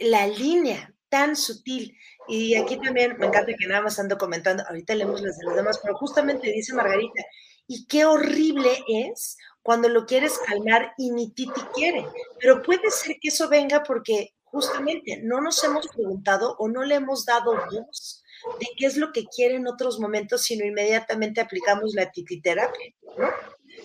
la 0.00 0.26
línea, 0.26 0.94
tan 1.08 1.36
sutil? 1.36 1.96
Y 2.28 2.54
aquí 2.54 2.78
también 2.80 3.16
me 3.18 3.26
encanta 3.26 3.52
que 3.58 3.66
nada 3.66 3.82
más 3.82 3.98
ando 3.98 4.18
comentando, 4.18 4.64
ahorita 4.68 4.94
leemos 4.94 5.20
las 5.20 5.38
de 5.38 5.44
los 5.44 5.56
demás, 5.56 5.80
pero 5.82 5.96
justamente 5.96 6.50
dice 6.50 6.74
Margarita, 6.74 7.22
y 7.66 7.86
qué 7.86 8.04
horrible 8.04 8.70
es 8.88 9.36
cuando 9.62 9.88
lo 9.88 10.06
quieres 10.06 10.38
calmar 10.46 10.94
y 10.96 11.10
ni 11.10 11.30
Titi 11.32 11.60
quiere. 11.74 12.06
Pero 12.38 12.62
puede 12.62 12.90
ser 12.90 13.16
que 13.20 13.28
eso 13.28 13.48
venga 13.48 13.82
porque 13.82 14.34
justamente 14.44 15.20
no 15.22 15.40
nos 15.40 15.62
hemos 15.64 15.88
preguntado 15.88 16.54
o 16.58 16.68
no 16.68 16.84
le 16.84 16.94
hemos 16.94 17.24
dado 17.24 17.52
voz 17.52 18.22
de 18.60 18.66
qué 18.76 18.86
es 18.86 18.96
lo 18.96 19.12
que 19.12 19.24
quiere 19.24 19.56
en 19.56 19.66
otros 19.66 19.98
momentos, 19.98 20.42
sino 20.42 20.64
inmediatamente 20.64 21.40
aplicamos 21.40 21.94
la 21.94 22.10
tititerapia, 22.10 22.94
¿no? 23.18 23.28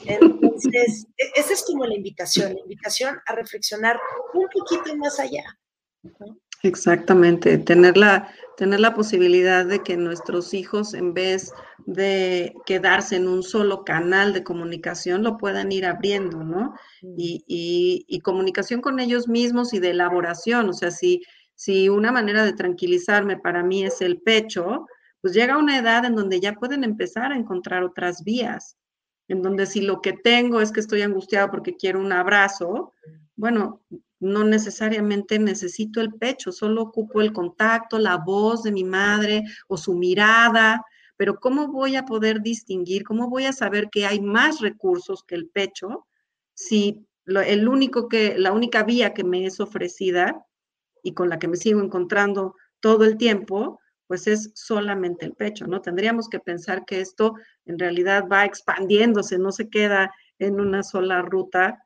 Entonces, 0.06 1.08
e-, 1.18 1.40
esa 1.40 1.54
es 1.54 1.64
como 1.64 1.86
la 1.86 1.96
invitación, 1.96 2.54
la 2.54 2.62
invitación 2.62 3.20
a 3.26 3.36
reflexionar 3.36 4.00
un 4.34 4.48
poquito 4.50 4.96
más 4.96 5.20
allá. 5.20 5.44
Exactamente, 6.64 7.58
tener 7.58 7.98
la, 7.98 8.32
tener 8.56 8.80
la 8.80 8.94
posibilidad 8.94 9.66
de 9.66 9.82
que 9.82 9.98
nuestros 9.98 10.54
hijos, 10.54 10.94
en 10.94 11.16
vez 11.16 11.52
de 11.88 12.54
quedarse 12.68 13.16
en 13.16 13.28
un 13.28 13.42
solo 13.42 13.84
canal 13.84 14.32
de 14.34 14.44
comunicación, 14.44 15.24
lo 15.24 15.38
puedan 15.38 15.72
ir 15.72 15.88
abriendo, 15.88 16.44
¿no? 16.44 16.76
Y, 17.02 17.44
y, 17.48 18.06
y 18.08 18.20
comunicación 18.20 18.82
con 18.82 19.00
ellos 19.00 19.28
mismos 19.28 19.74
y 19.74 19.80
de 19.80 19.90
elaboración, 19.90 20.70
o 20.70 20.74
sea, 20.74 20.92
si 20.92 21.24
si 21.56 21.90
una 21.90 22.12
manera 22.12 22.44
de 22.44 22.54
tranquilizarme 22.54 23.38
para 23.38 23.64
mí 23.64 23.84
es 23.84 24.02
el 24.02 24.22
pecho, 24.22 24.88
pues 25.22 25.34
llega 25.34 25.58
una 25.58 25.78
edad 25.78 26.06
en 26.06 26.16
donde 26.16 26.40
ya 26.40 26.54
pueden 26.54 26.84
empezar 26.84 27.32
a 27.32 27.38
encontrar 27.38 27.84
otras 27.84 28.24
vías, 28.24 28.78
en 29.28 29.42
donde 29.42 29.66
si 29.66 29.82
lo 29.82 30.02
que 30.02 30.14
tengo 30.14 30.62
es 30.62 30.72
que 30.72 30.80
estoy 30.80 31.04
angustiado 31.04 31.52
porque 31.52 31.76
quiero 31.76 32.00
un 32.00 32.12
abrazo, 32.12 32.94
bueno, 33.36 33.82
no 34.20 34.44
necesariamente 34.44 35.40
necesito 35.40 36.02
el 36.02 36.14
pecho, 36.14 36.52
solo 36.52 36.84
ocupo 36.84 37.22
el 37.22 37.34
contacto, 37.34 37.98
la 37.98 38.18
voz 38.18 38.64
de 38.64 38.72
mi 38.72 38.84
madre 38.84 39.44
o 39.68 39.78
su 39.78 39.94
mirada, 39.94 40.84
pero 41.18 41.40
¿cómo 41.40 41.68
voy 41.68 41.96
a 41.96 42.06
poder 42.06 42.42
distinguir, 42.42 43.04
cómo 43.04 43.30
voy 43.30 43.46
a 43.46 43.54
saber 43.54 43.90
que 43.92 44.06
hay 44.06 44.22
más 44.22 44.60
recursos 44.60 45.24
que 45.24 45.36
el 45.36 45.50
pecho 45.50 46.08
si 46.54 47.06
el 47.26 47.68
único 47.68 48.10
que, 48.10 48.38
la 48.38 48.52
única 48.52 48.84
vía 48.84 49.14
que 49.14 49.24
me 49.24 49.46
es 49.46 49.60
ofrecida 49.60 50.46
y 51.04 51.14
con 51.14 51.30
la 51.30 51.40
que 51.40 51.48
me 51.48 51.58
sigo 51.58 51.82
encontrando 51.82 52.56
todo 52.80 53.04
el 53.06 53.18
tiempo, 53.18 53.80
pues 54.08 54.28
es 54.28 54.52
solamente 54.56 55.26
el 55.26 55.34
pecho, 55.34 55.68
¿no? 55.68 55.82
Tendríamos 55.82 56.28
que 56.28 56.40
pensar 56.40 56.84
que 56.86 57.00
esto 57.00 57.36
en 57.66 57.80
realidad 57.80 58.26
va 58.30 58.46
expandiéndose, 58.46 59.38
no 59.38 59.52
se 59.52 59.70
queda 59.70 60.12
en 60.38 60.60
una 60.60 60.84
sola 60.84 61.22
ruta 61.22 61.86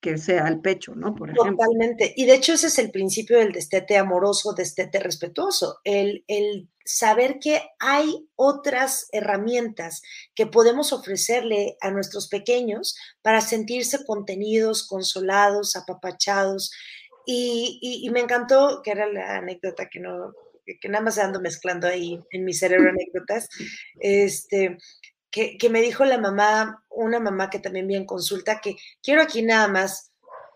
que 0.00 0.18
sea 0.18 0.46
el 0.48 0.60
pecho, 0.60 0.94
¿no? 0.94 1.14
Por 1.14 1.30
ejemplo. 1.30 1.56
Totalmente. 1.56 2.14
Y 2.16 2.26
de 2.26 2.34
hecho 2.34 2.52
ese 2.52 2.68
es 2.68 2.78
el 2.78 2.90
principio 2.90 3.38
del 3.38 3.52
destete 3.52 3.96
amoroso, 3.96 4.52
destete 4.52 5.00
respetuoso, 5.00 5.80
el, 5.84 6.24
el 6.28 6.68
saber 6.84 7.38
que 7.40 7.62
hay 7.78 8.28
otras 8.36 9.08
herramientas 9.12 10.02
que 10.34 10.46
podemos 10.46 10.92
ofrecerle 10.92 11.76
a 11.80 11.90
nuestros 11.90 12.28
pequeños 12.28 12.96
para 13.20 13.40
sentirse 13.40 14.04
contenidos, 14.04 14.86
consolados, 14.86 15.76
apapachados, 15.76 16.70
y, 17.26 18.08
me 18.12 18.20
encantó, 18.20 18.80
que 18.82 18.92
era 18.92 19.06
la 19.06 19.38
anécdota 19.38 19.88
que 19.88 19.98
no, 19.98 20.32
que 20.80 20.88
nada 20.88 21.04
más 21.04 21.18
ando 21.18 21.40
mezclando 21.40 21.88
ahí 21.88 22.22
en 22.30 22.44
mi 22.44 22.54
cerebro 22.54 22.90
anécdotas, 22.90 23.48
este, 23.98 24.78
que, 25.30 25.58
que, 25.58 25.68
me 25.68 25.82
dijo 25.82 26.04
la 26.04 26.18
mamá, 26.18 26.84
una 26.88 27.18
mamá 27.18 27.50
que 27.50 27.58
también 27.58 27.88
vi 27.88 27.96
en 27.96 28.06
consulta, 28.06 28.60
que 28.60 28.76
quiero 29.02 29.22
aquí 29.22 29.42
nada 29.42 29.66
más 29.66 30.12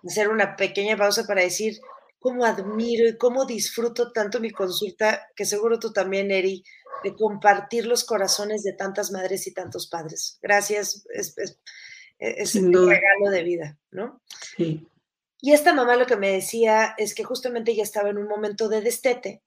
hacer 0.06 0.28
una 0.28 0.56
pequeña 0.56 0.96
pausa 0.96 1.26
para 1.26 1.42
decir 1.42 1.78
cómo 2.20 2.44
admiro 2.44 3.08
y 3.08 3.18
cómo 3.18 3.46
disfruto 3.46 4.12
tanto 4.12 4.38
mi 4.38 4.50
consulta, 4.50 5.28
que 5.34 5.44
seguro 5.44 5.78
tú 5.78 5.92
también, 5.92 6.30
Eri, 6.30 6.62
de 7.02 7.14
compartir 7.16 7.86
los 7.86 8.04
corazones 8.04 8.62
de 8.62 8.74
tantas 8.74 9.10
madres 9.10 9.46
y 9.46 9.54
tantos 9.54 9.88
padres. 9.88 10.38
Gracias, 10.40 11.04
es, 11.12 11.36
es, 11.36 11.58
es 12.18 12.54
un 12.54 12.72
regalo 12.72 13.30
de 13.30 13.42
vida, 13.42 13.78
¿no? 13.90 14.20
Sí. 14.56 14.86
Y 15.40 15.52
esta 15.52 15.72
mamá 15.72 15.96
lo 15.96 16.06
que 16.06 16.16
me 16.16 16.32
decía 16.32 16.94
es 16.98 17.14
que 17.14 17.24
justamente 17.24 17.72
ella 17.72 17.82
estaba 17.82 18.10
en 18.10 18.18
un 18.18 18.28
momento 18.28 18.68
de 18.68 18.82
destete 18.82 19.42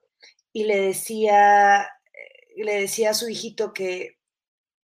y 0.52 0.66
le 0.66 0.80
decía, 0.80 1.84
eh, 1.84 2.64
le 2.64 2.82
decía 2.82 3.12
a 3.12 3.14
su 3.14 3.30
hijito 3.30 3.74
que 3.74 4.18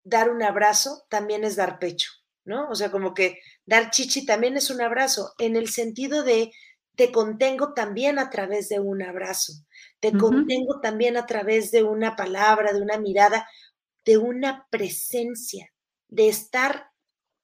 dar 0.04 0.30
un 0.30 0.42
abrazo 0.42 1.06
también 1.10 1.44
es 1.44 1.56
dar 1.56 1.78
pecho, 1.78 2.10
¿no? 2.44 2.68
O 2.70 2.74
sea, 2.74 2.90
como 2.90 3.14
que 3.14 3.38
dar 3.66 3.90
chichi 3.90 4.24
también 4.24 4.56
es 4.56 4.70
un 4.70 4.80
abrazo, 4.80 5.34
en 5.38 5.56
el 5.56 5.68
sentido 5.68 6.22
de 6.22 6.52
te 6.96 7.12
contengo 7.12 7.74
también 7.74 8.18
a 8.18 8.28
través 8.28 8.68
de 8.68 8.80
un 8.80 9.02
abrazo, 9.02 9.52
te 10.00 10.12
contengo 10.12 10.80
también 10.80 11.16
a 11.16 11.26
través 11.26 11.70
de 11.70 11.84
una 11.84 12.16
palabra, 12.16 12.72
de 12.72 12.80
una 12.82 12.98
mirada, 12.98 13.46
de 14.04 14.18
una 14.18 14.66
presencia, 14.70 15.72
de 16.08 16.28
estar 16.28 16.90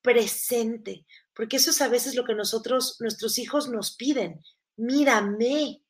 presente, 0.02 1.06
porque 1.34 1.56
eso 1.56 1.70
es 1.70 1.80
a 1.82 1.88
veces 1.88 2.14
lo 2.14 2.24
que 2.24 2.34
nosotros, 2.34 2.96
nuestros 3.00 3.38
hijos 3.38 3.68
nos 3.68 3.96
piden, 3.96 4.42
mírame, 4.76 5.82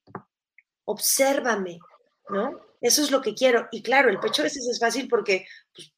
obsérvame, 0.84 1.78
¿no? 2.28 2.60
Eso 2.80 3.02
es 3.02 3.10
lo 3.10 3.22
que 3.22 3.34
quiero. 3.34 3.68
Y 3.72 3.82
claro, 3.82 4.10
el 4.10 4.20
pecho 4.20 4.42
a 4.42 4.44
veces 4.44 4.66
es 4.68 4.78
fácil 4.78 5.08
porque, 5.08 5.46
pues, 5.74 5.92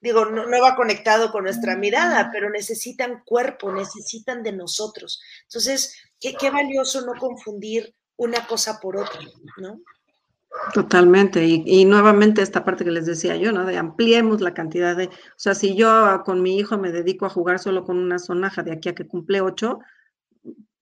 digo, 0.00 0.24
no, 0.26 0.46
no, 0.46 0.60
va 0.60 0.76
conectado 0.76 1.32
con 1.32 1.44
nuestra 1.44 1.76
mirada, 1.76 2.30
pero 2.32 2.50
necesitan 2.50 3.22
cuerpo, 3.24 3.72
necesitan 3.72 4.42
de 4.42 4.52
nosotros. 4.52 5.20
Entonces, 5.42 5.96
qué, 6.20 6.34
qué 6.34 6.50
valioso 6.50 7.00
no 7.00 7.14
confundir 7.18 7.94
una 8.16 8.46
cosa 8.46 8.78
por 8.80 8.96
otra, 8.96 9.20
¿no? 9.56 9.80
Totalmente. 10.74 11.44
Y, 11.44 11.62
y, 11.66 11.84
nuevamente 11.84 12.42
esta 12.42 12.64
parte 12.64 12.84
que 12.84 12.90
les 12.90 13.06
decía 13.06 13.36
yo, 13.36 13.52
¿no? 13.52 13.64
De 13.64 13.76
ampliemos 13.76 14.40
la 14.40 14.54
cantidad 14.54 14.96
de, 14.96 15.06
o 15.06 15.10
sea, 15.36 15.54
si 15.54 15.76
yo 15.76 16.22
con 16.24 16.42
mi 16.42 16.58
hijo 16.58 16.76
me 16.78 16.92
dedico 16.92 17.26
a 17.26 17.30
jugar 17.30 17.58
solo 17.58 17.84
con 17.84 17.98
una 17.98 18.18
sonaja 18.18 18.62
de 18.62 18.72
aquí 18.72 18.88
a 18.88 18.94
que 18.94 19.06
cumple 19.06 19.40
ocho, 19.40 19.78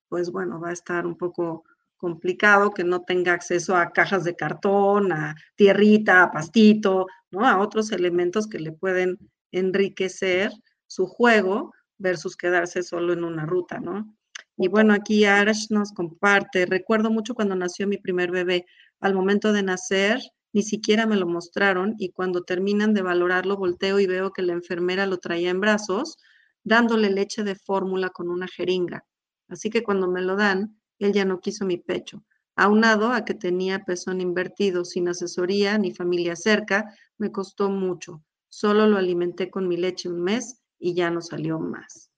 pues 0.09 0.31
bueno, 0.31 0.61
va 0.61 0.71
a 0.71 0.73
estar 0.73 1.07
un 1.07 1.17
poco 1.17 1.65
complicado 1.99 2.71
que 2.71 2.85
no 2.85 3.03
tenga 3.03 3.33
acceso 3.33 3.77
a 3.77 3.91
cajas 3.91 4.25
de 4.25 4.37
cartón, 4.37 5.13
a 5.13 5.35
tierrita, 5.57 6.23
a 6.23 6.31
pastito, 6.31 7.07
¿no? 7.31 7.47
A 7.47 7.59
otros 7.59 7.93
elementos 7.93 8.47
que 8.47 8.61
le 8.61 8.73
pueden 8.73 9.19
enriquecer 9.53 10.53
su 10.87 11.07
juego 11.07 11.75
versus 11.99 12.37
quedarse 12.37 12.83
solo 12.83 13.13
en 13.13 13.25
una 13.25 13.45
ruta, 13.45 13.81
¿no? 13.81 14.15
Y 14.57 14.69
bueno, 14.69 14.95
aquí 14.95 15.25
Arash 15.25 15.71
nos 15.71 15.93
comparte, 15.93 16.67
recuerdo 16.67 17.11
mucho 17.11 17.35
cuando 17.35 17.55
nació 17.55 17.87
mi 17.87 17.99
primer 17.99 18.31
bebé, 18.31 18.67
al 19.01 19.15
momento 19.15 19.53
de 19.53 19.63
nacer 19.63 20.21
ni 20.53 20.63
siquiera 20.63 21.07
me 21.07 21.17
lo 21.17 21.27
mostraron 21.27 21.95
y 21.99 22.11
cuando 22.11 22.43
terminan 22.43 22.95
de 22.95 23.03
valorarlo 23.03 23.57
volteo 23.57 24.01
y 24.01 24.07
veo 24.07 24.33
que 24.33 24.43
la 24.43 24.55
enfermera 24.55 25.07
lo 25.07 25.19
traía 25.19 25.51
en 25.51 25.61
brazos 25.61 26.19
dándole 26.65 27.11
leche 27.11 27.45
de 27.45 27.55
fórmula 27.55 28.11
con 28.11 28.29
una 28.29 28.49
jeringa. 28.49 29.05
Así 29.49 29.71
que 29.71 29.83
cuando 29.83 30.09
me 30.09 30.23
lo 30.23 30.37
dan, 30.37 30.81
él 30.99 31.13
ya 31.13 31.25
no 31.25 31.41
quiso 31.41 31.65
mi 31.65 31.79
pecho. 31.79 32.25
Aunado 32.57 33.13
a 33.13 33.25
que 33.25 33.35
tenía 33.35 33.85
pezón 33.85 34.21
invertido, 34.21 34.85
sin 34.85 35.09
asesoría 35.09 35.79
ni 35.79 35.95
familia 35.95 36.35
cerca, 36.35 36.93
me 37.17 37.31
costó 37.31 37.71
mucho. 37.71 38.25
Solo 38.49 38.87
lo 38.87 38.97
alimenté 38.97 39.51
con 39.51 39.69
mi 39.69 39.77
leche 39.77 40.09
un 40.09 40.23
mes 40.23 40.61
y 40.79 40.95
ya 40.95 41.11
no 41.11 41.21
salió 41.21 41.59
más. 41.59 42.11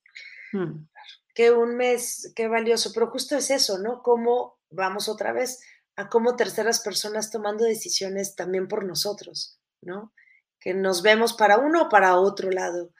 Hmm. 0.52 0.86
Qué 1.34 1.50
un 1.50 1.76
mes, 1.76 2.32
qué 2.34 2.48
valioso, 2.48 2.90
pero 2.92 3.08
justo 3.08 3.36
es 3.36 3.50
eso, 3.50 3.78
¿no? 3.78 4.02
Cómo 4.02 4.58
vamos 4.70 5.08
otra 5.08 5.32
vez 5.32 5.60
a 5.96 6.08
cómo 6.08 6.36
terceras 6.36 6.80
personas 6.80 7.30
tomando 7.30 7.64
decisiones 7.64 8.34
también 8.34 8.68
por 8.68 8.84
nosotros, 8.84 9.58
¿no? 9.82 10.12
Que 10.58 10.74
nos 10.74 11.02
vemos 11.02 11.32
para 11.32 11.58
uno 11.58 11.82
o 11.82 11.88
para 11.88 12.18
otro 12.18 12.50
lado, 12.50 12.92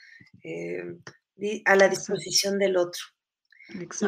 eh, 0.43 0.99
a 1.65 1.77
la 1.77 1.89
disposición 1.89 2.59
del 2.59 2.77
otro. 2.77 3.03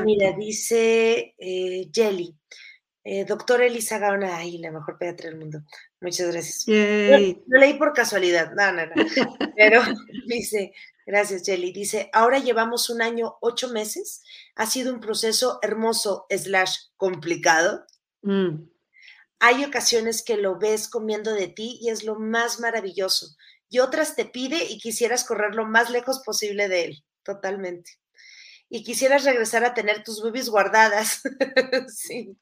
mira, 0.04 0.32
dice 0.32 1.34
eh, 1.38 1.88
Jelly, 1.92 2.36
eh, 3.04 3.24
doctora 3.24 3.66
Elisa 3.66 3.98
Gaona, 3.98 4.36
ay, 4.36 4.58
la 4.58 4.70
mejor 4.70 4.96
pediatra 4.98 5.30
del 5.30 5.38
mundo. 5.38 5.60
Muchas 6.00 6.30
gracias. 6.30 6.64
Lo, 6.66 7.58
leí 7.58 7.74
por 7.74 7.92
casualidad, 7.92 8.52
no, 8.54 8.72
no, 8.72 8.86
no. 8.86 8.92
Pero 9.56 9.82
dice, 10.26 10.72
gracias 11.06 11.42
Jelly, 11.44 11.72
dice, 11.72 12.10
ahora 12.12 12.38
llevamos 12.38 12.90
un 12.90 13.02
año, 13.02 13.36
ocho 13.40 13.70
meses. 13.70 14.22
Ha 14.54 14.66
sido 14.66 14.92
un 14.92 15.00
proceso 15.00 15.58
hermoso, 15.62 16.26
slash, 16.30 16.76
complicado. 16.96 17.86
Mm. 18.22 18.71
Hay 19.45 19.64
ocasiones 19.64 20.22
que 20.22 20.36
lo 20.36 20.57
ves 20.57 20.86
comiendo 20.86 21.34
de 21.34 21.49
ti 21.49 21.76
y 21.82 21.90
es 21.90 22.05
lo 22.05 22.14
más 22.14 22.61
maravilloso. 22.61 23.26
Y 23.68 23.80
otras 23.80 24.14
te 24.14 24.24
pide 24.24 24.66
y 24.66 24.78
quisieras 24.78 25.24
correr 25.24 25.57
lo 25.57 25.66
más 25.66 25.90
lejos 25.90 26.22
posible 26.24 26.68
de 26.68 26.84
él, 26.84 27.05
totalmente. 27.24 27.90
Y 28.68 28.84
quisieras 28.84 29.24
regresar 29.24 29.64
a 29.64 29.74
tener 29.74 30.05
tus 30.05 30.22
boobies 30.22 30.49
guardadas. 30.49 31.22
sí. 31.88 32.38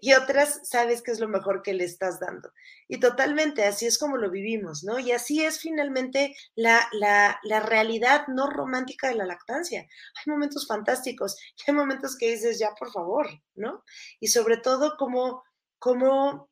Y 0.00 0.14
otras 0.14 0.68
sabes 0.68 1.02
que 1.02 1.12
es 1.12 1.20
lo 1.20 1.28
mejor 1.28 1.62
que 1.62 1.72
le 1.72 1.84
estás 1.84 2.18
dando. 2.18 2.52
Y 2.88 2.98
totalmente, 2.98 3.64
así 3.64 3.86
es 3.86 3.96
como 3.96 4.16
lo 4.16 4.28
vivimos, 4.28 4.82
¿no? 4.82 4.98
Y 4.98 5.12
así 5.12 5.44
es 5.44 5.60
finalmente 5.60 6.34
la, 6.56 6.88
la, 6.90 7.38
la 7.44 7.60
realidad 7.60 8.26
no 8.26 8.50
romántica 8.50 9.06
de 9.06 9.14
la 9.14 9.24
lactancia. 9.24 9.82
Hay 9.82 10.32
momentos 10.32 10.66
fantásticos 10.66 11.36
y 11.56 11.70
hay 11.70 11.76
momentos 11.76 12.16
que 12.18 12.32
dices, 12.32 12.58
ya, 12.58 12.74
por 12.76 12.90
favor, 12.90 13.28
¿no? 13.54 13.84
Y 14.18 14.26
sobre 14.26 14.56
todo 14.56 14.96
como 14.98 15.44
cómo, 15.80 16.48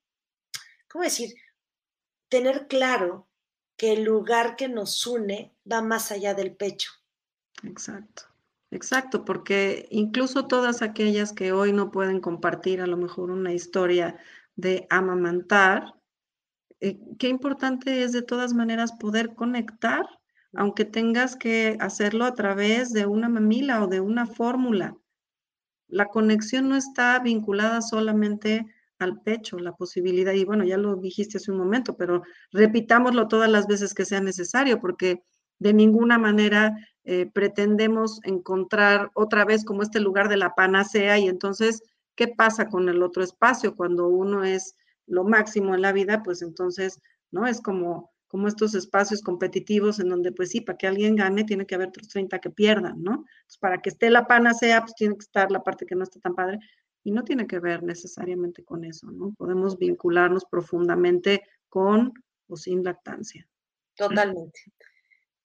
¿cómo 0.90 1.04
decir? 1.04 1.34
Tener 2.28 2.66
claro 2.66 3.28
que 3.76 3.92
el 3.92 4.02
lugar 4.02 4.56
que 4.56 4.68
nos 4.68 5.06
une 5.06 5.54
va 5.70 5.80
más 5.82 6.10
allá 6.10 6.34
del 6.34 6.56
pecho. 6.56 6.90
Exacto, 7.62 8.24
exacto, 8.72 9.24
porque 9.24 9.86
incluso 9.90 10.48
todas 10.48 10.82
aquellas 10.82 11.32
que 11.32 11.52
hoy 11.52 11.72
no 11.72 11.92
pueden 11.92 12.20
compartir 12.20 12.80
a 12.80 12.88
lo 12.88 12.96
mejor 12.96 13.30
una 13.30 13.52
historia 13.52 14.18
de 14.56 14.86
amamantar, 14.90 15.94
eh, 16.80 16.98
qué 17.18 17.28
importante 17.28 18.02
es 18.02 18.12
de 18.12 18.22
todas 18.22 18.54
maneras 18.54 18.92
poder 18.92 19.34
conectar, 19.34 20.04
aunque 20.54 20.84
tengas 20.84 21.36
que 21.36 21.76
hacerlo 21.80 22.24
a 22.24 22.34
través 22.34 22.92
de 22.92 23.06
una 23.06 23.28
mamila 23.28 23.84
o 23.84 23.86
de 23.86 24.00
una 24.00 24.26
fórmula. 24.26 24.96
La 25.86 26.06
conexión 26.06 26.68
no 26.68 26.76
está 26.76 27.18
vinculada 27.18 27.82
solamente 27.82 28.66
al 28.98 29.20
pecho 29.22 29.58
la 29.58 29.72
posibilidad, 29.72 30.32
y 30.32 30.44
bueno, 30.44 30.64
ya 30.64 30.76
lo 30.76 30.96
dijiste 30.96 31.38
hace 31.38 31.52
un 31.52 31.58
momento, 31.58 31.96
pero 31.96 32.22
repitámoslo 32.52 33.28
todas 33.28 33.50
las 33.50 33.66
veces 33.66 33.94
que 33.94 34.04
sea 34.04 34.20
necesario, 34.20 34.80
porque 34.80 35.22
de 35.58 35.72
ninguna 35.72 36.18
manera 36.18 36.76
eh, 37.04 37.26
pretendemos 37.32 38.20
encontrar 38.24 39.10
otra 39.14 39.44
vez 39.44 39.64
como 39.64 39.82
este 39.82 40.00
lugar 40.00 40.28
de 40.28 40.36
la 40.36 40.54
panacea 40.54 41.18
y 41.18 41.28
entonces, 41.28 41.82
¿qué 42.14 42.28
pasa 42.28 42.68
con 42.68 42.88
el 42.88 43.02
otro 43.02 43.22
espacio? 43.22 43.74
Cuando 43.74 44.08
uno 44.08 44.44
es 44.44 44.76
lo 45.06 45.24
máximo 45.24 45.74
en 45.74 45.82
la 45.82 45.92
vida, 45.92 46.22
pues 46.22 46.42
entonces, 46.42 47.00
¿no? 47.30 47.46
Es 47.46 47.60
como, 47.60 48.10
como 48.28 48.46
estos 48.46 48.74
espacios 48.74 49.22
competitivos 49.22 49.98
en 49.98 50.10
donde, 50.10 50.32
pues 50.32 50.50
sí, 50.50 50.60
para 50.60 50.76
que 50.76 50.86
alguien 50.86 51.16
gane, 51.16 51.44
tiene 51.44 51.66
que 51.66 51.74
haber 51.74 51.88
otros 51.88 52.08
30 52.08 52.38
que 52.40 52.50
pierdan, 52.50 53.02
¿no? 53.02 53.24
para 53.60 53.78
que 53.78 53.88
esté 53.88 54.10
la 54.10 54.26
panacea, 54.26 54.82
pues 54.82 54.94
tiene 54.94 55.14
que 55.14 55.24
estar 55.24 55.50
la 55.50 55.62
parte 55.62 55.86
que 55.86 55.94
no 55.94 56.04
está 56.04 56.20
tan 56.20 56.34
padre. 56.34 56.58
Y 57.04 57.12
no 57.12 57.24
tiene 57.24 57.46
que 57.46 57.58
ver 57.58 57.82
necesariamente 57.82 58.64
con 58.64 58.84
eso, 58.84 59.10
¿no? 59.10 59.32
Podemos 59.36 59.78
vincularnos 59.78 60.44
profundamente 60.44 61.42
con 61.68 62.12
o 62.48 62.56
sin 62.56 62.82
lactancia. 62.82 63.48
Totalmente. 63.96 64.60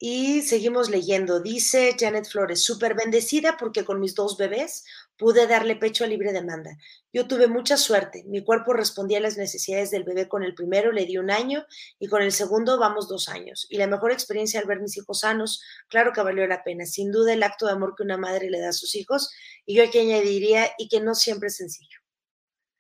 Y 0.06 0.42
seguimos 0.42 0.90
leyendo. 0.90 1.40
Dice 1.40 1.96
Janet 1.98 2.26
Flores, 2.26 2.62
súper 2.62 2.94
bendecida 2.94 3.56
porque 3.58 3.86
con 3.86 4.02
mis 4.02 4.16
dos 4.16 4.36
bebés 4.36 4.84
pude 5.16 5.48
darle 5.48 5.78
pecho 5.78 6.04
a 6.04 6.08
libre 6.08 6.34
demanda. 6.34 6.78
Yo 7.14 7.26
tuve 7.26 7.48
mucha 7.48 7.78
suerte. 7.78 8.26
Mi 8.26 8.44
cuerpo 8.44 8.74
respondía 8.74 9.20
a 9.20 9.22
las 9.22 9.38
necesidades 9.38 9.92
del 9.92 10.04
bebé 10.04 10.28
con 10.28 10.44
el 10.44 10.56
primero, 10.56 10.92
le 10.92 11.06
di 11.06 11.18
un 11.18 11.32
año 11.32 11.66
y 12.00 12.10
con 12.10 12.22
el 12.22 12.34
segundo 12.34 12.78
vamos 12.78 13.08
dos 13.08 13.30
años. 13.30 13.66
Y 13.70 13.78
la 13.78 13.88
mejor 13.88 14.12
experiencia 14.12 14.60
al 14.60 14.68
ver 14.68 14.82
mis 14.82 14.98
hijos 14.98 15.22
sanos, 15.22 15.64
claro 15.88 16.12
que 16.12 16.22
valió 16.22 16.46
la 16.48 16.66
pena. 16.66 16.86
Sin 16.86 17.10
duda 17.10 17.32
el 17.32 17.42
acto 17.42 17.68
de 17.68 17.72
amor 17.72 17.96
que 17.96 18.04
una 18.04 18.18
madre 18.18 18.50
le 18.50 18.60
da 18.60 18.70
a 18.70 18.74
sus 18.74 18.96
hijos. 18.96 19.32
Y 19.66 19.76
yo 19.78 19.86
aquí 19.86 20.00
añadiría, 20.00 20.70
y 20.78 20.90
que 20.90 21.00
no 21.00 21.16
siempre 21.16 21.48
es 21.48 21.56
sencillo. 21.56 22.00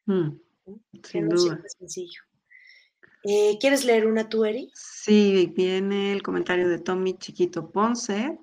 Mm, 0.08 0.42
que 1.02 1.22
no 1.22 1.38
siempre 1.38 1.68
es 1.68 1.76
sencillo. 1.80 2.20
Eh, 3.24 3.58
¿Quieres 3.60 3.86
leer 3.86 4.06
una 4.06 4.28
tú, 4.28 4.44
Eri? 4.44 4.70
Sí, 4.74 5.54
viene 5.56 6.12
el 6.12 6.22
comentario 6.22 6.68
de 6.68 6.80
Tommy 6.80 7.18
Chiquito 7.18 7.72
Ponce. 7.72 8.38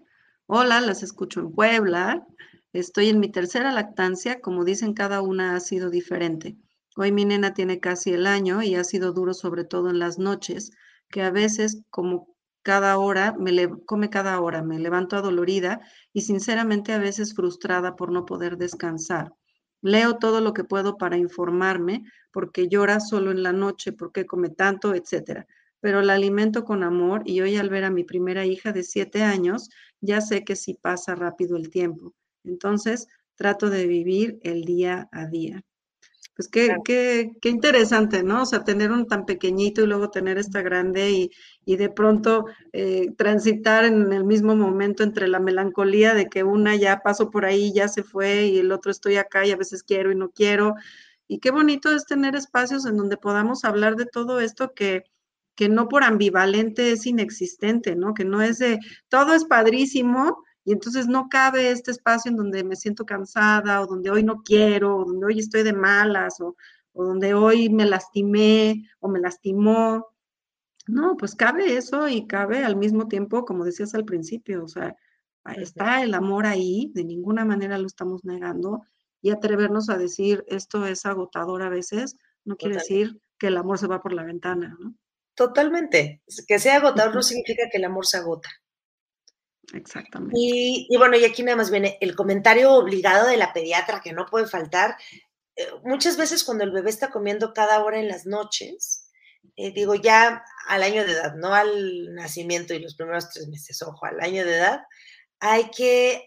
Hola, 0.46 0.80
las 0.80 1.02
escucho 1.02 1.40
en 1.40 1.52
Puebla. 1.52 2.26
Estoy 2.72 3.10
en 3.10 3.20
mi 3.20 3.30
tercera 3.30 3.72
lactancia, 3.72 4.40
como 4.40 4.64
dicen, 4.64 4.94
cada 4.94 5.20
una 5.20 5.54
ha 5.54 5.60
sido 5.60 5.90
diferente. 5.90 6.56
Hoy 6.96 7.12
mi 7.12 7.26
nena 7.26 7.52
tiene 7.52 7.78
casi 7.78 8.12
el 8.12 8.26
año 8.26 8.62
y 8.62 8.74
ha 8.74 8.84
sido 8.84 9.12
duro 9.12 9.34
sobre 9.34 9.64
todo 9.64 9.90
en 9.90 9.98
las 9.98 10.18
noches, 10.18 10.70
que 11.10 11.22
a 11.22 11.30
veces 11.30 11.82
como 11.90 12.34
cada 12.62 12.96
hora, 12.96 13.34
me 13.38 13.68
come 13.84 14.08
cada 14.08 14.40
hora, 14.40 14.62
me 14.62 14.78
levanto 14.78 15.16
adolorida 15.16 15.80
y 16.12 16.22
sinceramente 16.22 16.92
a 16.92 16.98
veces 16.98 17.34
frustrada 17.34 17.96
por 17.96 18.12
no 18.12 18.24
poder 18.24 18.56
descansar. 18.56 19.34
Leo 19.82 20.16
todo 20.18 20.40
lo 20.40 20.52
que 20.52 20.64
puedo 20.64 20.96
para 20.96 21.16
informarme, 21.16 22.04
porque 22.32 22.68
llora 22.68 23.00
solo 23.00 23.30
en 23.30 23.42
la 23.42 23.52
noche, 23.52 23.92
porque 23.92 24.26
come 24.26 24.50
tanto, 24.50 24.94
etcétera. 24.94 25.46
Pero 25.80 26.02
la 26.02 26.14
alimento 26.14 26.64
con 26.64 26.82
amor 26.82 27.22
y 27.24 27.40
hoy 27.40 27.56
al 27.56 27.70
ver 27.70 27.84
a 27.84 27.90
mi 27.90 28.04
primera 28.04 28.44
hija 28.46 28.72
de 28.72 28.82
siete 28.82 29.22
años, 29.22 29.70
ya 30.00 30.20
sé 30.20 30.44
que 30.44 30.56
sí 30.56 30.74
pasa 30.74 31.14
rápido 31.14 31.56
el 31.56 31.70
tiempo. 31.70 32.14
Entonces, 32.44 33.08
trato 33.34 33.70
de 33.70 33.86
vivir 33.86 34.38
el 34.42 34.64
día 34.64 35.08
a 35.12 35.26
día. 35.26 35.62
Pues 36.40 36.48
qué, 36.48 36.74
qué, 36.86 37.32
qué, 37.42 37.50
interesante, 37.50 38.22
¿no? 38.22 38.44
O 38.44 38.46
sea, 38.46 38.64
tener 38.64 38.92
un 38.92 39.06
tan 39.06 39.26
pequeñito 39.26 39.82
y 39.82 39.86
luego 39.86 40.08
tener 40.08 40.38
esta 40.38 40.62
grande 40.62 41.10
y, 41.10 41.30
y 41.66 41.76
de 41.76 41.90
pronto 41.90 42.46
eh, 42.72 43.08
transitar 43.18 43.84
en 43.84 44.10
el 44.10 44.24
mismo 44.24 44.56
momento 44.56 45.02
entre 45.02 45.28
la 45.28 45.38
melancolía 45.38 46.14
de 46.14 46.30
que 46.30 46.42
una 46.42 46.76
ya 46.76 47.02
pasó 47.04 47.30
por 47.30 47.44
ahí, 47.44 47.74
ya 47.74 47.88
se 47.88 48.02
fue 48.04 48.46
y 48.46 48.58
el 48.58 48.72
otro 48.72 48.90
estoy 48.90 49.16
acá 49.16 49.46
y 49.46 49.50
a 49.50 49.56
veces 49.58 49.82
quiero 49.82 50.12
y 50.12 50.14
no 50.14 50.30
quiero. 50.30 50.76
Y 51.28 51.40
qué 51.40 51.50
bonito 51.50 51.92
es 51.92 52.06
tener 52.06 52.34
espacios 52.34 52.86
en 52.86 52.96
donde 52.96 53.18
podamos 53.18 53.66
hablar 53.66 53.96
de 53.96 54.06
todo 54.06 54.40
esto 54.40 54.72
que, 54.74 55.02
que 55.56 55.68
no 55.68 55.88
por 55.88 56.04
ambivalente 56.04 56.92
es 56.92 57.04
inexistente, 57.04 57.96
¿no? 57.96 58.14
Que 58.14 58.24
no 58.24 58.40
es 58.40 58.56
de 58.56 58.78
todo 59.10 59.34
es 59.34 59.44
padrísimo, 59.44 60.42
y 60.64 60.72
entonces 60.72 61.06
no 61.06 61.28
cabe 61.28 61.70
este 61.70 61.90
espacio 61.90 62.30
en 62.30 62.36
donde 62.36 62.64
me 62.64 62.76
siento 62.76 63.06
cansada 63.06 63.80
o 63.80 63.86
donde 63.86 64.10
hoy 64.10 64.22
no 64.22 64.42
quiero 64.42 64.96
o 64.96 65.04
donde 65.04 65.26
hoy 65.26 65.38
estoy 65.38 65.62
de 65.62 65.72
malas 65.72 66.40
o, 66.40 66.56
donde 66.92 67.34
hoy 67.34 67.70
me 67.70 67.86
lastimé 67.86 68.86
o 68.98 69.08
me 69.08 69.20
lastimó. 69.20 70.08
No, 70.86 71.16
pues 71.16 71.34
cabe 71.34 71.76
eso 71.76 72.08
y 72.08 72.26
cabe 72.26 72.64
al 72.64 72.76
mismo 72.76 73.08
tiempo, 73.08 73.44
como 73.44 73.64
decías 73.64 73.94
al 73.94 74.04
principio, 74.04 74.64
o 74.64 74.68
sea, 74.68 74.96
está 75.56 76.02
el 76.02 76.12
amor 76.14 76.46
ahí, 76.46 76.90
de 76.94 77.04
ninguna 77.04 77.44
manera 77.44 77.78
lo 77.78 77.86
estamos 77.86 78.24
negando 78.24 78.82
y 79.22 79.30
atrevernos 79.30 79.88
a 79.88 79.96
decir 79.96 80.44
esto 80.48 80.84
es 80.86 81.06
agotador 81.06 81.62
a 81.62 81.68
veces, 81.68 82.16
no 82.44 82.56
quiere 82.56 82.76
decir 82.76 83.20
que 83.38 83.46
el 83.46 83.56
amor 83.56 83.78
se 83.78 83.86
va 83.86 84.02
por 84.02 84.12
la 84.12 84.24
ventana, 84.24 84.76
¿no? 84.78 84.94
Totalmente. 85.34 86.22
Que 86.46 86.58
sea 86.58 86.76
agotador 86.76 87.14
no 87.14 87.22
significa 87.22 87.64
que 87.70 87.78
el 87.78 87.84
amor 87.84 88.06
se 88.06 88.18
agota. 88.18 88.50
Exactamente. 89.72 90.34
Y, 90.36 90.96
bueno, 90.96 91.16
y 91.16 91.24
aquí 91.24 91.42
nada 91.42 91.56
más 91.56 91.70
viene 91.70 91.98
el 92.00 92.14
comentario 92.14 92.72
obligado 92.72 93.26
de 93.26 93.36
la 93.36 93.52
pediatra 93.52 94.00
que 94.00 94.12
no 94.12 94.26
puede 94.26 94.46
faltar. 94.46 94.96
Eh, 95.56 95.66
muchas 95.84 96.16
veces 96.16 96.44
cuando 96.44 96.64
el 96.64 96.72
bebé 96.72 96.90
está 96.90 97.10
comiendo 97.10 97.52
cada 97.52 97.82
hora 97.84 97.98
en 97.98 98.08
las 98.08 98.26
noches, 98.26 99.10
eh, 99.56 99.72
digo 99.72 99.94
ya 99.94 100.44
al 100.68 100.82
año 100.82 101.04
de 101.04 101.12
edad, 101.12 101.34
no 101.34 101.54
al 101.54 102.14
nacimiento 102.14 102.74
y 102.74 102.80
los 102.80 102.94
primeros 102.94 103.30
tres 103.30 103.48
meses, 103.48 103.82
ojo, 103.82 104.06
al 104.06 104.20
año 104.20 104.44
de 104.44 104.56
edad, 104.56 104.82
hay 105.38 105.70
que... 105.70 106.12
Eh, 106.12 106.26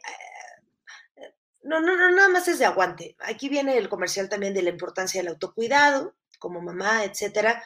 no, 1.63 1.79
no, 1.79 1.95
no, 1.95 2.11
nada 2.11 2.29
más 2.29 2.47
es 2.47 2.59
de 2.59 2.65
aguante. 2.65 3.15
Aquí 3.19 3.49
viene 3.49 3.77
el 3.77 3.89
comercial 3.89 4.29
también 4.29 4.53
de 4.53 4.63
la 4.63 4.69
importancia 4.69 5.21
del 5.21 5.29
autocuidado, 5.29 6.15
como 6.39 6.61
mamá, 6.61 7.05
etcétera, 7.05 7.63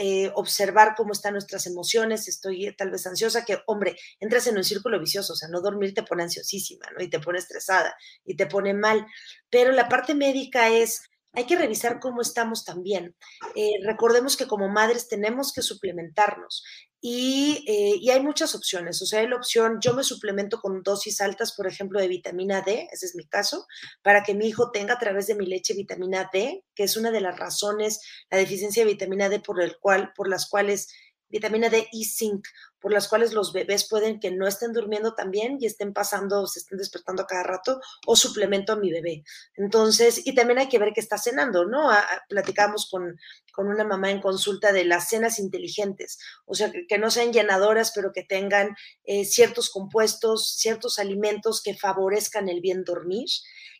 eh, 0.00 0.30
observar 0.36 0.94
cómo 0.96 1.10
están 1.10 1.32
nuestras 1.32 1.66
emociones, 1.66 2.28
estoy 2.28 2.72
tal 2.76 2.92
vez 2.92 3.04
ansiosa, 3.04 3.44
que 3.44 3.58
hombre, 3.66 3.96
entras 4.20 4.46
en 4.46 4.56
un 4.56 4.62
círculo 4.62 5.00
vicioso, 5.00 5.32
o 5.32 5.36
sea, 5.36 5.48
no 5.48 5.60
dormir 5.60 5.92
te 5.92 6.04
pone 6.04 6.22
ansiosísima, 6.22 6.86
¿no? 6.96 7.02
Y 7.02 7.10
te 7.10 7.18
pone 7.18 7.40
estresada 7.40 7.96
y 8.24 8.36
te 8.36 8.46
pone 8.46 8.74
mal. 8.74 9.04
Pero 9.50 9.72
la 9.72 9.88
parte 9.88 10.14
médica 10.14 10.68
es 10.68 11.02
hay 11.38 11.46
que 11.46 11.56
revisar 11.56 12.00
cómo 12.00 12.20
estamos 12.20 12.64
también. 12.64 13.14
Eh, 13.54 13.74
recordemos 13.84 14.36
que 14.36 14.48
como 14.48 14.68
madres 14.68 15.06
tenemos 15.06 15.52
que 15.52 15.62
suplementarnos 15.62 16.64
y, 17.00 17.64
eh, 17.68 17.94
y, 18.00 18.10
hay 18.10 18.20
muchas 18.20 18.56
opciones. 18.56 19.00
O 19.02 19.06
sea, 19.06 19.20
hay 19.20 19.28
la 19.28 19.36
opción, 19.36 19.78
yo 19.80 19.94
me 19.94 20.02
suplemento 20.02 20.60
con 20.60 20.82
dosis 20.82 21.20
altas, 21.20 21.54
por 21.54 21.68
ejemplo, 21.68 22.00
de 22.00 22.08
vitamina 22.08 22.62
D, 22.62 22.88
ese 22.90 23.06
es 23.06 23.14
mi 23.14 23.24
caso, 23.24 23.66
para 24.02 24.24
que 24.24 24.34
mi 24.34 24.48
hijo 24.48 24.72
tenga 24.72 24.94
a 24.94 24.98
través 24.98 25.28
de 25.28 25.36
mi 25.36 25.46
leche 25.46 25.74
vitamina 25.74 26.28
D, 26.32 26.64
que 26.74 26.82
es 26.82 26.96
una 26.96 27.12
de 27.12 27.20
las 27.20 27.38
razones, 27.38 28.00
la 28.30 28.38
deficiencia 28.38 28.84
de 28.84 28.90
vitamina 28.90 29.28
D 29.28 29.38
por, 29.38 29.62
el 29.62 29.78
cual, 29.78 30.12
por 30.16 30.28
las 30.28 30.48
cuales 30.48 30.88
vitamina 31.28 31.68
D 31.68 31.86
y 31.92 32.04
zinc, 32.06 32.48
por 32.80 32.92
las 32.92 33.08
cuales 33.08 33.32
los 33.32 33.52
bebés 33.52 33.88
pueden 33.88 34.20
que 34.20 34.30
no 34.30 34.46
estén 34.46 34.72
durmiendo 34.72 35.14
también 35.14 35.58
y 35.60 35.66
estén 35.66 35.92
pasando, 35.92 36.46
se 36.46 36.60
estén 36.60 36.78
despertando 36.78 37.22
a 37.22 37.26
cada 37.26 37.42
rato, 37.42 37.80
o 38.06 38.16
suplemento 38.16 38.72
a 38.72 38.76
mi 38.76 38.90
bebé. 38.90 39.24
Entonces, 39.56 40.26
y 40.26 40.34
también 40.34 40.58
hay 40.58 40.68
que 40.68 40.78
ver 40.78 40.92
qué 40.94 41.00
está 41.00 41.18
cenando, 41.18 41.64
¿no? 41.64 41.90
platicamos 42.28 42.88
con, 42.90 43.18
con, 43.52 43.68
una 43.68 43.84
mamá 43.84 44.10
en 44.10 44.20
consulta 44.20 44.72
de 44.72 44.84
las 44.84 45.08
cenas 45.08 45.38
inteligentes, 45.38 46.18
o 46.46 46.54
sea, 46.54 46.70
que, 46.70 46.98
no 46.98 47.10
sean 47.10 47.32
llenadoras, 47.32 47.92
pero 47.94 48.12
que 48.12 48.22
tengan 48.22 48.76
eh, 49.04 49.24
ciertos 49.24 49.70
compuestos, 49.70 50.56
ciertos 50.56 50.98
alimentos 50.98 51.62
que 51.62 51.74
favorezcan 51.74 52.48
el 52.48 52.60
bien 52.60 52.84
dormir. 52.84 53.28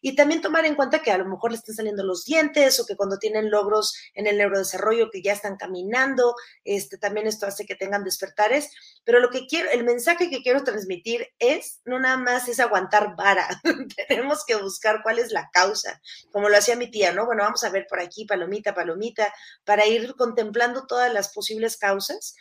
Y 0.01 0.15
también 0.15 0.41
tomar 0.41 0.65
en 0.65 0.75
cuenta 0.75 1.03
que 1.03 1.11
a 1.11 1.19
lo 1.19 1.25
mejor 1.25 1.51
le 1.51 1.57
están 1.57 1.75
saliendo 1.75 2.05
los 2.05 2.25
dientes 2.25 2.79
o 2.79 2.87
que 2.87 2.97
cuando 2.97 3.19
tienen 3.19 3.51
logros 3.51 3.95
en 4.15 4.27
el 4.27 4.39
neurodesarrollo 4.39 5.11
que 5.11 5.23
ya 5.23 5.33
están 5.33 5.57
caminando, 5.57 6.35
este, 6.65 6.99
también 6.99 7.27
esto 7.27 7.47
hace 7.47 7.67
que 7.67 7.75
tengan 7.75 8.05
despertares. 8.05 8.71
Pero 9.05 9.21
lo 9.21 9.31
que 9.31 9.47
quiero, 9.47 9.71
el 9.71 9.85
mensaje 9.85 10.31
que 10.31 10.43
quiero 10.43 10.65
transmitir 10.65 11.29
es, 11.39 11.81
no 11.85 11.99
nada 11.99 12.17
más 12.17 12.49
es 12.49 12.61
aguantar 12.61 13.17
vara, 13.17 13.49
tenemos 14.09 14.45
que 14.45 14.57
buscar 14.57 15.03
cuál 15.03 15.19
es 15.19 15.33
la 15.33 15.49
causa, 15.53 16.01
como 16.33 16.49
lo 16.49 16.57
hacía 16.57 16.77
mi 16.77 16.91
tía, 16.91 17.13
¿no? 17.13 17.27
Bueno, 17.27 17.45
vamos 17.45 17.65
a 17.65 17.71
ver 17.71 17.87
por 17.89 18.01
aquí, 18.01 18.25
palomita, 18.25 18.75
palomita, 18.75 19.33
para 19.65 19.87
ir 19.87 20.15
contemplando 20.15 20.87
todas 20.87 21.13
las 21.13 21.33
posibles 21.33 21.77
causas 21.77 22.35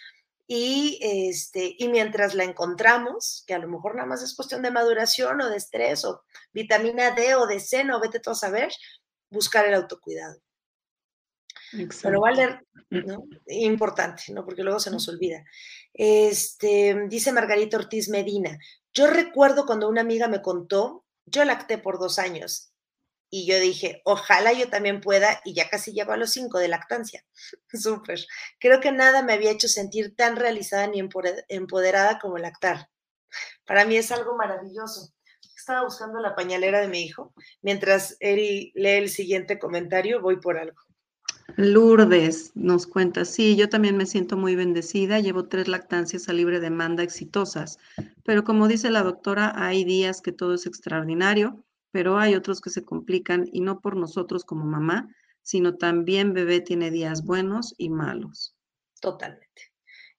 y, 0.47 0.99
este, 1.01 1.75
y 1.77 1.89
mientras 1.89 2.33
la 2.33 2.45
encontramos, 2.45 3.43
que 3.45 3.53
a 3.53 3.59
lo 3.59 3.67
mejor 3.67 3.95
nada 3.95 4.07
más 4.07 4.21
es 4.23 4.33
cuestión 4.33 4.61
de 4.61 4.71
maduración 4.71 5.41
o 5.41 5.49
de 5.49 5.57
estrés 5.57 6.05
o 6.05 6.23
vitamina 6.53 7.11
D 7.11 7.35
o 7.35 7.47
de 7.47 7.59
seno, 7.59 7.99
vete 7.99 8.21
tú 8.21 8.31
a 8.31 8.35
saber, 8.35 8.71
buscar 9.29 9.65
el 9.65 9.73
autocuidado. 9.73 10.39
Pero 12.01 12.21
vale, 12.21 12.61
¿no? 12.89 13.23
Importante, 13.47 14.23
¿no? 14.29 14.45
Porque 14.45 14.63
luego 14.63 14.79
se 14.79 14.91
nos 14.91 15.07
olvida. 15.09 15.43
Este, 15.93 17.07
dice 17.07 17.31
Margarita 17.31 17.77
Ortiz 17.77 18.09
Medina, 18.09 18.57
yo 18.93 19.07
recuerdo 19.07 19.65
cuando 19.65 19.89
una 19.89 20.01
amiga 20.01 20.27
me 20.27 20.41
contó, 20.41 21.05
yo 21.25 21.43
lacté 21.45 21.77
por 21.77 21.99
dos 21.99 22.19
años 22.19 22.71
y 23.29 23.45
yo 23.45 23.59
dije, 23.59 24.01
ojalá 24.05 24.53
yo 24.53 24.69
también 24.69 25.01
pueda, 25.01 25.41
y 25.43 25.53
ya 25.53 25.69
casi 25.69 25.91
llevo 25.91 26.13
a 26.13 26.17
los 26.17 26.31
cinco 26.31 26.59
de 26.59 26.69
lactancia. 26.69 27.25
Súper. 27.73 28.19
Creo 28.59 28.79
que 28.79 28.91
nada 28.91 29.21
me 29.21 29.33
había 29.33 29.51
hecho 29.51 29.67
sentir 29.67 30.15
tan 30.15 30.35
realizada 30.35 30.87
ni 30.87 30.99
empoderada 30.99 32.19
como 32.19 32.37
lactar. 32.37 32.89
Para 33.65 33.85
mí 33.85 33.97
es 33.97 34.11
algo 34.11 34.35
maravilloso. 34.37 35.13
Estaba 35.55 35.83
buscando 35.83 36.19
la 36.19 36.35
pañalera 36.35 36.79
de 36.79 36.87
mi 36.87 37.01
hijo. 37.01 37.33
Mientras 37.61 38.15
Eri 38.21 38.71
lee 38.75 38.91
el 38.91 39.09
siguiente 39.09 39.59
comentario, 39.59 40.21
voy 40.21 40.39
por 40.39 40.57
algo. 40.57 40.81
Lourdes 41.57 42.51
nos 42.55 42.87
cuenta, 42.87 43.25
sí, 43.25 43.55
yo 43.55 43.67
también 43.67 43.97
me 43.97 44.05
siento 44.05 44.37
muy 44.37 44.55
bendecida, 44.55 45.19
llevo 45.19 45.47
tres 45.47 45.67
lactancias 45.67 46.29
a 46.29 46.33
libre 46.33 46.59
demanda 46.59 47.03
exitosas, 47.03 47.79
pero 48.23 48.43
como 48.43 48.67
dice 48.67 48.89
la 48.91 49.03
doctora, 49.03 49.53
hay 49.55 49.83
días 49.83 50.21
que 50.21 50.31
todo 50.31 50.53
es 50.53 50.65
extraordinario 50.65 51.63
pero 51.91 52.17
hay 52.17 52.35
otros 52.35 52.61
que 52.61 52.69
se 52.69 52.83
complican 52.83 53.49
y 53.51 53.61
no 53.61 53.79
por 53.79 53.95
nosotros 53.95 54.43
como 54.45 54.65
mamá, 54.65 55.09
sino 55.41 55.77
también 55.77 56.33
bebé 56.33 56.61
tiene 56.61 56.91
días 56.91 57.23
buenos 57.23 57.73
y 57.77 57.89
malos. 57.89 58.55
Totalmente. 59.01 59.73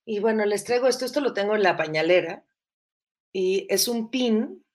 Y 0.05 0.19
bueno, 0.19 0.45
les 0.45 0.63
traigo 0.63 0.87
esto, 0.87 1.05
esto 1.05 1.21
lo 1.21 1.33
tengo 1.33 1.55
en 1.55 1.63
la 1.63 1.77
pañalera 1.77 2.43
y 3.31 3.67
es 3.69 3.87
un 3.87 4.09
pin, 4.09 4.65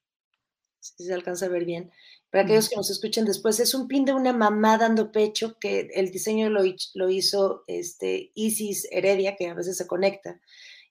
si 0.78 1.04
se 1.04 1.12
alcanza 1.12 1.46
a 1.46 1.50
ver 1.50 1.64
bien, 1.64 1.90
para 2.34 2.46
aquellos 2.46 2.68
que 2.68 2.74
nos 2.74 2.90
escuchen 2.90 3.24
después, 3.24 3.60
es 3.60 3.74
un 3.74 3.86
pin 3.86 4.04
de 4.04 4.12
una 4.12 4.32
mamá 4.32 4.76
dando 4.76 5.12
pecho 5.12 5.56
que 5.60 5.88
el 5.94 6.10
diseño 6.10 6.50
lo, 6.50 6.62
lo 6.94 7.08
hizo 7.08 7.62
este, 7.68 8.32
Isis 8.34 8.88
Heredia, 8.90 9.36
que 9.36 9.48
a 9.48 9.54
veces 9.54 9.76
se 9.76 9.86
conecta, 9.86 10.40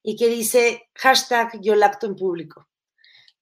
y 0.01 0.15
que 0.15 0.27
dice 0.27 0.87
hashtag 0.95 1.59
yo 1.59 1.75
lacto 1.75 2.07
en 2.07 2.15
público. 2.15 2.69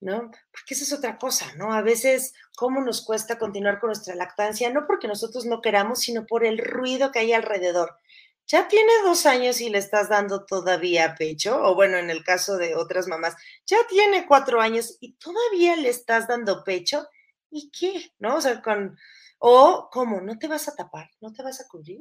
¿no? 0.00 0.32
Porque 0.50 0.74
esa 0.74 0.82
es 0.82 0.92
otra 0.92 1.16
cosa, 1.16 1.54
¿no? 1.54 1.72
A 1.72 1.80
veces, 1.80 2.34
¿cómo 2.56 2.80
nos 2.80 3.04
cuesta 3.04 3.38
continuar 3.38 3.78
con 3.78 3.90
nuestra 3.90 4.16
lactancia? 4.16 4.68
No 4.70 4.84
porque 4.88 5.06
nosotros 5.06 5.46
no 5.46 5.60
queramos, 5.60 6.00
sino 6.00 6.26
por 6.26 6.44
el 6.44 6.58
ruido 6.58 7.12
que 7.12 7.20
hay 7.20 7.32
alrededor. 7.32 7.98
Ya 8.48 8.66
tiene 8.66 8.90
dos 9.04 9.26
años 9.26 9.60
y 9.60 9.70
le 9.70 9.78
estás 9.78 10.08
dando 10.08 10.44
todavía 10.44 11.14
pecho, 11.16 11.62
o 11.62 11.76
bueno, 11.76 11.98
en 11.98 12.10
el 12.10 12.24
caso 12.24 12.56
de 12.56 12.74
otras 12.74 13.06
mamás, 13.06 13.36
ya 13.64 13.76
tiene 13.88 14.26
cuatro 14.26 14.60
años 14.60 14.96
y 14.98 15.12
todavía 15.12 15.76
le 15.76 15.90
estás 15.90 16.26
dando 16.26 16.64
pecho. 16.64 17.06
¿Y 17.52 17.70
qué? 17.70 18.10
¿No? 18.18 18.36
O 18.36 18.40
sea, 18.40 18.62
con, 18.62 18.98
o 19.38 19.90
¿cómo? 19.92 20.22
¿No 20.22 20.38
te 20.38 20.48
vas 20.48 20.68
a 20.68 20.74
tapar? 20.74 21.10
¿No 21.20 21.32
te 21.34 21.42
vas 21.42 21.60
a 21.60 21.68
cubrir? 21.68 22.00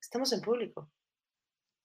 Estamos 0.00 0.32
en 0.32 0.40
público. 0.40 0.90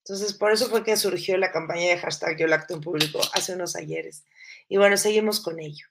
Entonces, 0.06 0.34
por 0.34 0.52
eso 0.52 0.68
fue 0.70 0.84
que 0.84 0.96
surgió 0.96 1.38
la 1.38 1.52
campaña 1.52 1.90
de 1.90 1.98
hashtag 1.98 2.38
Yo 2.38 2.48
Lacto 2.48 2.74
en 2.74 2.82
Público 2.82 3.20
hace 3.34 3.54
unos 3.54 3.76
ayeres. 3.76 4.24
Y 4.70 4.78
bueno, 4.78 4.96
seguimos 4.96 5.42
con 5.42 5.60
ello. 5.60 5.88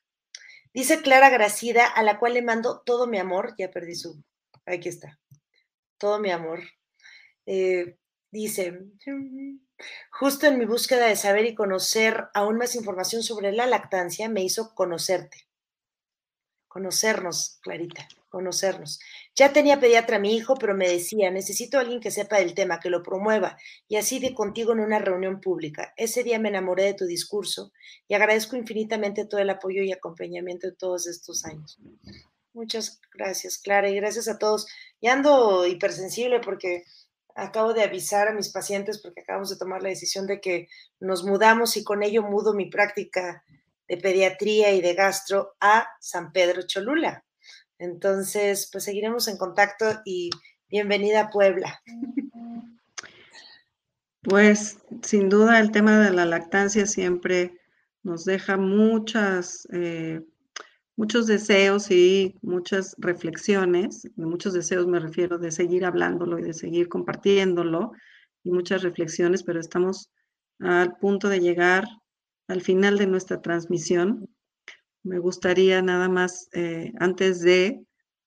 Dice 0.72 1.02
Clara 1.02 1.28
Gracida, 1.28 1.86
a 1.86 2.02
la 2.02 2.18
cual 2.18 2.34
le 2.34 2.42
mando 2.42 2.80
todo 2.80 3.06
mi 3.06 3.18
amor. 3.18 3.54
Ya 3.58 3.70
perdí 3.70 3.94
su. 3.94 4.22
Aquí 4.64 4.88
está. 4.88 5.20
Todo 5.98 6.18
mi 6.18 6.30
amor. 6.30 6.60
Eh, 7.44 7.98
dice, 8.30 8.80
justo 10.10 10.46
en 10.46 10.58
mi 10.58 10.64
búsqueda 10.64 11.06
de 11.06 11.16
saber 11.16 11.44
y 11.44 11.54
conocer 11.54 12.28
aún 12.32 12.56
más 12.56 12.74
información 12.76 13.22
sobre 13.22 13.52
la 13.52 13.66
lactancia, 13.66 14.30
me 14.30 14.42
hizo 14.42 14.74
conocerte. 14.74 15.51
Conocernos, 16.72 17.58
Clarita 17.62 18.08
conocernos. 18.32 18.98
Ya 19.36 19.52
tenía 19.52 19.78
pediatra 19.78 20.16
a 20.16 20.18
mi 20.18 20.34
hijo, 20.34 20.54
pero 20.56 20.74
me 20.74 20.88
decía, 20.88 21.30
necesito 21.30 21.76
a 21.76 21.82
alguien 21.82 22.00
que 22.00 22.10
sepa 22.10 22.38
del 22.38 22.54
tema, 22.54 22.80
que 22.80 22.88
lo 22.88 23.02
promueva, 23.02 23.58
y 23.86 23.96
así 23.96 24.18
de 24.18 24.34
contigo 24.34 24.72
en 24.72 24.80
una 24.80 24.98
reunión 24.98 25.40
pública. 25.40 25.92
Ese 25.96 26.24
día 26.24 26.40
me 26.40 26.48
enamoré 26.48 26.84
de 26.84 26.94
tu 26.94 27.04
discurso 27.04 27.72
y 28.08 28.14
agradezco 28.14 28.56
infinitamente 28.56 29.26
todo 29.26 29.40
el 29.40 29.50
apoyo 29.50 29.82
y 29.82 29.92
acompañamiento 29.92 30.66
de 30.66 30.74
todos 30.74 31.06
estos 31.06 31.44
años. 31.44 31.78
Muchas 32.54 33.00
gracias, 33.14 33.58
Clara, 33.58 33.90
y 33.90 33.96
gracias 33.96 34.26
a 34.28 34.38
todos. 34.38 34.66
y 35.00 35.08
ando 35.08 35.66
hipersensible 35.66 36.40
porque 36.40 36.84
acabo 37.34 37.74
de 37.74 37.82
avisar 37.82 38.28
a 38.28 38.34
mis 38.34 38.50
pacientes 38.50 38.98
porque 38.98 39.20
acabamos 39.20 39.50
de 39.50 39.56
tomar 39.56 39.82
la 39.82 39.88
decisión 39.88 40.26
de 40.26 40.40
que 40.40 40.68
nos 41.00 41.24
mudamos 41.24 41.76
y 41.76 41.84
con 41.84 42.02
ello 42.02 42.22
mudo 42.22 42.54
mi 42.54 42.66
práctica 42.70 43.42
de 43.92 43.98
pediatría 43.98 44.72
y 44.72 44.80
de 44.80 44.94
gastro 44.94 45.54
a 45.60 45.86
San 46.00 46.32
Pedro 46.32 46.62
Cholula. 46.62 47.26
Entonces, 47.78 48.70
pues 48.72 48.84
seguiremos 48.84 49.28
en 49.28 49.36
contacto 49.36 49.84
y 50.06 50.30
bienvenida 50.70 51.20
a 51.20 51.30
Puebla. 51.30 51.78
Pues 54.22 54.78
sin 55.02 55.28
duda 55.28 55.60
el 55.60 55.72
tema 55.72 55.98
de 55.98 56.10
la 56.10 56.24
lactancia 56.24 56.86
siempre 56.86 57.60
nos 58.02 58.24
deja 58.24 58.56
muchas, 58.56 59.68
eh, 59.72 60.22
muchos 60.96 61.26
deseos 61.26 61.90
y 61.90 62.38
muchas 62.40 62.94
reflexiones. 62.96 64.08
muchos 64.16 64.54
deseos 64.54 64.86
me 64.86 65.00
refiero 65.00 65.36
de 65.36 65.50
seguir 65.50 65.84
hablándolo 65.84 66.38
y 66.38 66.44
de 66.44 66.54
seguir 66.54 66.88
compartiéndolo 66.88 67.92
y 68.42 68.52
muchas 68.52 68.82
reflexiones, 68.84 69.42
pero 69.42 69.60
estamos 69.60 70.10
al 70.60 70.96
punto 70.96 71.28
de 71.28 71.40
llegar 71.40 71.84
al 72.48 72.60
final 72.60 72.98
de 72.98 73.06
nuestra 73.06 73.40
transmisión. 73.40 74.28
Me 75.02 75.18
gustaría 75.18 75.82
nada 75.82 76.08
más, 76.08 76.48
eh, 76.52 76.92
antes 76.98 77.40
de 77.40 77.84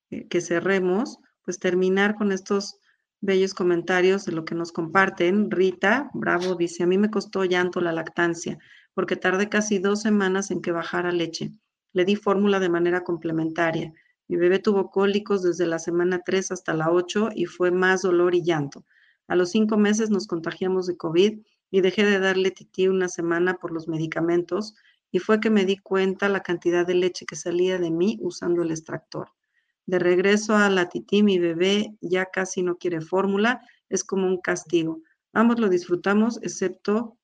eh, 0.09 0.27
que 0.27 0.41
cerremos, 0.41 1.19
pues 1.43 1.59
terminar 1.59 2.15
con 2.15 2.31
estos 2.31 2.79
bellos 3.21 3.53
comentarios 3.53 4.25
de 4.25 4.33
lo 4.33 4.45
que 4.45 4.55
nos 4.55 4.71
comparten. 4.71 5.51
Rita, 5.51 6.09
bravo, 6.13 6.55
dice, 6.55 6.83
a 6.83 6.87
mí 6.87 6.97
me 6.97 7.11
costó 7.11 7.45
llanto 7.45 7.81
la 7.81 7.91
lactancia 7.91 8.59
porque 8.95 9.17
tardé 9.17 9.49
casi 9.49 9.77
dos 9.77 10.01
semanas 10.01 10.49
en 10.49 10.61
que 10.61 10.71
bajara 10.71 11.11
leche. 11.11 11.51
Le 11.93 12.05
di 12.05 12.15
fórmula 12.15 12.59
de 12.59 12.69
manera 12.69 13.03
complementaria. 13.03 13.93
Mi 14.27 14.37
bebé 14.37 14.57
tuvo 14.57 14.89
cólicos 14.89 15.43
desde 15.43 15.67
la 15.67 15.77
semana 15.77 16.21
3 16.25 16.51
hasta 16.51 16.73
la 16.73 16.89
8 16.89 17.29
y 17.35 17.45
fue 17.45 17.71
más 17.71 18.01
dolor 18.01 18.33
y 18.33 18.43
llanto. 18.43 18.85
A 19.27 19.35
los 19.35 19.51
cinco 19.51 19.77
meses 19.77 20.09
nos 20.09 20.27
contagiamos 20.27 20.87
de 20.87 20.97
COVID 20.97 21.39
y 21.75 21.81
dejé 21.81 22.05
de 22.05 22.19
darle 22.19 22.51
tití 22.51 22.87
una 22.87 23.09
semana 23.09 23.57
por 23.57 23.73
los 23.73 23.89
medicamentos 23.89 24.75
y 25.11 25.19
fue 25.19 25.41
que 25.41 25.49
me 25.49 25.65
di 25.65 25.75
cuenta 25.75 26.29
la 26.29 26.39
cantidad 26.41 26.87
de 26.87 26.95
leche 26.95 27.25
que 27.25 27.35
salía 27.35 27.77
de 27.77 27.91
mí 27.91 28.17
usando 28.21 28.63
el 28.63 28.71
extractor. 28.71 29.31
De 29.85 29.99
regreso 29.99 30.55
a 30.55 30.69
la 30.69 30.87
tití, 30.87 31.21
mi 31.21 31.37
bebé 31.37 31.93
ya 31.99 32.27
casi 32.27 32.63
no 32.63 32.77
quiere 32.77 33.01
fórmula, 33.01 33.59
es 33.89 34.05
como 34.05 34.25
un 34.25 34.39
castigo. 34.39 35.01
Ambos 35.33 35.59
lo 35.59 35.67
disfrutamos, 35.67 36.41
excepto 36.43 37.17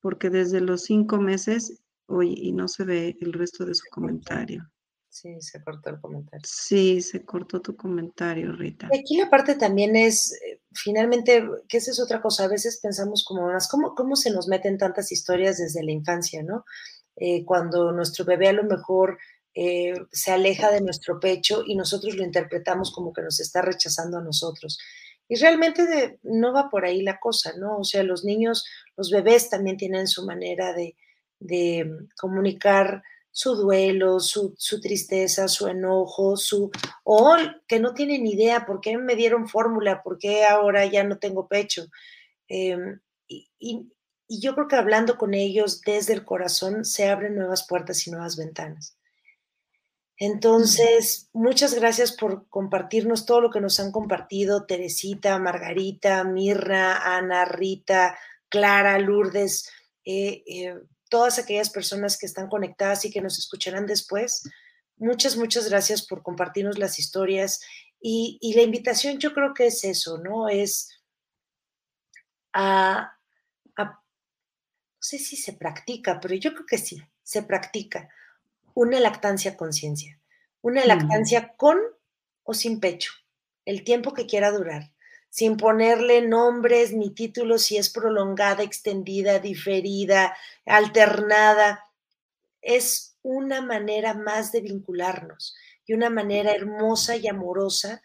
porque 0.00 0.30
desde 0.30 0.60
los 0.60 0.82
cinco 0.82 1.20
meses, 1.20 1.84
oye, 2.06 2.34
y 2.36 2.50
no 2.50 2.66
se 2.66 2.82
ve 2.82 3.16
el 3.20 3.32
resto 3.32 3.64
de 3.64 3.76
su 3.76 3.84
comentario. 3.88 4.68
Sí, 5.12 5.42
se 5.42 5.62
cortó 5.62 5.90
el 5.90 6.00
comentario. 6.00 6.40
Sí, 6.42 7.02
se 7.02 7.22
cortó 7.22 7.60
tu 7.60 7.76
comentario, 7.76 8.50
Rita. 8.52 8.88
Aquí 8.98 9.18
la 9.18 9.28
parte 9.28 9.56
también 9.56 9.94
es, 9.94 10.32
eh, 10.32 10.62
finalmente, 10.72 11.46
que 11.68 11.76
esa 11.76 11.90
es 11.90 12.00
otra 12.00 12.22
cosa, 12.22 12.44
a 12.44 12.48
veces 12.48 12.80
pensamos 12.82 13.22
como 13.22 13.46
más, 13.46 13.68
¿cómo, 13.68 13.94
cómo 13.94 14.16
se 14.16 14.30
nos 14.30 14.48
meten 14.48 14.78
tantas 14.78 15.12
historias 15.12 15.58
desde 15.58 15.84
la 15.84 15.92
infancia, 15.92 16.42
no? 16.42 16.64
Eh, 17.16 17.44
cuando 17.44 17.92
nuestro 17.92 18.24
bebé 18.24 18.48
a 18.48 18.54
lo 18.54 18.64
mejor 18.64 19.18
eh, 19.54 19.92
se 20.12 20.32
aleja 20.32 20.70
de 20.72 20.80
nuestro 20.80 21.20
pecho 21.20 21.62
y 21.66 21.76
nosotros 21.76 22.16
lo 22.16 22.24
interpretamos 22.24 22.90
como 22.90 23.12
que 23.12 23.20
nos 23.20 23.38
está 23.38 23.60
rechazando 23.60 24.16
a 24.16 24.24
nosotros. 24.24 24.78
Y 25.28 25.36
realmente 25.36 26.18
no 26.22 26.54
va 26.54 26.70
por 26.70 26.86
ahí 26.86 27.02
la 27.02 27.20
cosa, 27.20 27.52
¿no? 27.58 27.76
O 27.76 27.84
sea, 27.84 28.02
los 28.02 28.24
niños, 28.24 28.64
los 28.96 29.10
bebés 29.10 29.50
también 29.50 29.76
tienen 29.76 30.08
su 30.08 30.24
manera 30.24 30.72
de, 30.72 30.96
comunicar 32.18 33.02
su 33.32 33.56
duelo, 33.56 34.20
su, 34.20 34.54
tristeza, 34.80 35.48
su 35.48 35.66
enojo, 35.66 36.36
su 36.36 36.70
o 37.02 37.36
que 37.66 37.80
no 37.80 37.94
tienen 37.94 38.26
idea 38.26 38.66
por 38.66 38.80
qué 38.80 38.98
me 38.98 39.16
dieron 39.16 39.48
fórmula, 39.48 40.02
por 40.02 40.18
qué 40.18 40.44
ahora 40.44 40.84
ya 40.84 41.02
no 41.02 41.18
tengo 41.18 41.48
pecho. 41.48 41.86
Em, 42.46 43.00
y, 43.28 43.88
yo 44.28 44.54
creo 44.54 44.68
que 44.68 44.76
hablando 44.76 45.18
con 45.18 45.34
ellos 45.34 45.82
desde 45.82 46.14
el 46.14 46.24
corazón 46.24 46.86
se 46.86 47.08
abren 47.08 47.34
nuevas 47.34 47.66
puertas 47.66 48.06
y 48.06 48.10
nuevas 48.10 48.36
ventanas. 48.36 48.96
Entonces, 50.16 51.28
muchas 51.32 51.74
gracias 51.74 52.12
por 52.12 52.48
compartirnos 52.48 53.26
todo 53.26 53.40
lo 53.40 53.50
que 53.50 53.60
nos 53.60 53.80
han 53.80 53.92
compartido 53.92 54.64
Teresita, 54.64 55.38
Margarita, 55.38 56.24
Mirna, 56.24 57.16
Ana, 57.16 57.44
Rita, 57.44 58.16
Clara, 58.48 58.98
Lourdes, 58.98 59.68
eh, 60.04 60.44
eh, 60.46 60.76
todas 61.12 61.38
aquellas 61.38 61.68
personas 61.68 62.16
que 62.16 62.24
están 62.24 62.48
conectadas 62.48 63.04
y 63.04 63.10
que 63.10 63.20
nos 63.20 63.38
escucharán 63.38 63.84
después. 63.84 64.44
Muchas, 64.96 65.36
muchas 65.36 65.68
gracias 65.68 66.06
por 66.06 66.22
compartirnos 66.22 66.78
las 66.78 66.98
historias 66.98 67.60
y, 68.00 68.38
la 68.56 68.62
invitación 68.62 69.18
yo 69.18 69.34
creo 69.34 69.52
que 69.52 69.66
es 69.66 69.84
eso, 69.84 70.16
¿no? 70.16 70.48
Es 70.48 70.88
a, 72.54 73.12
no 73.76 73.98
sé 74.98 75.18
si 75.18 75.36
se 75.36 75.52
practica, 75.52 76.18
pero 76.18 76.34
yo 76.34 76.54
creo 76.54 76.64
que 76.64 76.78
sí, 76.78 77.02
se 77.22 77.42
practica 77.42 78.08
una 78.72 78.98
lactancia 78.98 79.54
conciencia. 79.54 80.18
Una 80.62 80.82
mm. 80.84 80.88
lactancia 80.88 81.54
con 81.58 81.78
o 82.42 82.54
sin 82.54 82.80
pecho, 82.80 83.12
el 83.66 83.84
tiempo 83.84 84.14
que 84.14 84.24
quiera 84.24 84.50
durar, 84.50 84.94
sin 85.32 85.56
ponerle 85.56 86.20
nombres 86.20 86.92
ni 86.92 87.08
títulos 87.08 87.62
si 87.62 87.78
es 87.78 87.88
prolongada, 87.88 88.62
extendida, 88.62 89.38
diferida, 89.38 90.36
alternada. 90.66 91.86
Es 92.60 93.16
una 93.22 93.62
manera 93.62 94.12
más 94.12 94.52
de 94.52 94.60
vincularnos 94.60 95.56
y 95.86 95.94
una 95.94 96.10
manera 96.10 96.52
hermosa 96.52 97.16
y 97.16 97.28
amorosa 97.28 98.02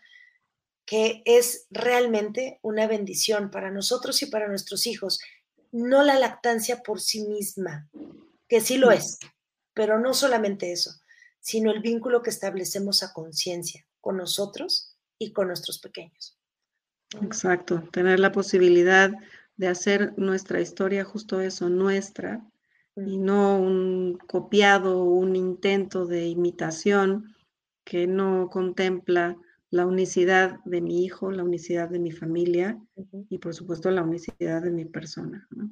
que 0.85 1.21
es 1.25 1.67
realmente 1.69 2.59
una 2.61 2.87
bendición 2.87 3.51
para 3.51 3.71
nosotros 3.71 4.21
y 4.21 4.27
para 4.27 4.47
nuestros 4.47 4.87
hijos. 4.87 5.19
No 5.73 6.03
la 6.03 6.17
lactancia 6.17 6.81
por 6.81 7.01
sí 7.01 7.27
misma, 7.27 7.89
que 8.47 8.61
sí 8.61 8.77
lo 8.77 8.87
mm. 8.87 8.93
es, 8.93 9.19
pero 9.73 9.99
no 9.99 10.13
solamente 10.13 10.71
eso, 10.71 10.91
sino 11.41 11.71
el 11.71 11.81
vínculo 11.81 12.23
que 12.23 12.29
establecemos 12.29 13.03
a 13.03 13.11
conciencia 13.11 13.85
con 13.99 14.15
nosotros 14.15 14.95
y 15.19 15.33
con 15.33 15.47
nuestros 15.47 15.79
pequeños. 15.79 16.36
Exacto, 17.21 17.83
tener 17.91 18.19
la 18.19 18.31
posibilidad 18.31 19.11
de 19.55 19.67
hacer 19.67 20.13
nuestra 20.17 20.61
historia 20.61 21.03
justo 21.03 21.39
eso, 21.41 21.69
nuestra, 21.69 22.45
y 22.95 23.17
no 23.17 23.59
un 23.59 24.17
copiado 24.27 24.99
o 24.99 25.05
un 25.05 25.35
intento 25.35 26.05
de 26.05 26.27
imitación 26.27 27.35
que 27.83 28.07
no 28.07 28.49
contempla 28.49 29.37
la 29.69 29.85
unicidad 29.85 30.59
de 30.65 30.81
mi 30.81 31.05
hijo, 31.05 31.31
la 31.31 31.43
unicidad 31.43 31.89
de 31.89 31.99
mi 31.99 32.11
familia 32.11 32.79
y 33.29 33.37
por 33.37 33.53
supuesto 33.53 33.91
la 33.91 34.03
unicidad 34.03 34.61
de 34.61 34.71
mi 34.71 34.85
persona. 34.85 35.47
¿no? 35.51 35.69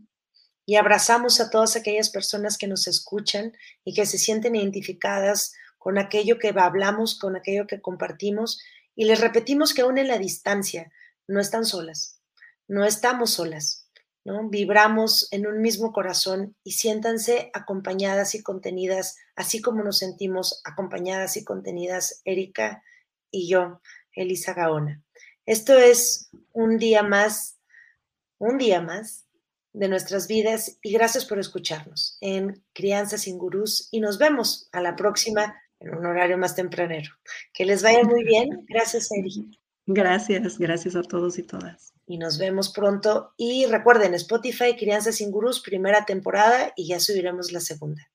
y 0.65 0.75
abrazamos 0.75 1.39
a 1.39 1.49
todas 1.49 1.75
aquellas 1.75 2.09
personas 2.09 2.57
que 2.57 2.67
nos 2.67 2.87
escuchan 2.87 3.53
y 3.83 3.93
que 3.93 4.05
se 4.05 4.17
sienten 4.17 4.55
identificadas 4.55 5.53
con 5.77 5.97
aquello 5.97 6.39
que 6.39 6.49
hablamos, 6.49 7.19
con 7.19 7.35
aquello 7.35 7.67
que 7.67 7.81
compartimos 7.81 8.59
y 8.95 9.05
les 9.05 9.21
repetimos 9.21 9.73
que 9.73 9.83
aún 9.83 9.97
en 9.97 10.07
la 10.07 10.17
distancia 10.17 10.91
no 11.27 11.39
están 11.39 11.65
solas, 11.65 12.21
no 12.67 12.85
estamos 12.85 13.31
solas, 13.31 13.87
¿no? 14.23 14.49
Vibramos 14.49 15.27
en 15.31 15.47
un 15.47 15.61
mismo 15.61 15.91
corazón 15.93 16.55
y 16.63 16.71
siéntanse 16.71 17.51
acompañadas 17.53 18.35
y 18.35 18.43
contenidas, 18.43 19.17
así 19.35 19.61
como 19.61 19.83
nos 19.83 19.99
sentimos 19.99 20.61
acompañadas 20.63 21.37
y 21.37 21.43
contenidas 21.43 22.21
Erika 22.25 22.83
y 23.31 23.47
yo, 23.49 23.81
Elisa 24.13 24.53
Gaona. 24.53 25.03
Esto 25.45 25.77
es 25.77 26.29
un 26.53 26.77
día 26.77 27.03
más, 27.03 27.57
un 28.39 28.57
día 28.57 28.81
más 28.81 29.25
de 29.73 29.89
nuestras 29.89 30.27
vidas 30.27 30.77
y 30.81 30.93
gracias 30.93 31.25
por 31.25 31.37
escucharnos 31.37 32.17
en 32.21 32.63
Crianza 32.73 33.17
sin 33.17 33.37
Gurús 33.37 33.89
y 33.91 33.99
nos 33.99 34.17
vemos 34.17 34.69
a 34.71 34.81
la 34.81 34.95
próxima 34.95 35.61
en 35.79 35.93
un 35.93 36.05
horario 36.05 36.37
más 36.37 36.55
tempranero. 36.55 37.11
Que 37.53 37.65
les 37.65 37.83
vaya 37.83 38.03
muy 38.03 38.23
bien. 38.23 38.65
Gracias, 38.67 39.11
Eri. 39.11 39.59
Gracias, 39.87 40.57
gracias 40.57 40.95
a 40.95 41.03
todos 41.03 41.37
y 41.37 41.43
todas. 41.43 41.93
Y 42.07 42.17
nos 42.17 42.37
vemos 42.37 42.69
pronto. 42.69 43.33
Y 43.37 43.65
recuerden, 43.67 44.13
Spotify, 44.15 44.75
Crianza 44.77 45.11
sin 45.11 45.31
Gurús, 45.31 45.61
primera 45.61 46.05
temporada 46.05 46.73
y 46.75 46.87
ya 46.87 46.99
subiremos 46.99 47.51
la 47.51 47.59
segunda. 47.59 48.09